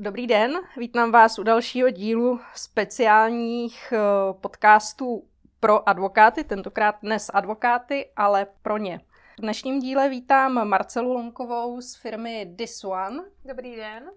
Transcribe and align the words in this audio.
Dobrý 0.00 0.26
den, 0.26 0.60
vítám 0.76 1.12
vás 1.12 1.38
u 1.38 1.42
dalšího 1.42 1.90
dílu 1.90 2.40
speciálních 2.54 3.92
eh, 3.92 3.98
podcastů 4.32 5.28
pro 5.60 5.88
advokáty, 5.88 6.44
tentokrát 6.44 6.96
dnes 7.02 7.30
advokáty, 7.34 8.10
ale 8.16 8.46
pro 8.62 8.78
ně. 8.78 9.00
V 9.38 9.40
dnešním 9.40 9.80
díle 9.80 10.08
vítám 10.08 10.68
Marcelu 10.68 11.12
Lonkovou 11.12 11.80
z 11.80 11.96
firmy 11.96 12.54
This 12.58 12.84
One. 12.84 13.24
Dobrý 13.44 13.76
den. 13.76 14.10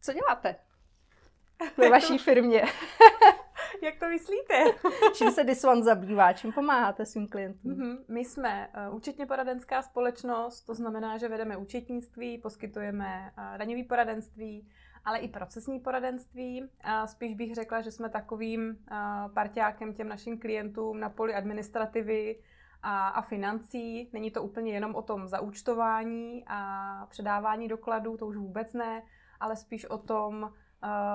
Co 0.00 0.12
děláte 0.12 0.56
ve 1.76 1.90
vaší 1.90 2.18
firmě? 2.24 2.64
Jak 3.82 3.98
to 3.98 4.08
myslíte? 4.08 4.64
čím 5.14 5.30
se 5.30 5.68
One 5.68 5.82
zabývá? 5.82 6.32
Čím 6.32 6.52
pomáháte 6.52 7.06
svým 7.06 7.28
klientům? 7.28 7.72
Mm-hmm. 7.72 7.98
My 8.08 8.20
jsme 8.24 8.68
uh, 8.88 8.96
účetně 8.96 9.26
poradenská 9.26 9.82
společnost, 9.82 10.60
to 10.60 10.74
znamená, 10.74 11.18
že 11.18 11.28
vedeme 11.28 11.56
účetnictví, 11.56 12.38
poskytujeme 12.38 13.32
uh, 13.38 13.58
daňový 13.58 13.84
poradenství, 13.84 14.68
ale 15.04 15.18
i 15.18 15.28
procesní 15.28 15.80
poradenství. 15.80 16.68
A 16.84 17.06
spíš 17.06 17.34
bych 17.34 17.54
řekla, 17.54 17.80
že 17.80 17.90
jsme 17.90 18.08
takovým 18.08 18.68
uh, 18.68 19.32
parťákem 19.34 19.94
těm 19.94 20.08
našim 20.08 20.38
klientům 20.38 21.00
na 21.00 21.10
poli 21.10 21.34
administrativy 21.34 22.36
a, 22.82 23.08
a 23.08 23.22
financí. 23.22 24.10
Není 24.12 24.30
to 24.30 24.42
úplně 24.42 24.72
jenom 24.72 24.94
o 24.94 25.02
tom 25.02 25.28
zaúčtování 25.28 26.44
a 26.46 27.06
předávání 27.10 27.68
dokladů, 27.68 28.16
to 28.16 28.26
už 28.26 28.36
vůbec 28.36 28.72
ne, 28.72 29.02
ale 29.40 29.56
spíš 29.56 29.84
o 29.84 29.98
tom, 29.98 30.52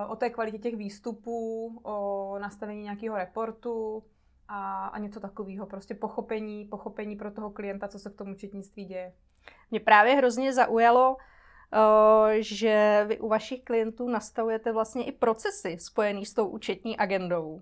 o 0.08 0.16
té 0.16 0.30
kvalitě 0.30 0.58
těch 0.58 0.76
výstupů, 0.76 1.68
o 1.84 2.36
nastavení 2.40 2.84
nějakého 2.84 3.18
reportu 3.18 4.04
a, 4.48 4.88
a 4.88 4.98
něco 4.98 5.20
takového. 5.20 5.66
Prostě 5.66 5.96
pochopení, 5.96 6.66
pochopení 6.66 7.16
pro 7.16 7.32
toho 7.32 7.50
klienta, 7.50 7.88
co 7.88 8.00
se 8.00 8.10
v 8.10 8.16
tom 8.16 8.32
účetnictví 8.32 8.86
děje. 8.86 9.14
Mě 9.72 9.80
právě 9.80 10.16
hrozně 10.16 10.54
zaujalo, 10.54 11.18
že 12.40 13.06
vy 13.08 13.20
u 13.20 13.28
vašich 13.28 13.64
klientů 13.64 14.10
nastavujete 14.10 14.72
vlastně 14.72 15.06
i 15.06 15.12
procesy 15.12 15.78
spojené 15.80 16.26
s 16.26 16.34
tou 16.34 16.48
účetní 16.48 16.98
agendou. 16.98 17.62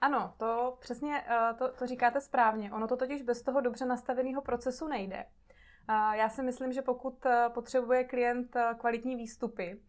Ano, 0.00 0.34
to 0.36 0.76
přesně 0.80 1.24
to, 1.58 1.68
to 1.72 1.86
říkáte 1.86 2.20
správně. 2.20 2.72
Ono 2.72 2.88
to 2.88 2.96
totiž 2.96 3.22
bez 3.22 3.42
toho 3.42 3.60
dobře 3.60 3.86
nastaveného 3.86 4.42
procesu 4.42 4.88
nejde. 4.88 5.24
Já 6.12 6.28
si 6.28 6.42
myslím, 6.42 6.72
že 6.72 6.82
pokud 6.82 7.26
potřebuje 7.54 8.04
klient 8.04 8.56
kvalitní 8.78 9.16
výstupy, 9.16 9.80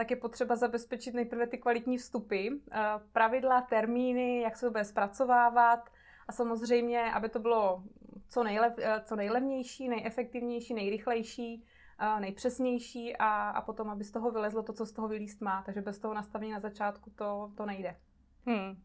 tak 0.00 0.10
je 0.10 0.16
potřeba 0.16 0.56
zabezpečit 0.56 1.14
nejprve 1.14 1.46
ty 1.46 1.58
kvalitní 1.58 1.98
vstupy, 1.98 2.48
eh, 2.48 2.78
pravidla, 3.12 3.60
termíny, 3.60 4.40
jak 4.40 4.56
se 4.56 4.66
to 4.66 4.70
bude 4.70 4.84
zpracovávat 4.84 5.90
a 6.28 6.32
samozřejmě, 6.32 7.12
aby 7.12 7.28
to 7.28 7.38
bylo 7.38 7.82
co, 8.28 8.44
nejlev, 8.44 8.72
eh, 8.78 9.02
co 9.04 9.16
nejlevnější, 9.16 9.88
nejefektivnější, 9.88 10.74
nejrychlejší, 10.74 11.64
eh, 11.98 12.20
nejpřesnější 12.20 13.16
a, 13.16 13.50
a 13.50 13.62
potom, 13.62 13.90
aby 13.90 14.04
z 14.04 14.10
toho 14.10 14.30
vylezlo 14.30 14.62
to, 14.62 14.72
co 14.72 14.86
z 14.86 14.92
toho 14.92 15.08
vylíst 15.08 15.40
má. 15.40 15.62
Takže 15.62 15.80
bez 15.80 15.98
toho 15.98 16.14
nastavení 16.14 16.52
na 16.52 16.60
začátku 16.60 17.10
to, 17.10 17.52
to 17.56 17.66
nejde. 17.66 17.96
Hmm. 18.46 18.82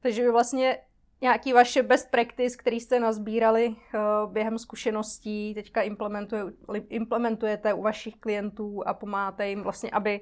Takže 0.00 0.22
vy 0.22 0.30
vlastně 0.30 0.78
nějaký 1.20 1.52
vaše 1.52 1.82
best 1.82 2.10
practice, 2.10 2.56
který 2.56 2.80
jste 2.80 3.00
nazbírali 3.00 3.68
uh, 3.68 4.32
během 4.32 4.58
zkušeností, 4.58 5.54
teďka 5.54 5.82
implementuje, 5.82 6.44
implementujete 6.88 7.74
u 7.74 7.82
vašich 7.82 8.16
klientů 8.16 8.88
a 8.88 8.94
pomáháte 8.94 9.48
jim 9.48 9.62
vlastně, 9.62 9.90
aby 9.90 10.20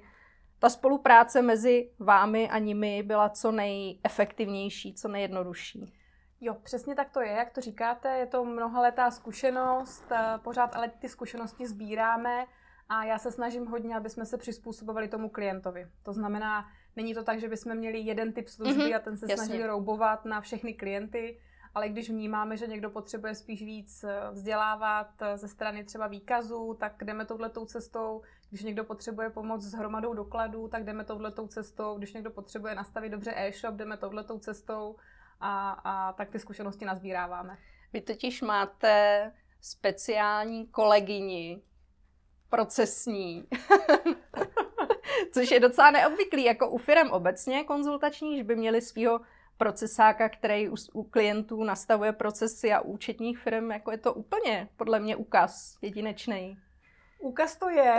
ta 0.59 0.69
spolupráce 0.69 1.43
mezi 1.43 1.91
vámi 1.99 2.49
a 2.49 2.59
nimi 2.59 3.03
byla 3.03 3.29
co 3.29 3.53
nejefektivnější, 3.53 4.95
co 4.95 5.09
nejjednodušší. 5.09 5.95
Jo, 6.41 6.55
přesně 6.55 6.95
tak 6.95 7.11
to 7.11 7.21
je, 7.21 7.33
jak 7.33 7.51
to 7.51 7.61
říkáte, 7.61 8.09
je 8.19 8.27
to 8.27 8.45
mnohaletá 8.45 9.11
zkušenost, 9.11 10.05
eh, 10.13 10.39
pořád 10.39 10.77
ale 10.77 10.89
ty 10.89 11.09
zkušenosti 11.09 11.67
sbíráme 11.67 12.47
a 12.89 13.05
já 13.05 13.19
se 13.19 13.33
snažím 13.33 13.67
hodně, 13.67 13.97
aby 13.97 14.11
jsme 14.11 14.27
se 14.27 14.39
přizpůsobovali 14.39 15.09
tomu 15.09 15.29
klientovi. 15.29 15.87
To 16.03 16.13
znamená, 16.13 16.67
Není 16.99 17.15
to 17.15 17.25
tak, 17.25 17.41
že 17.41 17.49
bychom 17.49 17.75
měli 17.75 17.99
jeden 17.99 18.33
typ 18.33 18.49
služby 18.49 18.83
mm-hmm, 18.83 18.97
a 18.97 18.99
ten 18.99 19.17
se 19.17 19.27
jasně. 19.29 19.47
snaží 19.47 19.63
roubovat 19.63 20.25
na 20.25 20.41
všechny 20.41 20.75
klienty, 20.75 21.41
ale 21.75 21.89
když 21.89 22.11
vnímáme, 22.11 22.57
že 22.57 22.67
někdo 22.67 22.91
potřebuje 22.91 23.35
spíš 23.35 23.63
víc 23.63 24.05
eh, 24.05 24.31
vzdělávat 24.31 25.11
eh, 25.23 25.37
ze 25.37 25.49
strany 25.49 25.85
třeba 25.85 26.07
výkazů, 26.07 26.77
tak 26.81 27.05
jdeme 27.05 27.25
touhletou 27.25 27.65
cestou. 27.65 28.23
Když 28.49 28.63
někdo 28.63 28.85
potřebuje 28.85 29.31
pomoc 29.31 29.63
s 29.63 29.73
hromadou 29.75 30.15
dokladů, 30.15 30.69
tak 30.69 30.85
jdeme 30.85 31.05
touhletou 31.05 31.47
cestou. 31.47 31.99
Když 31.99 32.13
někdo 32.13 32.31
potřebuje 32.31 32.75
nastavit 32.75 33.09
dobře 33.09 33.33
e-shop, 33.37 33.75
jdeme 33.75 33.97
touhletou 33.97 34.39
cestou 34.39 34.97
a, 35.41 35.71
a 35.71 36.13
tak 36.13 36.31
ty 36.31 36.39
zkušenosti 36.39 36.85
nazbíráváme. 36.85 37.59
Vy 37.93 38.01
totiž 38.01 38.43
máte 38.43 39.33
speciální 39.61 40.67
kolegyni 40.67 41.63
procesní. 42.51 43.49
Což 45.33 45.51
je 45.51 45.61
docela 45.61 45.91
neobvyklý, 45.91 46.45
jako 46.45 46.71
u 46.71 46.79
firm 46.79 47.11
obecně 47.11 47.65
konzultační, 47.65 48.37
že 48.37 48.45
by 48.45 48.57
měli 48.57 48.81
svého 48.81 49.21
procesáka, 49.59 50.29
který 50.29 50.69
u, 50.69 50.75
u 50.93 51.03
klientů 51.03 51.65
nastavuje 51.65 52.13
procesy 52.13 52.73
a 52.73 52.81
účetních 52.81 53.39
firm, 53.39 53.71
jako 53.71 53.91
je 53.91 53.99
to 53.99 54.15
úplně 54.15 54.69
podle 54.77 55.01
mě 55.01 55.17
úkaz 55.17 55.79
jedinečný. 55.83 56.59
Úkaz 57.21 57.57
to 57.57 57.69
je 57.69 57.97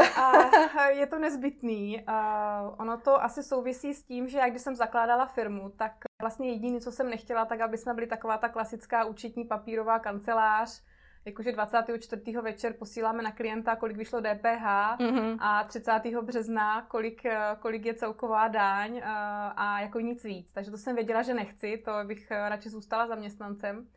a 0.75 0.87
je 0.87 1.07
to 1.07 1.19
nezbytný. 1.19 2.03
A 2.07 2.75
ono 2.79 2.97
to 2.97 3.23
asi 3.23 3.43
souvisí 3.43 3.93
s 3.93 4.03
tím, 4.03 4.27
že 4.27 4.37
já 4.37 4.49
když 4.49 4.61
jsem 4.61 4.75
zakládala 4.75 5.25
firmu, 5.25 5.69
tak 5.69 5.91
vlastně 6.21 6.49
jediné, 6.49 6.79
co 6.79 6.91
jsem 6.91 7.09
nechtěla, 7.09 7.45
tak 7.45 7.61
aby 7.61 7.77
jsme 7.77 7.93
byli 7.93 8.07
taková 8.07 8.37
ta 8.37 8.49
klasická 8.49 9.05
účetní 9.05 9.45
papírová 9.45 9.99
kancelář, 9.99 10.83
jakože 11.29 11.51
24. 11.51 12.21
večer 12.41 12.73
posíláme 12.73 13.23
na 13.23 13.31
klienta, 13.31 13.75
kolik 13.75 13.97
vyšlo 13.97 14.21
DPH 14.21 14.97
mm-hmm. 14.99 15.37
a 15.39 15.63
30. 15.63 15.91
března, 16.21 16.81
kolik, 16.81 17.21
kolik 17.59 17.85
je 17.85 17.93
celková 17.93 18.47
daň 18.47 19.01
a, 19.03 19.49
eh, 19.49 19.53
a 19.55 19.81
jako 19.81 19.99
nic 19.99 20.23
víc. 20.23 20.53
Takže 20.53 20.71
to 20.71 20.77
jsem 20.77 20.95
věděla, 20.95 21.21
že 21.21 21.33
nechci, 21.33 21.81
to 21.85 21.91
bych 22.05 22.31
eh, 22.31 22.49
radši 22.49 22.69
zůstala 22.69 23.07
zaměstnancem. 23.07 23.87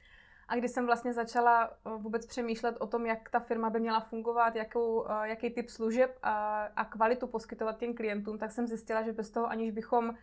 A 0.48 0.56
když 0.56 0.70
jsem 0.70 0.86
vlastně 0.86 1.12
začala 1.12 1.64
eh, 1.64 1.90
vůbec 1.96 2.26
přemýšlet 2.26 2.76
o 2.80 2.86
tom, 2.86 3.06
jak 3.06 3.30
ta 3.30 3.40
firma 3.40 3.70
by 3.70 3.80
měla 3.80 4.00
fungovat, 4.00 4.56
jakou, 4.56 5.06
jaký 5.22 5.50
typ 5.50 5.68
služeb 5.68 6.18
a, 6.22 6.64
a 6.76 6.84
kvalitu 6.84 7.26
poskytovat 7.26 7.78
těm 7.78 7.94
klientům, 7.94 8.38
tak 8.38 8.52
jsem 8.52 8.66
zjistila, 8.66 9.02
že 9.02 9.12
bez 9.12 9.30
toho, 9.30 9.46
aniž 9.46 9.70
bychom 9.70 10.14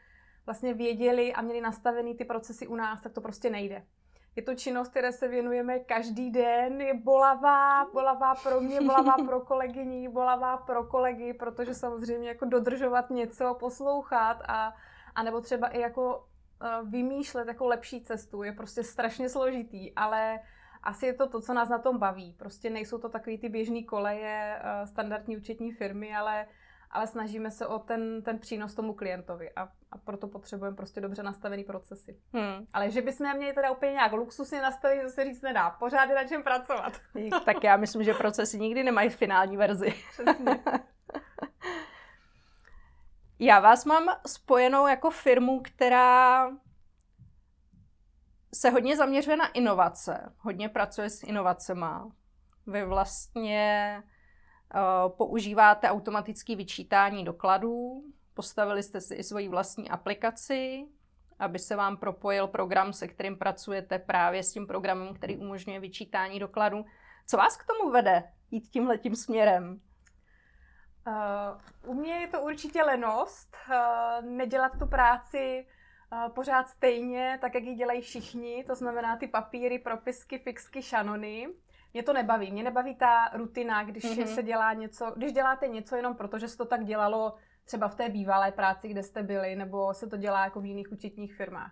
vlastně 0.46 0.74
věděli 0.74 1.34
a 1.34 1.42
měli 1.42 1.62
nastavený 1.62 2.16
ty 2.16 2.26
procesy 2.26 2.68
u 2.68 2.76
nás, 2.76 3.02
tak 3.02 3.14
to 3.14 3.22
prostě 3.22 3.50
nejde. 3.50 3.84
Je 4.40 4.44
to 4.44 4.56
činnost, 4.56 4.90
které 4.90 5.12
se 5.12 5.28
věnujeme 5.28 5.80
každý 5.80 6.32
den, 6.32 6.82
je 6.82 6.94
bolavá, 6.94 7.86
bolavá 7.94 8.36
pro 8.36 8.62
mě, 8.62 8.82
bolavá 8.82 9.14
pro 9.26 9.40
kolegyni, 9.40 10.10
bolavá 10.10 10.58
pro 10.58 10.84
kolegy, 10.84 11.34
protože 11.34 11.74
samozřejmě 11.74 12.28
jako 12.28 12.46
dodržovat 12.46 13.10
něco, 13.10 13.54
poslouchat 13.60 14.42
a, 14.48 14.74
a 15.16 15.24
nebo 15.24 15.42
třeba 15.42 15.68
i 15.68 15.80
jako 15.80 16.18
uh, 16.18 16.90
vymýšlet 16.90 17.48
jako 17.48 17.68
lepší 17.68 18.02
cestu 18.02 18.44
je 18.44 18.52
prostě 18.52 18.84
strašně 18.84 19.30
složitý, 19.30 19.96
ale 19.96 20.40
asi 20.84 21.06
je 21.06 21.14
to 21.14 21.30
to, 21.30 21.42
co 21.42 21.54
nás 21.54 21.70
na 21.70 21.78
tom 21.80 21.98
baví. 21.98 22.36
Prostě 22.40 22.70
nejsou 22.70 22.98
to 22.98 23.10
takový 23.10 23.38
ty 23.38 23.50
běžný 23.50 23.84
koleje 23.84 24.62
uh, 24.62 24.88
standardní 24.90 25.38
účetní 25.38 25.72
firmy, 25.72 26.16
ale 26.16 26.46
ale 26.92 27.08
snažíme 27.08 27.52
se 27.52 27.68
o 27.68 27.80
ten, 27.80 28.22
ten 28.22 28.40
přínos 28.40 28.74
tomu 28.74 28.94
klientovi 28.94 29.52
a, 29.56 29.70
a 29.92 29.98
proto 29.98 30.28
potřebujeme 30.28 30.78
prostě 30.78 31.02
dobře 31.02 31.24
nastavený 31.24 31.64
procesy. 31.64 32.20
Hmm. 32.34 32.66
Ale 32.74 32.92
že 32.92 33.02
bychom 33.02 33.38
měli 33.38 33.54
teda 33.54 33.72
úplně 33.72 33.92
nějak 33.92 34.12
luxusně 34.12 34.62
nastavit, 34.62 35.02
to 35.02 35.10
se 35.10 35.24
říct 35.24 35.42
nedá. 35.42 35.70
Pořád 35.70 36.10
je 36.10 36.16
na 36.16 36.24
čem 36.24 36.44
pracovat. 36.44 36.94
tak 37.46 37.64
já 37.64 37.78
myslím, 37.78 38.04
že 38.04 38.14
procesy 38.14 38.60
nikdy 38.60 38.84
nemají 38.84 39.10
finální 39.10 39.58
verzi. 39.58 39.94
Přesně. 40.12 40.64
Já 43.42 43.60
vás 43.60 43.86
mám 43.86 44.04
spojenou 44.28 44.88
jako 44.88 45.12
firmu, 45.12 45.62
která 45.62 46.50
se 48.54 48.70
hodně 48.70 48.98
zaměřuje 48.98 49.38
na 49.38 49.48
inovace, 49.48 50.34
hodně 50.38 50.70
pracuje 50.70 51.10
s 51.10 51.24
inovacemi. 51.24 51.86
Vy 52.68 52.86
vlastně 52.86 54.04
používáte 55.08 55.90
automatické 55.90 56.56
vyčítání 56.56 57.26
dokladů, 57.26 58.04
postavili 58.34 58.84
jste 58.84 59.02
si 59.02 59.16
i 59.16 59.24
svoji 59.24 59.48
vlastní 59.48 59.90
aplikaci, 59.90 60.86
aby 61.40 61.60
se 61.60 61.76
vám 61.76 61.98
propojil 61.98 62.48
program, 62.48 62.94
se 62.94 63.08
kterým 63.08 63.38
pracujete 63.38 64.00
právě 64.00 64.44
s 64.44 64.54
tím 64.54 64.68
programem, 64.68 65.14
který 65.14 65.38
umožňuje 65.38 65.80
vyčítání 65.80 66.40
dokladů. 66.40 66.86
Co 67.28 67.38
vás 67.38 67.58
k 67.58 67.66
tomu 67.66 67.92
vede 67.92 68.24
jít 68.52 68.68
tímhletím 68.68 69.16
směrem? 69.16 69.82
Uh, 71.08 71.92
u 71.92 71.94
mě 71.94 72.14
je 72.14 72.28
to 72.28 72.42
určitě 72.42 72.84
lenost, 72.84 73.58
uh, 73.70 74.26
nedělat 74.26 74.72
tu 74.80 74.88
práci 74.88 75.66
uh, 76.12 76.34
pořád 76.34 76.70
stejně, 76.70 77.38
tak 77.42 77.56
jak 77.56 77.64
ji 77.64 77.76
dělají 77.76 78.02
všichni, 78.02 78.64
to 78.64 78.76
znamená 78.76 79.18
ty 79.18 79.28
papíry, 79.28 79.80
propisky, 79.80 80.40
fixky, 80.40 80.82
šanony 80.82 81.48
mě 81.94 82.04
to 82.04 82.14
nebaví. 82.14 82.52
Mě 82.52 82.64
nebaví 82.64 82.96
ta 82.96 83.30
rutina, 83.34 83.84
když 83.84 84.04
mm-hmm. 84.04 84.36
se 84.36 84.44
dělá 84.44 84.74
něco, 84.74 85.14
když 85.16 85.34
děláte 85.34 85.68
něco 85.68 85.96
jenom 85.96 86.16
proto, 86.16 86.40
že 86.40 86.48
se 86.48 86.58
to 86.58 86.66
tak 86.66 86.86
dělalo 86.86 87.36
třeba 87.66 87.88
v 87.88 87.96
té 87.96 88.10
bývalé 88.10 88.52
práci, 88.52 88.88
kde 88.88 89.04
jste 89.04 89.24
byli, 89.24 89.56
nebo 89.56 89.94
se 89.94 90.08
to 90.08 90.18
dělá 90.18 90.44
jako 90.44 90.62
v 90.62 90.66
jiných 90.66 90.92
účetních 90.92 91.36
firmách. 91.36 91.72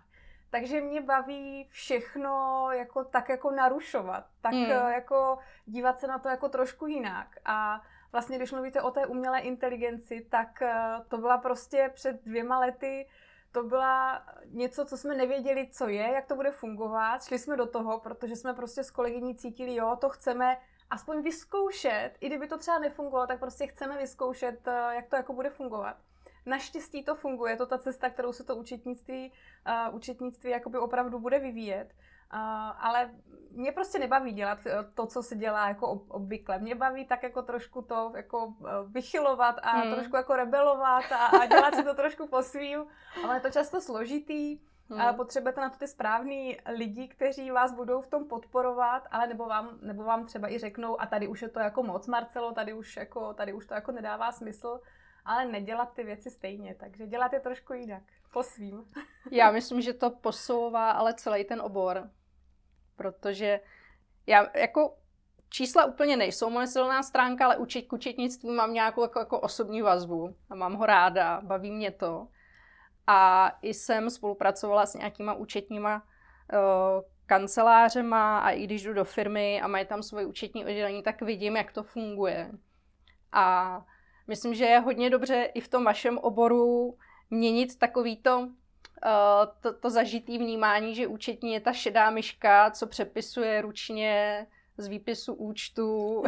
Takže 0.50 0.80
mě 0.80 1.00
baví 1.00 1.68
všechno 1.70 2.66
jako 2.72 3.04
tak 3.04 3.28
jako 3.28 3.50
narušovat, 3.50 4.26
tak 4.40 4.52
mm. 4.52 4.70
jako 4.70 5.38
dívat 5.66 6.00
se 6.00 6.06
na 6.06 6.18
to 6.18 6.28
jako 6.28 6.48
trošku 6.48 6.86
jinak. 6.86 7.28
A 7.44 7.82
vlastně 8.12 8.36
když 8.36 8.52
mluvíte 8.52 8.82
o 8.82 8.90
té 8.90 9.06
umělé 9.06 9.40
inteligenci, 9.40 10.26
tak 10.30 10.62
eh, 10.62 10.74
to 11.08 11.18
byla 11.18 11.38
prostě 11.38 11.90
před 11.94 12.24
dvěma 12.24 12.58
lety 12.58 13.08
to 13.52 13.62
byla 13.62 14.22
něco, 14.44 14.84
co 14.84 14.96
jsme 14.96 15.14
nevěděli, 15.14 15.68
co 15.72 15.88
je, 15.88 16.12
jak 16.12 16.26
to 16.26 16.36
bude 16.36 16.50
fungovat. 16.50 17.24
Šli 17.24 17.38
jsme 17.38 17.56
do 17.56 17.66
toho, 17.66 18.00
protože 18.00 18.36
jsme 18.36 18.54
prostě 18.54 18.84
s 18.84 18.90
kolegyní 18.90 19.34
cítili, 19.34 19.74
jo, 19.74 19.96
to 20.00 20.08
chceme 20.08 20.58
aspoň 20.90 21.22
vyzkoušet, 21.22 22.10
i 22.20 22.26
kdyby 22.26 22.48
to 22.48 22.58
třeba 22.58 22.78
nefungovalo, 22.78 23.26
tak 23.26 23.40
prostě 23.40 23.66
chceme 23.66 23.98
vyzkoušet, 23.98 24.68
eh, 24.68 24.94
jak 24.94 25.08
to 25.08 25.16
jako 25.16 25.32
bude 25.32 25.50
fungovat. 25.50 25.96
Naštěstí 26.46 27.04
to 27.04 27.14
funguje, 27.14 27.56
to 27.56 27.66
ta 27.66 27.78
cesta, 27.78 28.10
kterou 28.10 28.32
se 28.32 28.44
to 28.44 28.56
účetnictví, 28.56 29.32
uh, 29.88 29.94
účetnictví 29.94 30.50
jakoby 30.50 30.78
opravdu 30.78 31.18
bude 31.18 31.38
vyvíjet. 31.38 31.94
Uh, 32.34 32.40
ale 32.78 33.10
mě 33.50 33.72
prostě 33.72 33.98
nebaví 33.98 34.32
dělat 34.32 34.58
to, 34.94 35.06
co 35.06 35.22
se 35.22 35.36
dělá 35.36 35.68
jako 35.68 35.86
obvykle. 36.08 36.58
Mě 36.58 36.74
baví 36.74 37.06
tak 37.06 37.22
jako 37.22 37.42
trošku 37.42 37.82
to 37.82 38.12
jako 38.16 38.54
vychylovat 38.86 39.56
a 39.62 39.70
hmm. 39.70 39.94
trošku 39.94 40.16
jako 40.16 40.36
rebelovat 40.36 41.12
a, 41.12 41.26
a 41.26 41.46
dělat 41.46 41.74
si 41.74 41.84
to 41.84 41.94
trošku 41.94 42.26
po 42.26 42.42
svým. 42.42 42.84
Ale 43.24 43.36
je 43.36 43.40
to 43.40 43.50
často 43.50 43.80
složitý. 43.80 44.60
Hmm. 44.90 45.00
A 45.00 45.12
potřebujete 45.12 45.60
na 45.60 45.70
to 45.70 45.78
ty 45.78 45.88
správný 45.88 46.58
lidi, 46.76 47.08
kteří 47.08 47.50
vás 47.50 47.72
budou 47.72 48.00
v 48.00 48.06
tom 48.06 48.28
podporovat, 48.28 49.02
ale 49.10 49.26
nebo 49.26 49.46
vám, 49.46 49.78
nebo 49.82 50.04
vám 50.04 50.26
třeba 50.26 50.52
i 50.52 50.58
řeknou, 50.58 51.00
a 51.00 51.06
tady 51.06 51.28
už 51.28 51.42
je 51.42 51.48
to 51.48 51.60
jako 51.60 51.82
moc, 51.82 52.06
Marcelo, 52.06 52.52
tady 52.52 52.72
už, 52.72 52.96
jako, 52.96 53.34
tady 53.34 53.52
už 53.52 53.66
to 53.66 53.74
jako 53.74 53.92
nedává 53.92 54.32
smysl, 54.32 54.80
ale 55.24 55.44
nedělat 55.44 55.92
ty 55.92 56.04
věci 56.04 56.30
stejně, 56.30 56.74
takže 56.74 57.06
dělat 57.06 57.32
je 57.32 57.40
trošku 57.40 57.72
jinak, 57.72 58.02
po 58.32 58.42
svým. 58.42 58.84
Já 59.30 59.50
myslím, 59.50 59.80
že 59.80 59.92
to 59.92 60.10
posouvá 60.10 60.90
ale 60.90 61.14
celý 61.14 61.44
ten 61.44 61.60
obor, 61.60 62.10
protože 62.98 63.60
já 64.26 64.46
jako 64.58 64.96
čísla 65.48 65.84
úplně 65.84 66.16
nejsou 66.16 66.50
moje 66.50 66.66
silná 66.66 67.02
stránka, 67.02 67.44
ale 67.44 67.56
učit 67.56 67.82
k 67.82 67.92
učetnictví 67.92 68.50
mám 68.50 68.74
nějakou 68.74 69.02
jako, 69.02 69.18
jako 69.18 69.40
osobní 69.40 69.82
vazbu 69.82 70.34
a 70.50 70.54
mám 70.54 70.74
ho 70.74 70.86
ráda, 70.86 71.40
baví 71.40 71.70
mě 71.70 71.90
to. 71.90 72.28
A 73.06 73.50
i 73.62 73.74
jsem 73.74 74.10
spolupracovala 74.10 74.86
s 74.86 74.94
nějakýma 74.94 75.34
účetníma 75.34 76.02
uh, 76.02 76.60
kancelářema 77.26 78.38
a 78.38 78.50
i 78.50 78.64
když 78.64 78.82
jdu 78.82 78.92
do 78.92 79.04
firmy 79.04 79.60
a 79.60 79.68
mají 79.68 79.86
tam 79.86 80.02
svoje 80.02 80.26
účetní 80.26 80.64
oddělení, 80.64 81.02
tak 81.02 81.22
vidím, 81.22 81.56
jak 81.56 81.72
to 81.72 81.82
funguje. 81.82 82.50
A 83.32 83.80
myslím, 84.26 84.54
že 84.54 84.64
je 84.64 84.78
hodně 84.78 85.10
dobře 85.10 85.50
i 85.54 85.60
v 85.60 85.68
tom 85.68 85.84
vašem 85.84 86.18
oboru 86.18 86.96
měnit 87.30 87.78
takovýto 87.78 88.48
to, 89.60 89.72
to 89.72 89.90
zažitý 89.90 90.38
vnímání, 90.38 90.94
že 90.94 91.06
účetní 91.06 91.52
je 91.52 91.60
ta 91.60 91.72
šedá 91.72 92.10
myška, 92.10 92.70
co 92.70 92.86
přepisuje 92.86 93.60
ručně 93.60 94.46
z 94.76 94.86
výpisu 94.86 95.34
účtu. 95.34 96.22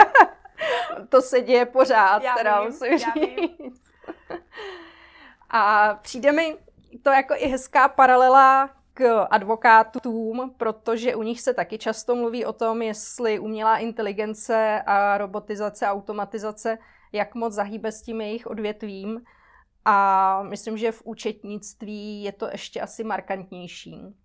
to 1.08 1.22
se 1.22 1.40
děje 1.40 1.66
pořád, 1.66 2.22
já 2.22 2.34
teda 2.34 2.60
vím, 2.60 2.70
musím 2.70 2.98
říct. 2.98 3.82
A 5.50 5.94
přijde 5.94 6.32
mi 6.32 6.56
to 7.02 7.10
jako 7.10 7.34
i 7.36 7.46
hezká 7.46 7.88
paralela 7.88 8.70
k 8.94 9.24
advokátům, 9.24 10.54
protože 10.56 11.14
u 11.14 11.22
nich 11.22 11.40
se 11.40 11.54
taky 11.54 11.78
často 11.78 12.14
mluví 12.14 12.44
o 12.44 12.52
tom, 12.52 12.82
jestli 12.82 13.38
umělá 13.38 13.78
inteligence 13.78 14.82
a 14.86 15.18
robotizace, 15.18 15.86
automatizace, 15.86 16.78
jak 17.12 17.34
moc 17.34 17.52
zahýbe 17.52 17.92
s 17.92 18.02
tím 18.02 18.20
jejich 18.20 18.46
odvětvím. 18.46 19.24
A 19.84 20.42
myslím, 20.42 20.76
že 20.76 20.92
v 20.92 21.02
účetnictví 21.04 22.22
je 22.22 22.32
to 22.32 22.46
ještě 22.46 22.80
asi 22.80 23.04
markantnější. 23.04 24.16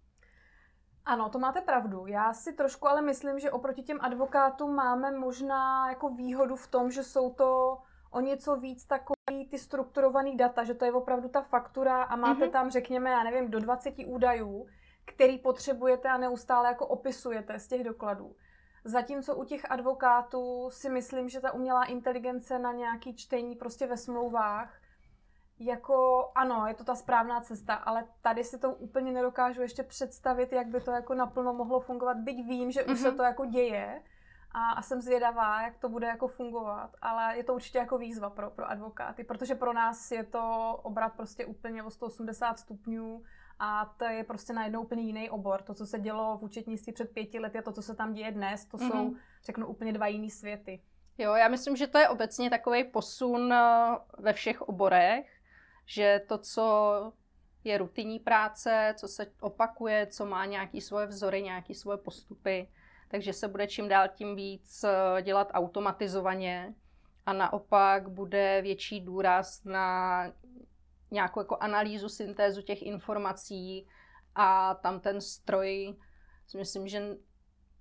Ano, 1.06 1.30
to 1.30 1.40
máte 1.40 1.62
pravdu. 1.62 2.06
Já 2.06 2.34
si 2.34 2.54
trošku 2.54 2.88
ale 2.88 3.02
myslím, 3.02 3.40
že 3.40 3.52
oproti 3.52 3.84
těm 3.84 3.98
advokátům 4.02 4.76
máme 4.76 5.12
možná 5.12 5.90
jako 5.90 6.10
výhodu 6.10 6.56
v 6.56 6.68
tom, 6.68 6.92
že 6.92 7.04
jsou 7.04 7.34
to 7.34 7.78
o 8.12 8.20
něco 8.20 8.56
víc 8.56 8.86
takový 8.86 9.48
ty 9.52 9.58
strukturovaný 9.58 10.38
data, 10.38 10.64
že 10.64 10.74
to 10.74 10.86
je 10.86 10.92
opravdu 10.92 11.30
ta 11.30 11.42
faktura 11.42 12.04
a 12.04 12.16
máte 12.16 12.46
mm-hmm. 12.46 12.52
tam, 12.52 12.70
řekněme, 12.70 13.10
já 13.10 13.24
nevím, 13.24 13.52
do 13.52 13.60
20 13.60 13.94
údajů, 14.06 14.68
který 15.06 15.38
potřebujete 15.38 16.10
a 16.10 16.18
neustále 16.18 16.68
jako 16.68 16.88
opisujete 16.88 17.60
z 17.60 17.68
těch 17.68 17.84
dokladů. 17.84 18.36
Zatímco 18.84 19.36
u 19.36 19.44
těch 19.44 19.72
advokátů 19.72 20.70
si 20.72 20.90
myslím, 20.90 21.30
že 21.30 21.40
ta 21.40 21.52
umělá 21.52 21.84
inteligence 21.84 22.60
na 22.60 22.72
nějaký 22.72 23.16
čtení 23.16 23.56
prostě 23.56 23.88
ve 23.88 23.98
smlouvách, 23.98 24.74
jako 25.60 26.28
ano, 26.36 26.68
je 26.68 26.74
to 26.74 26.84
ta 26.84 26.96
správná 26.96 27.42
cesta, 27.42 27.74
ale 27.74 28.06
tady 28.22 28.44
si 28.44 28.60
to 28.60 28.72
úplně 28.72 29.12
nedokážu 29.12 29.62
ještě 29.62 29.84
představit, 29.84 30.52
jak 30.52 30.68
by 30.68 30.82
to 30.82 30.92
jako 30.92 31.14
naplno 31.14 31.54
mohlo 31.54 31.80
fungovat, 31.80 32.18
byť 32.18 32.46
vím, 32.48 32.72
že 32.72 32.84
už 32.84 32.92
mm-hmm. 32.92 33.02
se 33.02 33.08
mhm. 33.08 33.18
to 33.18 33.24
jako 33.24 33.46
děje, 33.46 34.02
a, 34.56 34.72
a 34.72 34.82
jsem 34.82 35.02
zvědavá, 35.02 35.62
jak 35.62 35.78
to 35.78 35.90
bude 35.90 36.08
jako 36.08 36.28
fungovat, 36.28 36.92
ale 37.02 37.38
je 37.38 37.44
to 37.44 37.54
určitě 37.54 37.78
jako 37.78 37.98
výzva 37.98 38.30
pro, 38.30 38.50
pro 38.50 38.70
advokáty, 38.70 39.24
protože 39.24 39.56
pro 39.56 39.74
nás 39.74 40.12
je 40.12 40.24
to 40.24 40.76
obrat 40.84 41.14
prostě 41.14 41.46
úplně 41.46 41.84
o 41.84 41.90
180 41.90 42.60
stupňů 42.60 43.24
a 43.60 43.94
to 43.98 44.06
je 44.06 44.24
prostě 44.24 44.54
najednou 44.54 44.82
úplně 44.82 45.04
jiný 45.04 45.30
obor. 45.30 45.62
To, 45.62 45.74
co 45.74 45.86
se 45.86 46.00
dělo 46.00 46.38
v 46.38 46.44
účetnictví 46.44 46.94
před 46.94 47.12
pěti 47.14 47.40
lety 47.40 47.58
a 47.58 47.62
to, 47.62 47.72
co 47.72 47.82
se 47.82 47.96
tam 47.96 48.14
děje 48.14 48.32
dnes, 48.32 48.66
to 48.66 48.78
mm-hmm. 48.78 48.92
jsou, 48.92 49.10
mhm. 49.10 49.20
řeknu, 49.44 49.68
úplně 49.68 49.94
dva 49.94 50.08
jiný 50.08 50.30
světy. 50.30 50.82
Jo, 51.18 51.34
já 51.34 51.48
myslím, 51.48 51.76
že 51.76 51.88
to 51.88 51.98
je 51.98 52.10
obecně 52.10 52.50
takový 52.50 52.84
posun 52.84 53.54
eh, 53.54 53.98
ve 54.18 54.34
všech 54.34 54.62
oborech, 54.62 55.35
že 55.86 56.22
to, 56.28 56.38
co 56.38 57.14
je 57.64 57.78
rutinní 57.78 58.20
práce, 58.20 58.94
co 58.98 59.08
se 59.08 59.28
opakuje, 59.42 60.08
co 60.08 60.26
má 60.26 60.46
nějaký 60.46 60.82
svoje 60.82 61.08
vzory, 61.08 61.42
nějaký 61.42 61.76
svoje 61.76 61.98
postupy, 61.98 62.70
takže 63.08 63.34
se 63.34 63.48
bude 63.48 63.68
čím 63.68 63.88
dál 63.88 64.08
tím 64.08 64.36
víc 64.36 64.84
eh, 64.84 65.22
dělat 65.22 65.52
automatizovaně 65.54 66.76
a 67.26 67.34
naopak 67.34 68.10
bude 68.10 68.62
větší 68.62 69.02
důraz 69.02 69.64
na 69.64 70.24
nějakou 71.12 71.40
jako 71.40 71.58
analýzu, 71.58 72.10
syntézu 72.10 72.62
těch 72.62 72.82
informací 72.82 73.88
a 74.36 74.76
tam 74.76 75.00
ten 75.00 75.22
stroj, 75.22 75.96
si 76.48 76.58
myslím, 76.58 76.88
že 76.88 77.18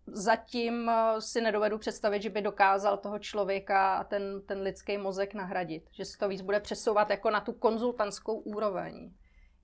zatím 0.06 0.88
eh, 0.88 1.20
si 1.20 1.40
nedovedu 1.40 1.78
představit, 1.78 2.22
že 2.22 2.30
by 2.30 2.42
dokázal 2.42 2.96
toho 2.96 3.18
člověka 3.18 3.96
a 3.96 4.04
ten, 4.04 4.42
ten 4.46 4.60
lidský 4.60 4.98
mozek 4.98 5.34
nahradit. 5.34 5.84
Že 5.92 6.04
se 6.04 6.18
to 6.18 6.28
víc 6.28 6.42
bude 6.42 6.60
přesouvat 6.60 7.10
jako 7.10 7.30
na 7.30 7.40
tu 7.40 7.52
konzultantskou 7.52 8.38
úroveň. 8.38 9.12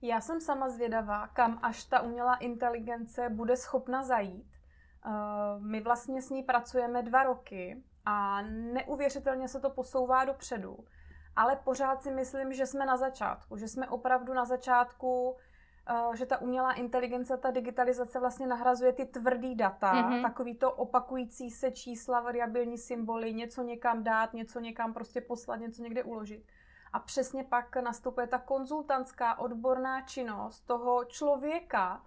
Já 0.01 0.21
jsem 0.21 0.41
sama 0.41 0.69
zvědavá, 0.69 1.27
kam 1.27 1.59
až 1.61 1.83
ta 1.83 2.01
umělá 2.01 2.35
inteligence 2.35 3.29
bude 3.29 3.57
schopna 3.57 4.03
zajít. 4.03 4.51
Eh, 5.05 5.09
my 5.59 5.81
vlastně 5.81 6.21
s 6.21 6.29
ní 6.29 6.43
pracujeme 6.43 7.03
dva 7.03 7.23
roky 7.23 7.83
a 8.05 8.41
neuvěřitelně 8.41 9.47
se 9.47 9.59
to 9.59 9.69
posouvá 9.69 10.25
dopředu. 10.25 10.77
Ale 11.35 11.55
pořád 11.55 12.03
si 12.03 12.11
myslím, 12.11 12.53
že 12.53 12.65
jsme 12.65 12.85
na 12.85 12.97
začátku, 12.97 13.57
že 13.57 13.67
jsme 13.67 13.89
opravdu 13.89 14.33
na 14.33 14.45
začátku, 14.45 15.37
že 16.13 16.25
ta 16.25 16.41
umělá 16.41 16.73
inteligence, 16.73 17.37
ta 17.37 17.51
digitalizace 17.51 18.19
vlastně 18.19 18.47
nahrazuje 18.47 18.93
ty 18.93 19.05
tvrdý 19.05 19.55
data, 19.55 19.93
mm-hmm. 19.93 20.21
takový 20.21 20.55
to 20.55 20.71
opakující 20.71 21.51
se 21.51 21.71
čísla, 21.71 22.19
variabilní 22.19 22.77
symboly, 22.77 23.33
něco 23.33 23.63
někam 23.63 24.03
dát, 24.03 24.33
něco 24.33 24.59
někam 24.59 24.93
prostě 24.93 25.21
poslat, 25.21 25.55
něco 25.55 25.83
někde 25.83 26.03
uložit. 26.03 26.43
A 26.93 26.99
přesně 26.99 27.43
pak 27.43 27.75
nastupuje 27.75 28.27
ta 28.27 28.37
konzultantská 28.37 29.39
odborná 29.39 30.01
činnost 30.01 30.59
toho 30.59 31.05
člověka. 31.05 32.01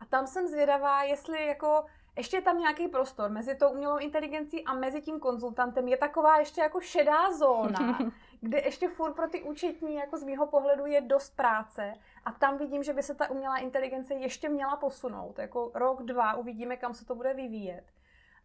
A 0.00 0.04
tam 0.04 0.26
jsem 0.26 0.48
zvědavá, 0.48 1.02
jestli 1.02 1.46
jako 1.46 1.84
ještě 2.18 2.36
je 2.36 2.42
tam 2.42 2.58
nějaký 2.58 2.88
prostor 2.88 3.30
mezi 3.30 3.54
tou 3.54 3.68
umělou 3.68 3.98
inteligencí 3.98 4.64
a 4.64 4.74
mezi 4.74 5.02
tím 5.02 5.20
konzultantem. 5.20 5.88
Je 5.88 5.96
taková 5.96 6.38
ještě 6.38 6.60
jako 6.60 6.80
šedá 6.80 7.32
zóna, 7.32 7.98
kde 8.40 8.58
ještě 8.58 8.88
furt 8.88 9.14
pro 9.14 9.28
ty 9.28 9.42
účetní, 9.42 9.94
jako 9.94 10.18
z 10.18 10.22
mýho 10.22 10.46
pohledu, 10.46 10.86
je 10.86 11.00
dost 11.00 11.36
práce. 11.36 11.94
A 12.24 12.32
tam 12.32 12.58
vidím, 12.58 12.82
že 12.82 12.92
by 12.92 13.02
se 13.02 13.14
ta 13.14 13.30
umělá 13.30 13.56
inteligence 13.56 14.14
ještě 14.14 14.48
měla 14.48 14.76
posunout. 14.76 15.38
Jako 15.38 15.70
rok, 15.74 16.02
dva, 16.02 16.34
uvidíme, 16.34 16.76
kam 16.76 16.94
se 16.94 17.04
to 17.04 17.14
bude 17.14 17.34
vyvíjet. 17.34 17.84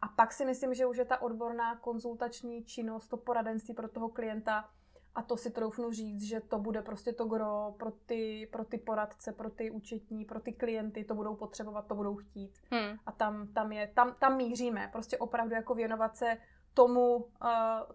A 0.02 0.08
pak 0.08 0.34
si 0.34 0.46
myslím, 0.46 0.74
že 0.74 0.86
už 0.86 0.98
je 0.98 1.06
ta 1.06 1.22
odborná 1.22 1.76
konzultační 1.76 2.64
činnost, 2.64 3.08
to 3.08 3.18
poradenství 3.18 3.74
pro 3.74 3.88
toho 3.88 4.10
klienta 4.10 4.70
a 5.16 5.22
to 5.22 5.38
si 5.38 5.52
troufnu 5.52 5.92
říct, 5.92 6.24
že 6.24 6.40
to 6.40 6.58
bude 6.60 6.82
prostě 6.82 7.14
to 7.14 7.26
gro 7.26 7.76
pro 7.80 7.92
ty, 7.92 8.50
pro 8.52 8.66
ty 8.66 8.78
poradce, 8.78 9.32
pro 9.32 9.50
ty 9.50 9.72
účetní, 9.72 10.26
pro 10.26 10.40
ty 10.40 10.54
klienty, 10.54 11.04
to 11.04 11.16
budou 11.16 11.36
potřebovat, 11.36 11.88
to 11.88 11.96
budou 11.96 12.16
chtít. 12.16 12.52
Hmm. 12.72 12.98
A 13.06 13.12
tam, 13.12 13.48
tam, 13.48 13.72
je, 13.72 13.88
tam, 13.88 14.16
tam 14.20 14.38
míříme, 14.38 14.90
prostě 14.92 15.18
opravdu 15.18 15.56
jako 15.56 15.76
věnovat 15.76 16.18
se 16.18 16.38
tomu, 16.74 17.16
uh, 17.16 17.26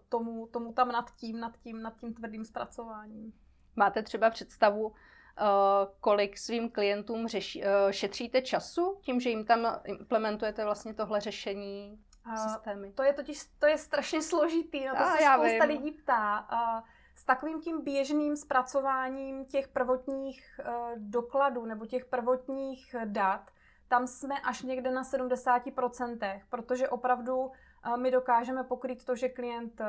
tomu, 0.09 0.47
tomu 0.47 0.73
tam 0.73 0.91
nad 0.91 1.11
tím, 1.15 1.39
nad 1.39 1.57
tím, 1.57 1.81
nad 1.81 1.97
tím 1.97 2.13
tvrdým 2.13 2.45
zpracováním. 2.45 3.33
Máte 3.75 4.03
třeba 4.03 4.29
představu, 4.29 4.87
uh, 4.87 4.93
kolik 5.99 6.37
svým 6.37 6.69
klientům 6.69 7.27
řeši, 7.27 7.63
uh, 7.63 7.91
šetříte 7.91 8.41
času 8.41 8.97
tím, 9.01 9.19
že 9.19 9.29
jim 9.29 9.45
tam 9.45 9.79
implementujete 9.83 10.63
vlastně 10.63 10.93
tohle 10.93 11.19
řešení 11.19 11.99
systémy? 12.47 12.91
To 12.91 13.03
je 13.03 13.13
totiž, 13.13 13.45
to 13.59 13.65
je 13.65 13.77
strašně 13.77 14.21
složitý, 14.21 14.85
no 14.85 14.95
to 14.95 15.01
A, 15.01 15.17
se 15.17 15.23
spousta 15.23 15.65
vím. 15.65 15.77
lidí 15.77 15.91
ptá. 15.91 16.47
S 17.15 17.25
takovým 17.25 17.61
tím 17.61 17.83
běžným 17.83 18.35
zpracováním 18.35 19.45
těch 19.45 19.67
prvotních 19.67 20.59
dokladů 20.95 21.65
nebo 21.65 21.85
těch 21.85 22.05
prvotních 22.05 22.95
dat, 23.05 23.51
tam 23.87 24.07
jsme 24.07 24.35
až 24.39 24.61
někde 24.61 24.91
na 24.91 25.03
70%, 25.03 26.41
protože 26.49 26.89
opravdu 26.89 27.51
my 27.95 28.11
dokážeme 28.11 28.63
pokrýt 28.63 29.05
to, 29.05 29.15
že 29.15 29.29
klient 29.29 29.81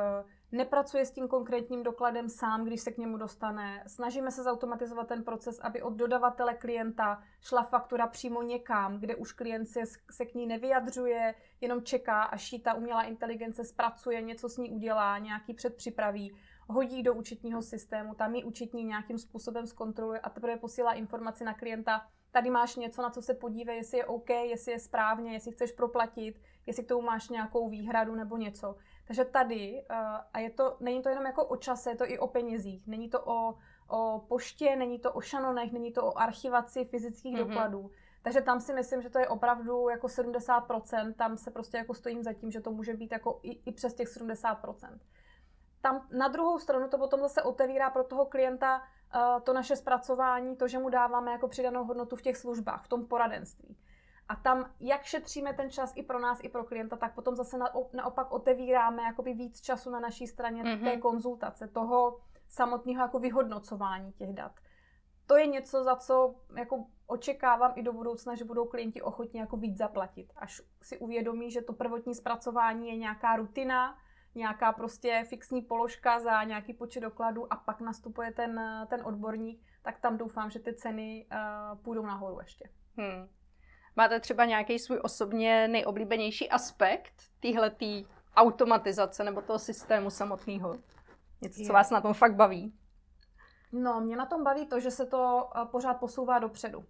nepracuje 0.52 1.06
s 1.06 1.10
tím 1.10 1.28
konkrétním 1.28 1.82
dokladem 1.82 2.28
sám, 2.28 2.64
když 2.64 2.80
se 2.80 2.90
k 2.90 2.98
němu 2.98 3.16
dostane. 3.16 3.84
Snažíme 3.86 4.30
se 4.30 4.42
zautomatizovat 4.42 5.08
ten 5.08 5.24
proces, 5.24 5.60
aby 5.60 5.82
od 5.82 5.92
dodavatele 5.92 6.54
klienta 6.54 7.22
šla 7.40 7.62
faktura 7.62 8.06
přímo 8.06 8.42
někam, 8.42 9.00
kde 9.00 9.16
už 9.16 9.32
klient 9.32 9.66
se, 9.66 9.80
se 10.10 10.26
k 10.26 10.34
ní 10.34 10.46
nevyjadřuje, 10.46 11.34
jenom 11.60 11.82
čeká, 11.82 12.22
až 12.22 12.52
ji 12.52 12.58
ta 12.58 12.74
umělá 12.74 13.02
inteligence 13.02 13.64
zpracuje, 13.64 14.22
něco 14.22 14.48
s 14.48 14.56
ní 14.56 14.70
udělá, 14.70 15.18
nějaký 15.18 15.54
předpřipraví, 15.54 16.36
hodí 16.68 17.02
do 17.02 17.14
účetního 17.14 17.62
systému, 17.62 18.14
tam 18.14 18.34
ji 18.34 18.44
účetní 18.44 18.84
nějakým 18.84 19.18
způsobem 19.18 19.66
zkontroluje 19.66 20.20
a 20.20 20.30
teprve 20.30 20.56
posílá 20.56 20.92
informaci 20.92 21.44
na 21.44 21.54
klienta, 21.54 22.06
tady 22.32 22.50
máš 22.50 22.76
něco, 22.76 23.02
na 23.02 23.10
co 23.10 23.22
se 23.22 23.34
podívej, 23.34 23.76
jestli 23.76 23.98
je 23.98 24.04
OK, 24.04 24.30
jestli 24.30 24.72
je 24.72 24.78
správně, 24.78 25.32
jestli 25.32 25.52
chceš 25.52 25.72
proplatit, 25.72 26.40
jestli 26.70 26.84
k 26.84 26.88
tomu 26.88 27.02
máš 27.02 27.28
nějakou 27.28 27.68
výhradu 27.68 28.14
nebo 28.14 28.36
něco. 28.36 28.76
Takže 29.06 29.24
tady, 29.24 29.84
uh, 29.90 29.96
a 30.32 30.38
je 30.38 30.50
to, 30.50 30.76
není 30.80 31.02
to 31.02 31.08
jenom 31.08 31.26
jako 31.26 31.44
o 31.44 31.56
čase, 31.56 31.90
je 31.90 31.96
to 31.96 32.10
i 32.10 32.18
o 32.18 32.26
penězích. 32.26 32.86
Není 32.86 33.10
to 33.10 33.20
o, 33.24 33.54
o 33.88 34.24
poště, 34.28 34.76
není 34.76 34.98
to 34.98 35.12
o 35.12 35.20
šanonech, 35.20 35.72
není 35.72 35.92
to 35.92 36.06
o 36.06 36.18
archivaci 36.18 36.84
fyzických 36.84 37.34
mm-hmm. 37.34 37.48
dokladů. 37.48 37.90
Takže 38.22 38.40
tam 38.40 38.60
si 38.60 38.74
myslím, 38.74 39.02
že 39.02 39.10
to 39.10 39.18
je 39.18 39.28
opravdu 39.28 39.88
jako 39.88 40.06
70%, 40.06 41.14
tam 41.14 41.36
se 41.36 41.50
prostě 41.50 41.76
jako 41.76 41.94
stojím 41.94 42.22
za 42.22 42.32
tím, 42.32 42.50
že 42.50 42.60
to 42.60 42.70
může 42.70 42.94
být 42.94 43.12
jako 43.12 43.40
i, 43.42 43.50
i 43.50 43.72
přes 43.72 43.94
těch 43.94 44.08
70%. 44.08 44.98
Tam 45.80 46.06
na 46.10 46.28
druhou 46.28 46.58
stranu 46.58 46.88
to 46.88 46.98
potom 46.98 47.20
zase 47.20 47.42
otevírá 47.42 47.90
pro 47.90 48.04
toho 48.04 48.26
klienta 48.26 48.78
uh, 48.78 49.40
to 49.42 49.52
naše 49.52 49.76
zpracování, 49.76 50.56
to, 50.56 50.68
že 50.68 50.78
mu 50.78 50.88
dáváme 50.88 51.32
jako 51.32 51.48
přidanou 51.48 51.84
hodnotu 51.84 52.16
v 52.16 52.22
těch 52.22 52.36
službách, 52.36 52.84
v 52.84 52.88
tom 52.88 53.06
poradenství. 53.06 53.76
A 54.30 54.36
tam, 54.36 54.70
jak 54.80 55.02
šetříme 55.02 55.54
ten 55.54 55.70
čas 55.70 55.92
i 55.96 56.02
pro 56.02 56.18
nás, 56.18 56.38
i 56.42 56.48
pro 56.48 56.64
klienta, 56.64 56.96
tak 56.96 57.14
potom 57.14 57.36
zase 57.36 57.58
na, 57.58 57.72
naopak 57.92 58.32
otevíráme 58.32 59.02
jakoby 59.02 59.34
víc 59.34 59.60
času 59.60 59.90
na 59.90 60.00
naší 60.00 60.26
straně 60.26 60.64
mm-hmm. 60.64 60.84
té 60.84 60.96
konzultace, 60.96 61.68
toho 61.68 62.20
samotného 62.48 63.02
jako 63.02 63.18
vyhodnocování 63.18 64.12
těch 64.12 64.32
dat. 64.32 64.52
To 65.26 65.36
je 65.36 65.46
něco, 65.46 65.84
za 65.84 65.96
co 65.96 66.34
jako 66.56 66.84
očekávám 67.06 67.72
i 67.76 67.82
do 67.82 67.92
budoucna, 67.92 68.34
že 68.34 68.44
budou 68.44 68.64
klienti 68.64 69.02
ochotní 69.02 69.40
jako 69.40 69.56
víc 69.56 69.78
zaplatit. 69.78 70.32
Až 70.36 70.62
si 70.82 70.98
uvědomí, 70.98 71.50
že 71.50 71.62
to 71.62 71.72
prvotní 71.72 72.14
zpracování 72.14 72.88
je 72.88 72.96
nějaká 72.96 73.36
rutina, 73.36 73.98
nějaká 74.34 74.72
prostě 74.72 75.24
fixní 75.28 75.62
položka 75.62 76.20
za 76.20 76.44
nějaký 76.44 76.74
počet 76.74 77.00
dokladů 77.00 77.52
a 77.52 77.56
pak 77.56 77.80
nastupuje 77.80 78.32
ten, 78.32 78.60
ten 78.90 79.00
odborník, 79.04 79.62
tak 79.82 80.00
tam 80.00 80.18
doufám, 80.18 80.50
že 80.50 80.58
ty 80.58 80.74
ceny 80.74 81.26
uh, 81.32 81.78
půjdou 81.78 82.06
nahoru 82.06 82.40
ještě. 82.40 82.70
Hmm. 82.96 83.28
Máte 83.96 84.20
třeba 84.20 84.44
nějaký 84.44 84.78
svůj 84.78 85.00
osobně 85.02 85.68
nejoblíbenější 85.68 86.50
aspekt 86.50 87.12
téhletý 87.40 88.06
automatizace 88.36 89.24
nebo 89.24 89.42
toho 89.42 89.58
systému 89.58 90.10
samotného? 90.10 90.76
Něco, 91.40 91.62
co 91.66 91.72
vás 91.72 91.90
na 91.90 92.00
tom 92.00 92.14
fakt 92.14 92.34
baví? 92.34 92.74
No, 93.72 94.00
mě 94.00 94.16
na 94.16 94.26
tom 94.26 94.44
baví 94.44 94.66
to, 94.66 94.80
že 94.80 94.90
se 94.90 95.06
to 95.06 95.50
eh, 95.56 95.64
pořád 95.64 95.94
posouvá 95.94 96.38
dopředu. 96.38 96.84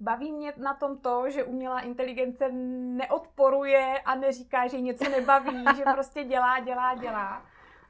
Baví 0.00 0.32
mě 0.32 0.52
na 0.56 0.74
tom 0.74 0.98
to, 0.98 1.30
že 1.30 1.44
umělá 1.44 1.80
inteligence 1.80 2.48
neodporuje 2.52 4.00
a 4.04 4.14
neříká, 4.14 4.66
že 4.66 4.80
něco 4.80 5.10
nebaví, 5.10 5.64
že 5.76 5.84
prostě 5.94 6.24
dělá, 6.24 6.60
dělá, 6.60 6.94
dělá. 6.94 7.42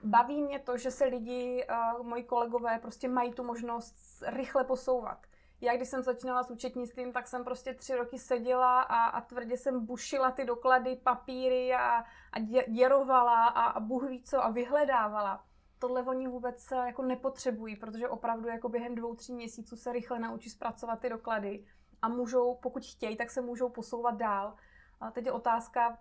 Baví 0.02 0.42
mě 0.42 0.58
to, 0.58 0.78
že 0.78 0.90
se 0.90 1.04
lidi, 1.04 1.66
uh, 1.98 2.06
moji 2.06 2.24
kolegové, 2.24 2.78
prostě 2.78 3.08
mají 3.08 3.32
tu 3.32 3.44
možnost 3.44 4.22
rychle 4.26 4.64
posouvat. 4.64 5.18
Já, 5.60 5.76
když 5.76 5.88
jsem 5.88 6.02
začínala 6.02 6.42
s 6.42 6.50
účetnictvím, 6.50 7.12
tak 7.12 7.26
jsem 7.26 7.44
prostě 7.44 7.74
tři 7.74 7.94
roky 7.94 8.18
seděla 8.18 8.80
a, 8.82 9.04
a 9.04 9.20
tvrdě 9.20 9.56
jsem 9.56 9.86
bušila 9.86 10.30
ty 10.30 10.44
doklady, 10.44 10.96
papíry 10.96 11.74
a, 11.74 12.04
a 12.32 12.38
dě, 12.38 12.64
děrovala 12.68 13.44
a, 13.44 13.64
a 13.64 13.80
Bůh 13.80 14.08
ví 14.08 14.22
co 14.22 14.44
a 14.44 14.50
vyhledávala. 14.50 15.44
Tohle 15.78 16.02
oni 16.02 16.28
vůbec 16.28 16.70
jako 16.86 17.02
nepotřebují, 17.02 17.76
protože 17.76 18.08
opravdu 18.08 18.48
jako 18.48 18.68
během 18.68 18.94
dvou, 18.94 19.14
tří 19.14 19.34
měsíců 19.34 19.76
se 19.76 19.92
rychle 19.92 20.18
naučí 20.18 20.50
zpracovat 20.50 21.00
ty 21.00 21.08
doklady 21.08 21.66
a 22.02 22.08
můžou, 22.08 22.54
pokud 22.54 22.84
chtějí, 22.84 23.16
tak 23.16 23.30
se 23.30 23.40
můžou 23.40 23.68
posouvat 23.68 24.16
dál. 24.16 24.54
A 25.00 25.10
teď 25.10 25.26
je 25.26 25.32
otázka, 25.32 25.98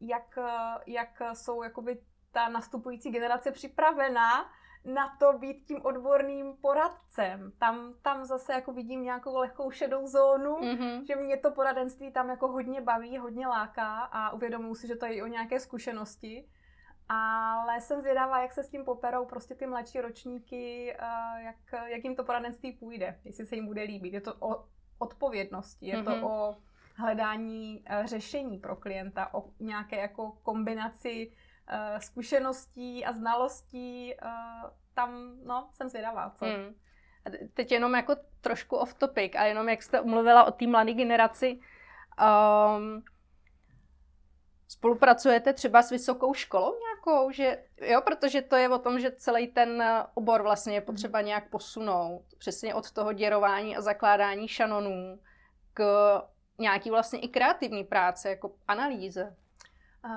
jak, 0.00 0.38
jak 0.86 1.22
jsou 1.32 1.62
jakoby 1.62 2.02
ta 2.32 2.48
nastupující 2.48 3.10
generace 3.10 3.50
připravená 3.50 4.50
na 4.86 5.16
to 5.18 5.38
být 5.38 5.64
tím 5.66 5.80
odborným 5.82 6.56
poradcem. 6.56 7.52
Tam, 7.58 7.94
tam 8.02 8.24
zase 8.24 8.52
jako 8.52 8.72
vidím 8.72 9.02
nějakou 9.02 9.36
lehkou 9.38 9.70
šedou 9.70 10.06
zónu, 10.06 10.56
mm-hmm. 10.56 11.04
že 11.06 11.16
mě 11.16 11.36
to 11.36 11.50
poradenství 11.50 12.12
tam 12.12 12.28
jako 12.28 12.48
hodně 12.48 12.80
baví, 12.80 13.18
hodně 13.18 13.46
láká 13.46 13.98
a 13.98 14.30
uvědomuji 14.30 14.74
si, 14.74 14.86
že 14.86 14.96
to 14.96 15.06
je 15.06 15.14
i 15.14 15.22
o 15.22 15.26
nějaké 15.26 15.60
zkušenosti. 15.60 16.48
Ale 17.08 17.80
jsem 17.80 18.00
zvědavá, 18.00 18.42
jak 18.42 18.52
se 18.52 18.62
s 18.62 18.70
tím 18.70 18.84
poperou 18.84 19.24
prostě 19.24 19.54
ty 19.54 19.66
mladší 19.66 20.00
ročníky, 20.00 20.92
eh, 20.98 21.42
jak, 21.42 21.82
jak 21.86 22.04
jim 22.04 22.16
to 22.16 22.24
poradenství 22.24 22.72
půjde, 22.72 23.20
jestli 23.24 23.46
se 23.46 23.54
jim 23.54 23.66
bude 23.66 23.82
líbit. 23.82 24.14
Je 24.14 24.20
to 24.20 24.34
o 24.40 24.64
odpovědnosti, 24.98 25.86
je 25.86 25.96
mm-hmm. 25.96 26.04
to 26.04 26.10
mhm. 26.10 26.24
o 26.24 26.56
hledání 26.94 27.82
eh, 27.86 28.02
řešení 28.06 28.58
pro 28.58 28.76
klienta, 28.76 29.34
o 29.34 29.50
nějaké 29.60 29.96
jako 29.96 30.32
kombinaci 30.42 31.32
zkušeností 31.98 33.04
a 33.04 33.12
znalostí, 33.12 34.14
uh, 34.22 34.70
tam, 34.94 35.36
no, 35.44 35.68
jsem 35.72 35.88
zvědavá, 35.88 36.30
co. 36.30 36.44
Hmm. 36.44 36.74
Teď 37.54 37.72
jenom 37.72 37.94
jako 37.94 38.16
trošku 38.40 38.76
off 38.76 38.94
topic 38.94 39.32
a 39.36 39.44
jenom 39.44 39.68
jak 39.68 39.82
jste 39.82 40.00
umluvila 40.00 40.44
o 40.44 40.50
té 40.50 40.66
mladé 40.66 40.92
generaci, 40.92 41.60
um, 42.20 43.04
spolupracujete 44.68 45.52
třeba 45.52 45.82
s 45.82 45.90
vysokou 45.90 46.34
školou 46.34 46.74
nějakou, 46.78 47.30
že 47.30 47.64
jo, 47.80 48.00
protože 48.00 48.42
to 48.42 48.56
je 48.56 48.68
o 48.68 48.78
tom, 48.78 49.00
že 49.00 49.10
celý 49.10 49.46
ten 49.46 49.84
obor 50.14 50.42
vlastně 50.42 50.74
je 50.74 50.80
potřeba 50.80 51.20
nějak 51.20 51.50
posunout, 51.50 52.24
přesně 52.38 52.74
od 52.74 52.90
toho 52.90 53.12
děrování 53.12 53.76
a 53.76 53.80
zakládání 53.80 54.48
šanonů 54.48 55.20
k 55.74 55.82
nějaký 56.58 56.90
vlastně 56.90 57.20
i 57.20 57.28
kreativní 57.28 57.84
práce, 57.84 58.30
jako 58.30 58.54
analýze. 58.68 59.36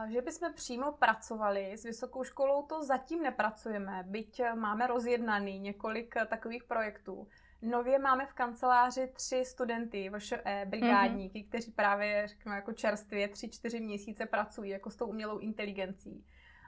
Že 0.08 0.22
bychom 0.22 0.53
přímo 0.53 0.91
pracovali 0.91 1.77
s 1.77 1.84
vysokou 1.84 2.24
školou, 2.24 2.63
to 2.63 2.84
zatím 2.84 3.24
nepracujeme, 3.24 4.03
byť 4.08 4.41
máme 4.55 4.88
rozjednaný 4.88 5.60
několik 5.60 6.15
takových 6.29 6.63
projektů. 6.63 7.27
Nově 7.62 8.00
máme 8.00 8.25
v 8.25 8.34
kanceláři 8.34 9.08
tři 9.08 9.46
studenty, 9.46 10.12
VŠE, 10.17 10.65
brigádníky, 10.65 11.39
mm-hmm. 11.39 11.48
kteří 11.48 11.72
právě, 11.72 12.27
řekněme, 12.27 12.55
jako 12.55 12.74
čerstvě 12.74 13.27
tři, 13.27 13.50
čtyři 13.50 13.79
měsíce 13.79 14.25
pracují 14.25 14.72
jako 14.72 14.89
s 14.89 14.96
tou 14.96 15.05
umělou 15.05 15.38
inteligencí. 15.38 16.25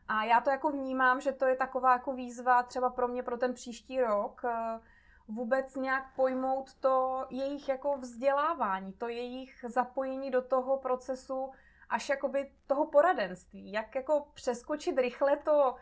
A 0.08 0.24
já 0.24 0.42
to 0.42 0.50
jako 0.50 0.72
vnímám, 0.72 1.22
že 1.22 1.32
to 1.32 1.46
je 1.46 1.56
taková 1.56 1.94
jako 1.94 2.14
výzva 2.14 2.64
třeba 2.64 2.90
pro 2.90 3.08
mě 3.08 3.24
pro 3.24 3.38
ten 3.38 3.54
příští 3.54 4.02
rok, 4.02 4.42
eh, 4.46 4.80
vůbec 5.28 5.76
nějak 5.76 6.16
pojmout 6.16 6.74
to 6.74 7.26
jejich 7.30 7.70
jako 7.70 7.98
vzdělávání, 7.98 8.94
to 8.94 9.08
jejich 9.08 9.66
zapojení 9.68 10.32
do 10.32 10.42
toho 10.42 10.78
procesu 10.78 11.52
až 11.92 12.10
jakoby 12.10 12.52
toho 12.68 12.88
poradenství, 12.88 13.72
jak 13.72 13.96
jako 13.96 14.28
přeskočit 14.34 14.98
rychle 14.98 15.38
to, 15.38 15.76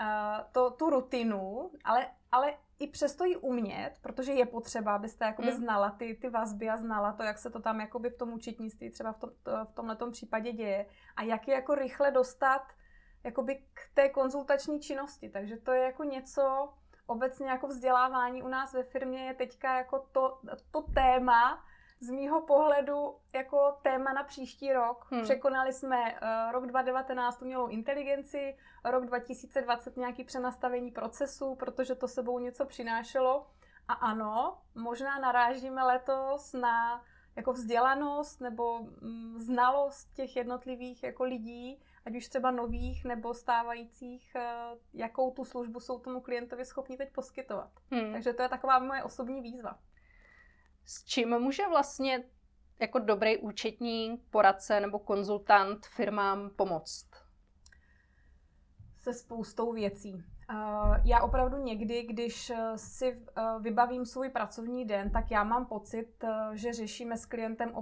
uh, 0.00 0.06
to 0.52 0.70
tu 0.70 0.90
rutinu, 0.90 1.70
ale, 1.84 2.10
ale 2.32 2.54
i 2.78 2.86
přesto 2.86 3.24
ji 3.24 3.36
umět, 3.36 3.92
protože 4.00 4.32
je 4.32 4.46
potřeba, 4.46 4.94
abyste 4.94 5.24
jakoby 5.24 5.50
mm. 5.50 5.56
znala 5.56 5.90
ty, 5.90 6.14
ty 6.14 6.30
vazby 6.30 6.70
a 6.70 6.76
znala 6.76 7.12
to, 7.12 7.22
jak 7.22 7.38
se 7.38 7.50
to 7.50 7.60
tam 7.60 7.80
jakoby 7.80 8.10
v 8.10 8.18
tom 8.18 8.32
učitnictví 8.32 8.90
třeba 8.90 9.12
v, 9.12 9.18
tom, 9.18 9.30
to, 9.42 9.64
v 9.64 9.72
tomhle 9.72 9.96
případě 10.10 10.52
děje 10.52 10.86
a 11.16 11.22
jak 11.22 11.48
je 11.48 11.54
jako 11.54 11.74
rychle 11.74 12.10
dostat 12.10 12.62
jakoby 13.24 13.62
k 13.74 13.80
té 13.94 14.08
konzultační 14.08 14.80
činnosti. 14.80 15.28
Takže 15.28 15.56
to 15.56 15.72
je 15.72 15.82
jako 15.82 16.04
něco, 16.04 16.72
obecně 17.06 17.48
jako 17.48 17.66
vzdělávání 17.68 18.42
u 18.42 18.48
nás 18.48 18.72
ve 18.72 18.82
firmě 18.82 19.26
je 19.26 19.34
teďka 19.34 19.76
jako 19.76 20.06
to, 20.12 20.40
to 20.70 20.82
téma, 20.82 21.64
z 22.00 22.10
mýho 22.10 22.42
pohledu 22.42 23.16
jako 23.32 23.78
téma 23.82 24.12
na 24.12 24.22
příští 24.22 24.72
rok. 24.72 25.06
Hmm. 25.10 25.22
Překonali 25.22 25.72
jsme 25.72 25.96
uh, 25.96 26.52
rok 26.52 26.66
2019 26.66 27.42
umělou 27.42 27.66
inteligenci, 27.66 28.56
rok 28.84 29.06
2020 29.06 29.96
nějaký 29.96 30.24
přenastavení 30.24 30.90
procesu, 30.90 31.54
protože 31.54 31.94
to 31.94 32.08
sebou 32.08 32.38
něco 32.38 32.66
přinášelo. 32.66 33.46
A 33.88 33.92
ano, 33.92 34.58
možná 34.74 35.18
narážíme 35.18 35.82
letos 35.82 36.52
na 36.52 37.02
jako 37.36 37.52
vzdělanost 37.52 38.40
nebo 38.40 38.80
mm, 38.80 39.38
znalost 39.38 40.14
těch 40.14 40.36
jednotlivých 40.36 41.02
jako 41.02 41.24
lidí, 41.24 41.82
ať 42.06 42.16
už 42.16 42.28
třeba 42.28 42.50
nových 42.50 43.04
nebo 43.04 43.34
stávajících, 43.34 44.32
uh, 44.36 44.78
jakou 44.94 45.30
tu 45.30 45.44
službu 45.44 45.80
jsou 45.80 45.98
tomu 45.98 46.20
klientovi 46.20 46.64
schopni 46.64 46.96
teď 46.96 47.12
poskytovat. 47.12 47.70
Hmm. 47.90 48.12
Takže 48.12 48.32
to 48.32 48.42
je 48.42 48.48
taková 48.48 48.78
moje 48.78 49.02
osobní 49.02 49.42
výzva 49.42 49.78
s 50.88 51.04
čím 51.04 51.38
může 51.38 51.68
vlastně 51.68 52.24
jako 52.80 52.98
dobrý 52.98 53.36
účetní 53.36 54.16
poradce 54.30 54.80
nebo 54.80 54.98
konzultant 54.98 55.86
firmám 55.86 56.50
pomoct? 56.50 57.06
Se 59.00 59.12
spoustou 59.12 59.72
věcí. 59.72 60.24
Já 61.04 61.22
opravdu 61.22 61.56
někdy, 61.56 62.02
když 62.02 62.52
si 62.76 63.06
eh, 63.06 63.42
vybavím 63.60 64.06
svůj 64.06 64.28
pracovní 64.28 64.84
den, 64.84 65.10
tak 65.10 65.30
já 65.30 65.44
mám 65.44 65.66
pocit, 65.66 66.24
eh, 66.24 66.56
že 66.56 66.72
řešíme 66.72 67.16
s 67.16 67.26
klientem 67.26 67.74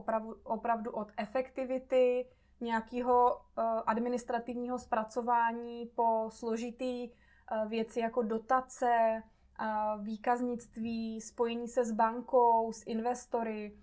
opravdu, 0.44 0.90
od 0.90 1.08
efektivity, 1.16 2.26
nějakého 2.60 3.40
administrativního 3.86 4.78
zpracování 4.78 5.86
po 5.86 6.28
složitý 6.30 7.10
věci 7.68 8.00
jako 8.00 8.22
dotace, 8.22 9.22
výkaznictví, 10.00 11.20
spojení 11.20 11.68
se 11.68 11.84
s 11.84 11.92
bankou, 11.92 12.72
s 12.72 12.86
investory. 12.86 13.76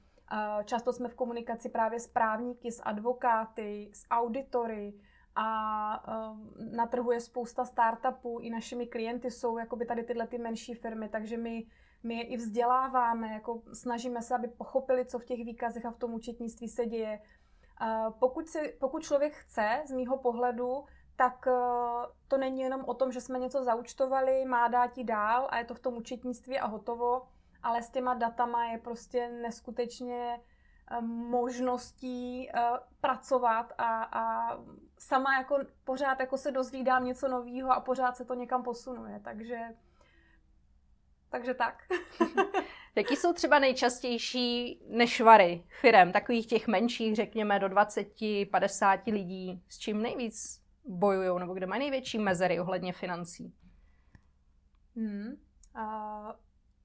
Často 0.65 0.93
jsme 0.93 1.09
v 1.09 1.15
komunikaci 1.15 1.69
právě 1.69 1.99
s 1.99 2.07
právníky, 2.07 2.71
s 2.71 2.81
advokáty, 2.83 3.91
s 3.93 4.05
auditory 4.11 4.93
a 5.35 6.07
uh, 6.07 6.37
na 6.75 6.87
trhu 6.87 7.11
je 7.11 7.19
spousta 7.19 7.65
startupů, 7.65 8.39
i 8.39 8.49
našimi 8.49 8.87
klienty 8.87 9.31
jsou 9.31 9.57
jakoby 9.57 9.85
tady 9.85 10.03
tyhle 10.03 10.27
ty 10.27 10.37
menší 10.37 10.73
firmy, 10.73 11.09
takže 11.09 11.37
my 11.37 11.65
my 12.03 12.15
je 12.15 12.23
i 12.23 12.37
vzděláváme, 12.37 13.33
jako 13.33 13.61
snažíme 13.73 14.21
se, 14.21 14.35
aby 14.35 14.47
pochopili, 14.47 15.05
co 15.05 15.19
v 15.19 15.25
těch 15.25 15.45
výkazech 15.45 15.85
a 15.85 15.91
v 15.91 15.97
tom 15.97 16.13
účetnictví 16.13 16.67
se 16.67 16.85
děje. 16.85 17.19
Pokud, 18.19 18.47
si, 18.47 18.77
pokud 18.79 19.03
člověk 19.03 19.33
chce, 19.33 19.83
z 19.85 19.91
mýho 19.91 20.17
pohledu, 20.17 20.83
tak 21.15 21.47
eh, 21.47 21.51
to 22.27 22.37
není 22.37 22.61
jenom 22.61 22.85
o 22.85 22.93
tom, 22.93 23.11
že 23.11 23.21
jsme 23.21 23.39
něco 23.39 23.63
zaučtovali, 23.63 24.45
má 24.45 24.67
dát 24.67 24.87
ti 24.87 25.03
dál 25.03 25.47
a 25.49 25.57
je 25.57 25.65
to 25.65 25.73
v 25.73 25.79
tom 25.79 25.97
účetnictví 25.97 26.59
a 26.59 26.67
hotovo, 26.67 27.27
ale 27.63 27.83
s 27.83 27.89
těma 27.89 28.13
datama 28.13 28.65
je 28.65 28.77
prostě 28.77 29.29
neskutečně 29.29 30.39
eh, 30.91 31.01
možností 31.01 32.49
eh, 32.49 32.61
pracovat 33.01 33.73
a, 33.77 34.03
a 34.03 34.51
sama 34.99 35.37
jako 35.37 35.59
pořád 35.83 36.19
jako 36.19 36.37
se 36.37 36.51
dozvídám 36.51 37.05
něco 37.05 37.27
nového 37.27 37.71
a 37.71 37.79
pořád 37.79 38.17
se 38.17 38.25
to 38.25 38.33
někam 38.33 38.63
posunuje, 38.63 39.19
takže 39.23 39.59
takže 41.29 41.53
tak. 41.53 41.83
Jaký 42.95 43.15
jsou 43.15 43.33
třeba 43.33 43.59
nejčastější 43.59 44.81
nešvary 44.89 45.63
firem, 45.81 46.11
takových 46.11 46.47
těch 46.47 46.67
menších, 46.67 47.15
řekněme, 47.15 47.59
do 47.59 47.67
20-50 47.67 49.13
lidí, 49.13 49.63
s 49.69 49.77
čím 49.77 50.01
nejvíc 50.01 50.62
bojují, 50.85 51.39
nebo 51.39 51.53
kde 51.53 51.65
mají 51.65 51.79
největší 51.79 52.19
mezery 52.19 52.59
ohledně 52.59 52.93
financí? 52.93 53.53
Hmm. 54.95 55.33
Uh, 55.75 56.31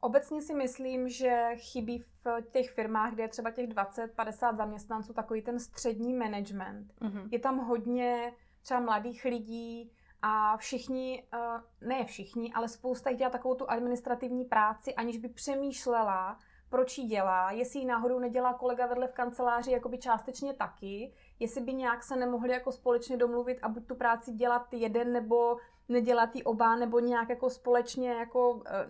obecně 0.00 0.42
si 0.42 0.54
myslím, 0.54 1.08
že 1.08 1.48
chybí 1.56 1.98
v 1.98 2.42
těch 2.50 2.70
firmách, 2.70 3.12
kde 3.12 3.22
je 3.22 3.28
třeba 3.28 3.50
těch 3.50 3.68
20-50 3.68 4.56
zaměstnanců, 4.56 5.12
takový 5.12 5.42
ten 5.42 5.60
střední 5.60 6.14
management. 6.14 6.92
Uh-huh. 7.00 7.28
Je 7.30 7.38
tam 7.38 7.58
hodně 7.58 8.32
třeba 8.62 8.80
mladých 8.80 9.24
lidí, 9.24 9.92
a 10.22 10.56
všichni, 10.56 11.24
eh, 11.34 11.86
ne 11.86 12.04
všichni, 12.04 12.52
ale 12.52 12.68
spousta 12.68 13.10
jich 13.10 13.18
dělá 13.18 13.30
takovou 13.30 13.54
tu 13.54 13.70
administrativní 13.70 14.44
práci, 14.44 14.94
aniž 14.94 15.18
by 15.18 15.28
přemýšlela, 15.28 16.38
proč 16.70 16.98
ji 16.98 17.04
dělá, 17.04 17.50
jestli 17.50 17.80
ji 17.80 17.86
náhodou 17.86 18.18
nedělá 18.18 18.54
kolega 18.54 18.86
vedle 18.86 19.08
v 19.08 19.12
kanceláři 19.12 19.70
jakoby 19.70 19.98
částečně 19.98 20.54
taky, 20.54 21.12
jestli 21.38 21.60
by 21.60 21.72
nějak 21.72 22.04
se 22.04 22.16
nemohli 22.16 22.52
jako 22.52 22.72
společně 22.72 23.16
domluvit 23.16 23.58
a 23.62 23.68
buď 23.68 23.86
tu 23.86 23.94
práci 23.94 24.32
dělat 24.32 24.72
jeden 24.72 25.12
nebo 25.12 25.56
nedělat 25.88 26.36
ji 26.36 26.42
oba, 26.42 26.76
nebo 26.76 27.00
nějak 27.00 27.28
jako 27.28 27.50
společně 27.50 28.10
jako 28.10 28.62
eh, 28.66 28.86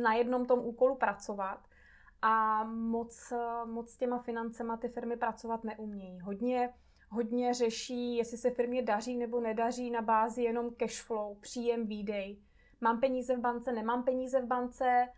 na 0.00 0.14
jednom 0.14 0.46
tom 0.46 0.58
úkolu 0.58 0.94
pracovat. 0.94 1.58
A 2.24 2.64
moc, 2.64 3.32
moc 3.64 3.90
s 3.90 3.96
těma 3.96 4.18
financema 4.18 4.76
ty 4.76 4.88
firmy 4.88 5.16
pracovat 5.16 5.64
neumějí. 5.64 6.20
Hodně 6.20 6.72
hodně 7.12 7.54
řeší, 7.54 8.16
jestli 8.16 8.38
se 8.38 8.50
firmě 8.50 8.82
daří 8.82 9.16
nebo 9.16 9.40
nedaří 9.40 9.90
na 9.90 10.02
bázi 10.02 10.42
jenom 10.42 10.70
cash 10.70 11.02
flow, 11.02 11.34
příjem, 11.40 11.86
výdej. 11.86 12.38
Mám 12.80 13.00
peníze 13.00 13.36
v 13.36 13.40
bance, 13.40 13.72
nemám 13.72 14.02
peníze 14.04 14.40
v 14.40 14.46
bance, 14.46 15.08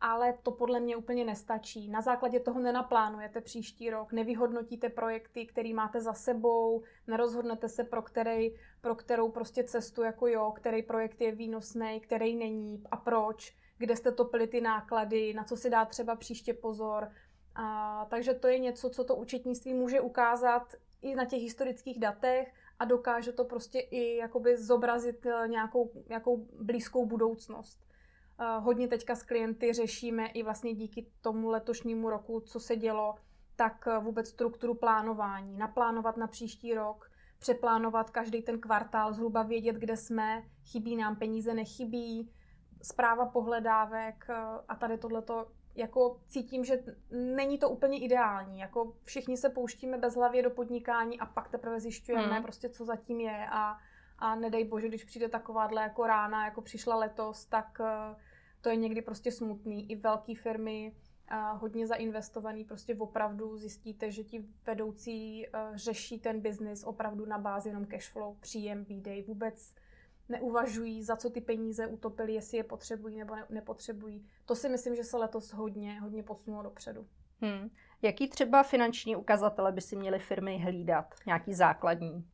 ale 0.00 0.34
to 0.42 0.50
podle 0.50 0.80
mě 0.80 0.96
úplně 0.96 1.24
nestačí. 1.24 1.88
Na 1.88 2.00
základě 2.00 2.40
toho 2.40 2.60
nenaplánujete 2.60 3.40
příští 3.40 3.90
rok, 3.90 4.12
nevyhodnotíte 4.12 4.88
projekty, 4.88 5.46
které 5.46 5.74
máte 5.74 6.00
za 6.00 6.12
sebou, 6.12 6.82
nerozhodnete 7.06 7.68
se 7.68 7.84
pro, 7.84 8.02
který, 8.02 8.54
pro 8.80 8.94
kterou 8.94 9.30
prostě 9.30 9.64
cestu 9.64 10.02
jako 10.02 10.26
jo, 10.26 10.52
který 10.56 10.82
projekt 10.82 11.20
je 11.20 11.32
výnosný, 11.32 12.00
který 12.00 12.36
není 12.36 12.82
a 12.90 12.96
proč, 12.96 13.56
kde 13.78 13.96
jste 13.96 14.12
topili 14.12 14.46
ty 14.46 14.60
náklady, 14.60 15.34
na 15.34 15.44
co 15.44 15.56
si 15.56 15.70
dá 15.70 15.84
třeba 15.84 16.16
příště 16.16 16.54
pozor. 16.54 17.10
A, 17.54 18.06
takže 18.10 18.34
to 18.34 18.48
je 18.48 18.58
něco, 18.58 18.90
co 18.90 19.04
to 19.04 19.16
účetnictví 19.16 19.74
může 19.74 20.00
ukázat 20.00 20.74
i 21.02 21.14
na 21.14 21.24
těch 21.24 21.42
historických 21.42 22.00
datech 22.00 22.52
a 22.78 22.84
dokáže 22.84 23.32
to 23.32 23.44
prostě 23.44 23.80
i 23.80 24.16
jakoby 24.16 24.56
zobrazit 24.56 25.26
eh, 25.26 25.48
nějakou, 25.48 25.90
nějakou 26.08 26.46
blízkou 26.60 27.06
budoucnost. 27.06 27.87
Uh, 28.40 28.64
hodně 28.64 28.88
teďka 28.88 29.14
s 29.14 29.22
klienty 29.22 29.72
řešíme 29.72 30.26
i 30.26 30.42
vlastně 30.42 30.74
díky 30.74 31.06
tomu 31.20 31.48
letošnímu 31.48 32.10
roku, 32.10 32.40
co 32.40 32.60
se 32.60 32.76
dělo, 32.76 33.14
tak 33.56 33.86
eh, 33.86 33.98
vůbec 33.98 34.28
strukturu 34.28 34.74
plánování. 34.74 35.58
Naplánovat 35.58 36.16
na 36.16 36.26
příští 36.26 36.74
rok, 36.74 37.10
přeplánovat 37.38 38.10
každý 38.10 38.42
ten 38.42 38.60
kvartál, 38.60 39.12
zhruba 39.12 39.42
vědět, 39.42 39.76
kde 39.76 39.96
jsme, 39.96 40.42
chybí 40.64 40.96
nám 40.96 41.16
peníze, 41.16 41.54
nechybí, 41.54 42.32
zpráva 42.82 43.26
pohledávek 43.26 44.26
a 44.68 44.76
tady 44.76 44.98
tohleto 44.98 45.46
jako 45.74 46.20
cítím, 46.26 46.64
že 46.64 46.82
není 47.10 47.58
to 47.58 47.70
úplně 47.70 47.98
ideální. 47.98 48.58
Jako 48.60 48.96
všichni 49.04 49.36
se 49.36 49.48
pouštíme 49.48 49.98
bezhlavě 49.98 50.42
do 50.42 50.50
podnikání 50.50 51.20
a 51.20 51.26
pak 51.26 51.48
teprve 51.48 51.80
zjišťujeme 51.80 52.34
hmm. 52.34 52.42
prostě, 52.42 52.68
co 52.68 52.84
zatím 52.84 53.20
je 53.20 53.46
a, 53.50 53.78
a 54.18 54.34
nedej 54.34 54.64
bože, 54.64 54.88
když 54.88 55.04
přijde 55.04 55.28
takováhle 55.28 55.82
jako 55.82 56.06
rána, 56.06 56.44
jako 56.44 56.62
přišla 56.62 56.96
letos, 56.96 57.44
tak 57.44 57.80
uh, 57.80 58.16
to 58.60 58.68
je 58.68 58.76
někdy 58.76 59.02
prostě 59.02 59.32
smutný. 59.32 59.90
I 59.90 59.96
velké 59.96 60.34
firmy, 60.34 60.92
uh, 61.32 61.60
hodně 61.60 61.86
zainvestovaný, 61.86 62.64
prostě 62.64 62.94
opravdu 62.94 63.56
zjistíte, 63.56 64.10
že 64.10 64.24
ti 64.24 64.44
vedoucí 64.66 65.46
uh, 65.46 65.76
řeší 65.76 66.18
ten 66.18 66.40
biznis 66.40 66.84
opravdu 66.84 67.26
na 67.26 67.38
bázi 67.38 67.68
jenom 67.68 67.86
cash 67.86 68.08
flow, 68.08 68.36
příjem, 68.40 68.84
výdej, 68.84 69.22
vůbec 69.22 69.74
neuvažují, 70.28 71.02
za 71.02 71.16
co 71.16 71.30
ty 71.30 71.40
peníze 71.40 71.86
utopili, 71.86 72.32
jestli 72.34 72.56
je 72.56 72.64
potřebují 72.64 73.18
nebo 73.18 73.36
ne, 73.36 73.46
nepotřebují. 73.50 74.26
To 74.44 74.54
si 74.54 74.68
myslím, 74.68 74.96
že 74.96 75.04
se 75.04 75.16
letos 75.16 75.52
hodně, 75.52 76.00
hodně 76.00 76.22
posunulo 76.22 76.62
dopředu. 76.62 77.06
Hmm. 77.40 77.70
Jaký 78.02 78.28
třeba 78.28 78.62
finanční 78.62 79.16
ukazatele 79.16 79.72
by 79.72 79.80
si 79.80 79.96
měly 79.96 80.18
firmy 80.18 80.58
hlídat? 80.58 81.14
Nějaký 81.26 81.54
základní? 81.54 82.24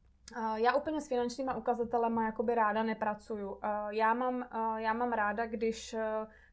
Já 0.54 0.74
úplně 0.74 1.00
s 1.00 1.08
finančníma 1.08 1.56
ukazatelema 1.56 2.24
jakoby 2.26 2.54
ráda 2.54 2.82
nepracuju. 2.82 3.58
Já 3.90 4.14
mám, 4.14 4.48
já 4.76 4.92
mám 4.92 5.12
ráda, 5.12 5.46
když 5.46 5.96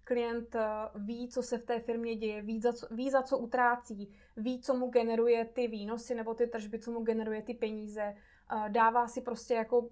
klient 0.03 0.55
ví, 0.95 1.29
co 1.29 1.43
se 1.43 1.57
v 1.57 1.65
té 1.65 1.79
firmě 1.79 2.15
děje, 2.15 2.41
ví 2.41 2.61
za, 2.61 2.73
co, 2.73 2.87
ví, 2.91 3.09
za 3.09 3.21
co 3.21 3.37
utrácí, 3.37 4.13
ví, 4.37 4.61
co 4.61 4.73
mu 4.73 4.89
generuje 4.89 5.45
ty 5.45 5.67
výnosy 5.67 6.15
nebo 6.15 6.33
ty 6.33 6.47
tržby, 6.47 6.79
co 6.79 6.91
mu 6.91 7.03
generuje 7.03 7.41
ty 7.41 7.53
peníze, 7.53 8.15
dává 8.67 9.07
si 9.07 9.21
prostě 9.21 9.53
jako 9.53 9.89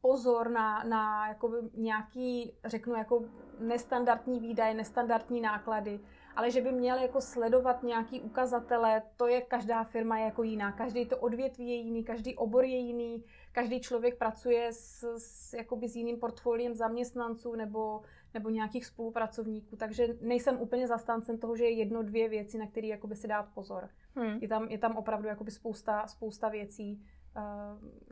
pozor 0.00 0.50
na, 0.50 0.84
na 0.84 1.28
jakoby 1.28 1.56
nějaký, 1.74 2.54
řeknu, 2.64 2.94
jako 2.94 3.24
nestandardní 3.58 4.40
výdaje, 4.40 4.74
nestandardní 4.74 5.40
náklady, 5.40 6.00
ale 6.36 6.50
že 6.50 6.60
by 6.60 6.72
měl 6.72 6.98
jako 6.98 7.20
sledovat 7.20 7.82
nějaký 7.82 8.20
ukazatele, 8.20 9.02
to 9.16 9.26
je 9.26 9.40
každá 9.40 9.84
firma 9.84 10.18
je 10.18 10.24
jako 10.24 10.42
jiná, 10.42 10.72
každý 10.72 11.06
to 11.06 11.18
odvětví 11.18 11.68
je 11.68 11.74
jiný, 11.74 12.04
každý 12.04 12.36
obor 12.36 12.64
je 12.64 12.76
jiný, 12.76 13.24
každý 13.52 13.80
člověk 13.80 14.18
pracuje 14.18 14.72
s, 14.72 15.04
s, 15.16 15.52
jakoby 15.52 15.88
s 15.88 15.96
jiným 15.96 16.18
portfoliem 16.20 16.74
zaměstnanců 16.74 17.54
nebo, 17.54 18.02
nebo 18.34 18.50
nějakých 18.50 18.86
spolupracovníků, 18.86 19.76
takže 19.76 20.08
nejsem 20.20 20.60
úplně 20.60 20.88
zastáncem 20.88 21.38
toho, 21.38 21.56
že 21.56 21.64
je 21.64 21.70
jedno, 21.70 22.02
dvě 22.02 22.28
věci, 22.28 22.58
na 22.58 22.66
které 22.66 22.86
jakoby 22.86 23.16
si 23.16 23.28
dát 23.28 23.48
pozor. 23.54 23.88
Hmm. 24.14 24.38
Je, 24.40 24.48
tam, 24.48 24.68
je 24.68 24.78
tam 24.78 24.96
opravdu 24.96 25.28
jakoby 25.28 25.50
spousta, 25.50 26.06
spousta 26.06 26.48
věcí, 26.48 27.02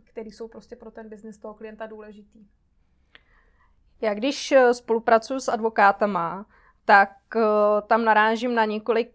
které 0.04 0.28
jsou 0.30 0.48
prostě 0.48 0.76
pro 0.76 0.90
ten 0.90 1.08
biznis 1.08 1.38
toho 1.38 1.54
klienta 1.54 1.86
důležitý. 1.86 2.46
Já 4.00 4.14
když 4.14 4.52
eh, 4.52 4.74
spolupracuji 4.74 5.40
s 5.40 5.48
advokátama, 5.48 6.46
tak 6.88 7.10
eh, 7.36 7.40
tam 7.86 8.04
narážím 8.04 8.54
na 8.54 8.64
několik 8.64 9.10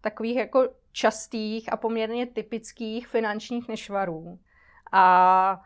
takových 0.00 0.36
jako 0.36 0.68
častých 0.92 1.72
a 1.72 1.76
poměrně 1.76 2.26
typických 2.26 3.08
finančních 3.08 3.68
nešvarů. 3.68 4.38
A 4.92 5.60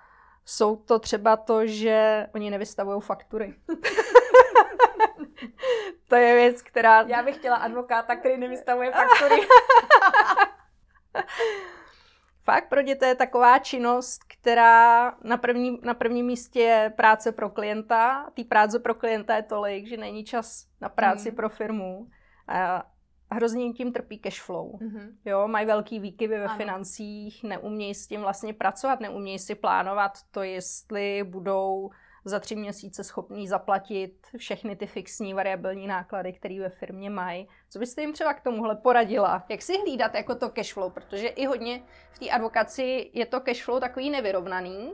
jsou 0.45 0.77
to 0.77 0.99
třeba 0.99 1.37
to, 1.37 1.67
že 1.67 2.27
oni 2.35 2.51
nevystavují 2.51 3.01
faktury. 3.01 3.55
to 6.09 6.17
je 6.17 6.35
věc, 6.35 6.63
která... 6.63 7.03
Já 7.03 7.23
bych 7.23 7.37
chtěla 7.37 7.57
advokáta, 7.57 8.17
který 8.17 8.37
nevystavuje 8.37 8.93
faktury. 9.19 9.47
Fakt 12.45 12.69
pro 12.69 12.81
ně 12.81 12.97
to 12.97 13.05
je 13.05 13.15
taková 13.15 13.59
činnost, 13.59 14.25
která 14.25 15.11
na 15.25 15.37
první, 15.37 15.79
na 15.83 15.95
prvním 15.95 16.27
místě 16.27 16.61
je 16.61 16.93
práce 16.97 17.33
pro 17.33 17.51
klienta. 17.51 18.31
Tý 18.35 18.45
práce 18.45 18.79
pro 18.79 18.95
klienta 18.95 19.37
je 19.37 19.43
tolik, 19.43 19.87
že 19.87 19.97
není 19.97 20.25
čas 20.25 20.67
na 20.81 20.89
práci 20.89 21.31
mm. 21.31 21.37
pro 21.37 21.49
firmu. 21.49 22.09
A 22.49 22.85
hrozně 23.31 23.73
tím 23.73 23.93
trpí 23.93 24.19
cash 24.19 24.41
flow. 24.41 24.79
Mm-hmm. 24.79 25.13
Jo, 25.25 25.49
mají 25.49 25.67
velký 25.67 26.01
výkyvy 26.01 26.39
ve 26.39 26.45
ano. 26.45 26.57
financích, 26.57 27.45
neumějí 27.45 27.95
s 27.95 28.07
tím 28.07 28.21
vlastně 28.21 28.55
pracovat, 28.55 29.01
neumějí 29.01 29.39
si 29.39 29.55
plánovat 29.55 30.13
to, 30.31 30.43
jestli 30.43 31.25
budou 31.25 31.91
za 32.25 32.41
tři 32.41 32.57
měsíce 32.57 33.05
schopný 33.05 33.49
zaplatit 33.49 34.27
všechny 34.37 34.77
ty 34.77 34.87
fixní 34.87 35.35
variabilní 35.35 35.87
náklady, 35.87 36.33
které 36.33 36.61
ve 36.61 36.69
firmě 36.69 37.11
mají. 37.11 37.49
Co 37.71 37.79
byste 37.79 38.01
jim 38.01 38.13
třeba 38.13 38.35
k 38.35 38.43
tomuhle 38.43 38.77
poradila? 38.77 39.45
Jak 39.49 39.63
si 39.63 39.79
hlídat 39.79 40.15
jako 40.15 40.35
to 40.35 40.49
cashflow? 40.49 40.93
Protože 40.93 41.29
i 41.29 41.47
hodně 41.47 41.83
v 42.11 42.19
té 42.19 42.31
advokaci 42.31 43.11
je 43.13 43.27
to 43.27 43.41
cashflow 43.41 43.81
takový 43.81 44.11
nevyrovnaný, 44.11 44.93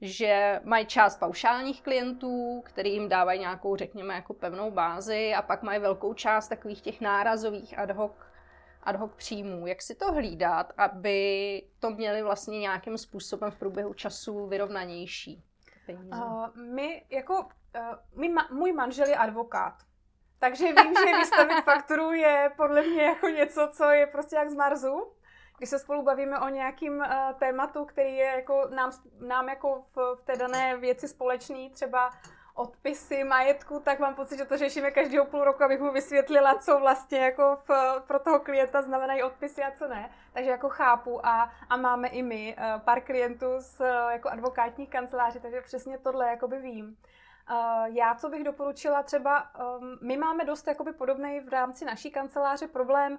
že 0.00 0.60
mají 0.64 0.86
část 0.86 1.16
paušálních 1.16 1.82
klientů, 1.82 2.62
který 2.64 2.92
jim 2.92 3.08
dávají 3.08 3.40
nějakou, 3.40 3.76
řekněme, 3.76 4.14
jako 4.14 4.34
pevnou 4.34 4.70
bázi 4.70 5.34
a 5.34 5.42
pak 5.42 5.62
mají 5.62 5.80
velkou 5.80 6.14
část 6.14 6.48
takových 6.48 6.80
těch 6.80 7.00
nárazových 7.00 7.78
ad 7.78 7.90
hoc 7.90 8.12
ad 8.86 8.96
hoc 8.96 9.14
příjmů. 9.16 9.66
Jak 9.66 9.82
si 9.82 9.94
to 9.94 10.12
hlídat, 10.12 10.72
aby 10.76 11.62
to 11.78 11.90
měli 11.90 12.22
vlastně 12.22 12.58
nějakým 12.58 12.98
způsobem 12.98 13.50
v 13.50 13.56
průběhu 13.56 13.94
času 13.94 14.46
vyrovnanější 14.46 15.42
Uh, 15.88 16.46
my 16.56 17.06
jako, 17.10 17.34
uh, 17.34 18.20
my 18.20 18.28
ma, 18.28 18.48
můj 18.50 18.72
manžel 18.72 19.06
je 19.06 19.16
advokát. 19.16 19.74
Takže 20.38 20.64
vím, 20.64 20.94
že 20.94 21.18
vystavit 21.18 21.56
fakturu 21.64 22.12
je 22.12 22.50
podle 22.56 22.82
mě 22.82 23.02
jako 23.02 23.28
něco, 23.28 23.68
co 23.72 23.84
je 23.84 24.06
prostě 24.06 24.36
jak 24.36 24.50
z 24.50 24.54
Marzu. 24.54 25.12
Když 25.58 25.70
se 25.70 25.78
spolu 25.78 26.02
bavíme 26.02 26.38
o 26.38 26.48
nějakým 26.48 26.98
uh, 26.98 27.06
tématu, 27.38 27.84
který 27.84 28.16
je 28.16 28.26
jako 28.26 28.68
nám, 28.74 28.90
nám 29.20 29.48
jako 29.48 29.82
v, 29.94 30.16
v 30.16 30.24
té 30.24 30.36
dané 30.36 30.76
věci 30.76 31.08
společný, 31.08 31.70
třeba 31.70 32.10
odpisy 32.56 33.24
majetku, 33.24 33.80
tak 33.80 33.98
mám 33.98 34.14
pocit, 34.14 34.36
že 34.36 34.44
to 34.44 34.56
řešíme 34.56 34.90
každého 34.90 35.24
půl 35.24 35.44
roku, 35.44 35.64
abych 35.64 35.80
mu 35.80 35.92
vysvětlila, 35.92 36.54
co 36.54 36.78
vlastně 36.78 37.18
jako 37.18 37.58
v, 37.68 38.00
pro 38.06 38.18
toho 38.18 38.40
klienta 38.40 38.82
znamenají 38.82 39.22
odpisy 39.22 39.62
a 39.62 39.70
co 39.70 39.88
ne. 39.88 40.10
Takže 40.32 40.50
jako 40.50 40.68
chápu 40.68 41.26
a, 41.26 41.50
a 41.70 41.76
máme 41.76 42.08
i 42.08 42.22
my 42.22 42.56
uh, 42.58 42.80
pár 42.80 43.00
klientů 43.00 43.46
z 43.58 43.80
uh, 43.80 43.86
jako 44.10 44.28
advokátních 44.28 44.90
kanceláří, 44.90 45.40
takže 45.40 45.60
přesně 45.60 45.98
tohle 45.98 46.26
jakoby 46.26 46.58
vím. 46.58 46.96
Uh, 47.50 47.86
já, 47.86 48.14
co 48.14 48.28
bych 48.28 48.44
doporučila, 48.44 49.02
třeba 49.02 49.46
um, 49.78 49.98
my 50.02 50.16
máme 50.16 50.44
dost 50.44 50.66
jakoby 50.66 50.92
podobný 50.92 51.40
v 51.40 51.48
rámci 51.48 51.84
naší 51.84 52.10
kanceláře 52.10 52.68
problém 52.68 53.18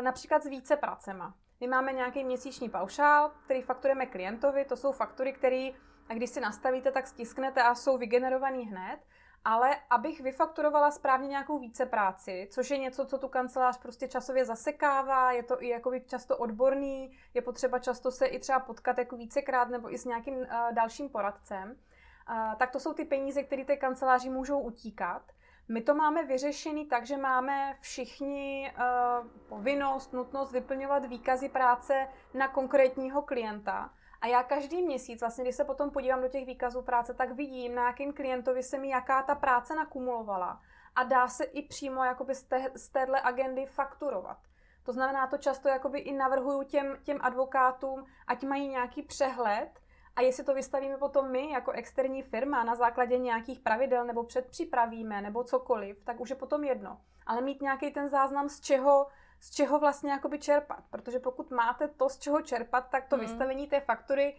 například 0.00 0.42
s 0.42 0.46
více 0.46 0.76
pracema. 0.76 1.34
My 1.60 1.66
máme 1.66 1.92
nějaký 1.92 2.24
měsíční 2.24 2.68
paušál, 2.68 3.30
který 3.44 3.62
fakturujeme 3.62 4.06
klientovi, 4.06 4.64
to 4.64 4.76
jsou 4.76 4.92
faktury, 4.92 5.32
které 5.32 5.70
a 6.08 6.14
když 6.14 6.30
si 6.30 6.40
nastavíte, 6.40 6.92
tak 6.92 7.06
stisknete 7.06 7.62
a 7.62 7.74
jsou 7.74 7.98
vygenerovaný 7.98 8.64
hned. 8.66 8.98
Ale 9.44 9.76
abych 9.90 10.20
vyfakturovala 10.20 10.90
správně 10.90 11.28
nějakou 11.28 11.58
více 11.58 11.86
práci, 11.86 12.48
což 12.50 12.70
je 12.70 12.78
něco, 12.78 13.06
co 13.06 13.18
tu 13.18 13.28
kancelář 13.28 13.78
prostě 13.78 14.08
časově 14.08 14.44
zasekává, 14.44 15.32
je 15.32 15.42
to 15.42 15.62
i 15.62 15.68
jakoby 15.68 16.00
často 16.00 16.36
odborný, 16.36 17.18
je 17.34 17.42
potřeba 17.42 17.78
často 17.78 18.10
se 18.10 18.26
i 18.26 18.38
třeba 18.38 18.60
potkat 18.60 18.98
jako 18.98 19.16
vícekrát 19.16 19.68
nebo 19.68 19.94
i 19.94 19.98
s 19.98 20.04
nějakým 20.04 20.36
uh, 20.36 20.46
dalším 20.72 21.08
poradcem, 21.08 21.70
uh, 21.70 22.54
tak 22.58 22.70
to 22.70 22.80
jsou 22.80 22.94
ty 22.94 23.04
peníze, 23.04 23.42
které 23.42 23.64
té 23.64 23.76
kanceláři 23.76 24.30
můžou 24.30 24.60
utíkat. 24.60 25.22
My 25.68 25.80
to 25.80 25.94
máme 25.94 26.24
vyřešený 26.24 26.86
tak, 26.86 27.06
že 27.06 27.16
máme 27.16 27.76
všichni 27.80 28.72
uh, 28.72 29.26
povinnost, 29.48 30.12
nutnost 30.12 30.52
vyplňovat 30.52 31.04
výkazy 31.04 31.48
práce 31.48 32.08
na 32.34 32.48
konkrétního 32.48 33.22
klienta. 33.22 33.90
A 34.20 34.26
já 34.26 34.42
každý 34.42 34.82
měsíc, 34.82 35.20
vlastně, 35.20 35.44
když 35.44 35.56
se 35.56 35.64
potom 35.64 35.90
podívám 35.90 36.20
do 36.20 36.28
těch 36.28 36.46
výkazů 36.46 36.82
práce, 36.82 37.14
tak 37.14 37.32
vidím, 37.32 37.74
na 37.74 37.86
jakým 37.86 38.12
klientovi 38.12 38.62
se 38.62 38.78
mi 38.78 38.88
jaká 38.88 39.22
ta 39.22 39.34
práce 39.34 39.74
nakumulovala. 39.74 40.60
A 40.96 41.02
dá 41.02 41.28
se 41.28 41.44
i 41.44 41.62
přímo 41.62 42.04
jakoby 42.04 42.34
z, 42.34 42.42
té, 42.42 42.70
z 42.74 42.88
téhle 42.88 43.20
agendy 43.22 43.66
fakturovat. 43.66 44.38
To 44.82 44.92
znamená, 44.92 45.26
to 45.26 45.38
často 45.38 45.68
jakoby 45.68 45.98
i 45.98 46.12
navrhuju 46.12 46.62
těm, 46.62 46.96
těm 47.02 47.18
advokátům, 47.20 48.06
ať 48.26 48.42
mají 48.42 48.68
nějaký 48.68 49.02
přehled, 49.02 49.70
a 50.16 50.20
jestli 50.20 50.44
to 50.44 50.54
vystavíme 50.54 50.96
potom 50.96 51.30
my 51.30 51.50
jako 51.50 51.70
externí 51.70 52.22
firma 52.22 52.64
na 52.64 52.74
základě 52.74 53.18
nějakých 53.18 53.60
pravidel 53.60 54.04
nebo 54.04 54.24
předpřipravíme 54.24 55.22
nebo 55.22 55.44
cokoliv, 55.44 56.04
tak 56.04 56.20
už 56.20 56.30
je 56.30 56.36
potom 56.36 56.64
jedno. 56.64 57.00
Ale 57.26 57.40
mít 57.40 57.62
nějaký 57.62 57.90
ten 57.90 58.08
záznam, 58.08 58.48
z 58.48 58.60
čeho 58.60 59.06
z 59.40 59.50
čeho 59.50 59.78
vlastně 59.78 60.10
jakoby 60.10 60.38
čerpat. 60.38 60.84
Protože 60.90 61.18
pokud 61.18 61.50
máte 61.50 61.88
to, 61.88 62.08
z 62.08 62.18
čeho 62.18 62.42
čerpat, 62.42 62.90
tak 62.90 63.08
to 63.08 63.16
mm. 63.16 63.22
vystavení 63.22 63.66
té 63.66 63.80
faktury, 63.80 64.34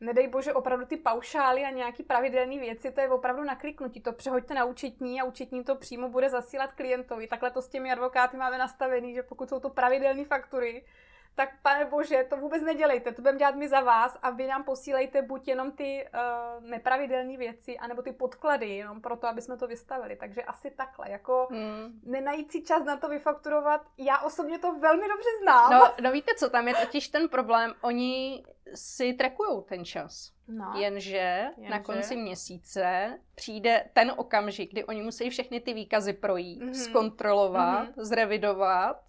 nedej 0.00 0.28
bože, 0.28 0.52
opravdu 0.52 0.86
ty 0.86 0.96
paušály 0.96 1.64
a 1.64 1.70
nějaký 1.70 2.02
pravidelné 2.02 2.58
věci, 2.58 2.90
to 2.90 3.00
je 3.00 3.08
opravdu 3.08 3.44
nakliknutí. 3.44 4.00
To 4.00 4.12
přehoďte 4.12 4.54
na 4.54 4.64
účetní 4.64 5.20
a 5.20 5.24
účetní 5.24 5.64
to 5.64 5.76
přímo 5.76 6.08
bude 6.08 6.30
zasílat 6.30 6.72
klientovi. 6.72 7.26
Takhle 7.26 7.50
to 7.50 7.62
s 7.62 7.68
těmi 7.68 7.92
advokáty 7.92 8.36
máme 8.36 8.58
nastavený, 8.58 9.14
že 9.14 9.22
pokud 9.22 9.48
jsou 9.48 9.60
to 9.60 9.70
pravidelné 9.70 10.24
faktury, 10.24 10.84
tak 11.34 11.48
pane 11.62 11.84
bože, 11.84 12.26
to 12.30 12.36
vůbec 12.36 12.62
nedělejte, 12.62 13.12
to 13.12 13.22
budeme 13.22 13.38
dělat 13.38 13.54
my 13.54 13.68
za 13.68 13.80
vás 13.80 14.18
a 14.22 14.30
vy 14.30 14.46
nám 14.46 14.64
posílejte 14.64 15.22
buď 15.22 15.48
jenom 15.48 15.72
ty 15.72 16.08
uh, 16.14 16.68
nepravidelné 16.68 17.36
věci, 17.36 17.78
anebo 17.78 18.02
ty 18.02 18.12
podklady, 18.12 18.68
jenom 18.68 19.00
proto, 19.00 19.26
aby 19.26 19.42
jsme 19.42 19.56
to 19.56 19.66
vystavili. 19.66 20.16
Takže 20.16 20.42
asi 20.42 20.70
takhle, 20.70 21.10
jako 21.10 21.48
hmm. 21.50 22.00
nenajít 22.02 22.52
si 22.52 22.62
čas 22.62 22.84
na 22.84 22.96
to 22.96 23.08
vyfakturovat, 23.08 23.80
já 23.98 24.18
osobně 24.18 24.58
to 24.58 24.72
velmi 24.72 25.08
dobře 25.08 25.28
znám. 25.42 25.72
No, 25.72 25.92
no 26.02 26.12
víte 26.12 26.32
co, 26.38 26.50
tam 26.50 26.68
je 26.68 26.74
totiž 26.74 27.08
ten 27.08 27.28
problém, 27.28 27.74
oni 27.80 28.44
si 28.74 29.12
trekují 29.12 29.62
ten 29.68 29.84
čas. 29.84 30.32
No. 30.48 30.72
Jenže, 30.76 31.50
Jenže 31.56 31.70
na 31.70 31.80
konci 31.80 32.16
měsíce 32.16 33.18
přijde 33.34 33.84
ten 33.92 34.12
okamžik, 34.16 34.70
kdy 34.70 34.84
oni 34.84 35.02
musí 35.02 35.30
všechny 35.30 35.60
ty 35.60 35.74
výkazy 35.74 36.12
projít, 36.12 36.62
mm-hmm. 36.62 36.72
zkontrolovat, 36.72 37.88
mm-hmm. 37.88 38.02
zrevidovat 38.02 39.00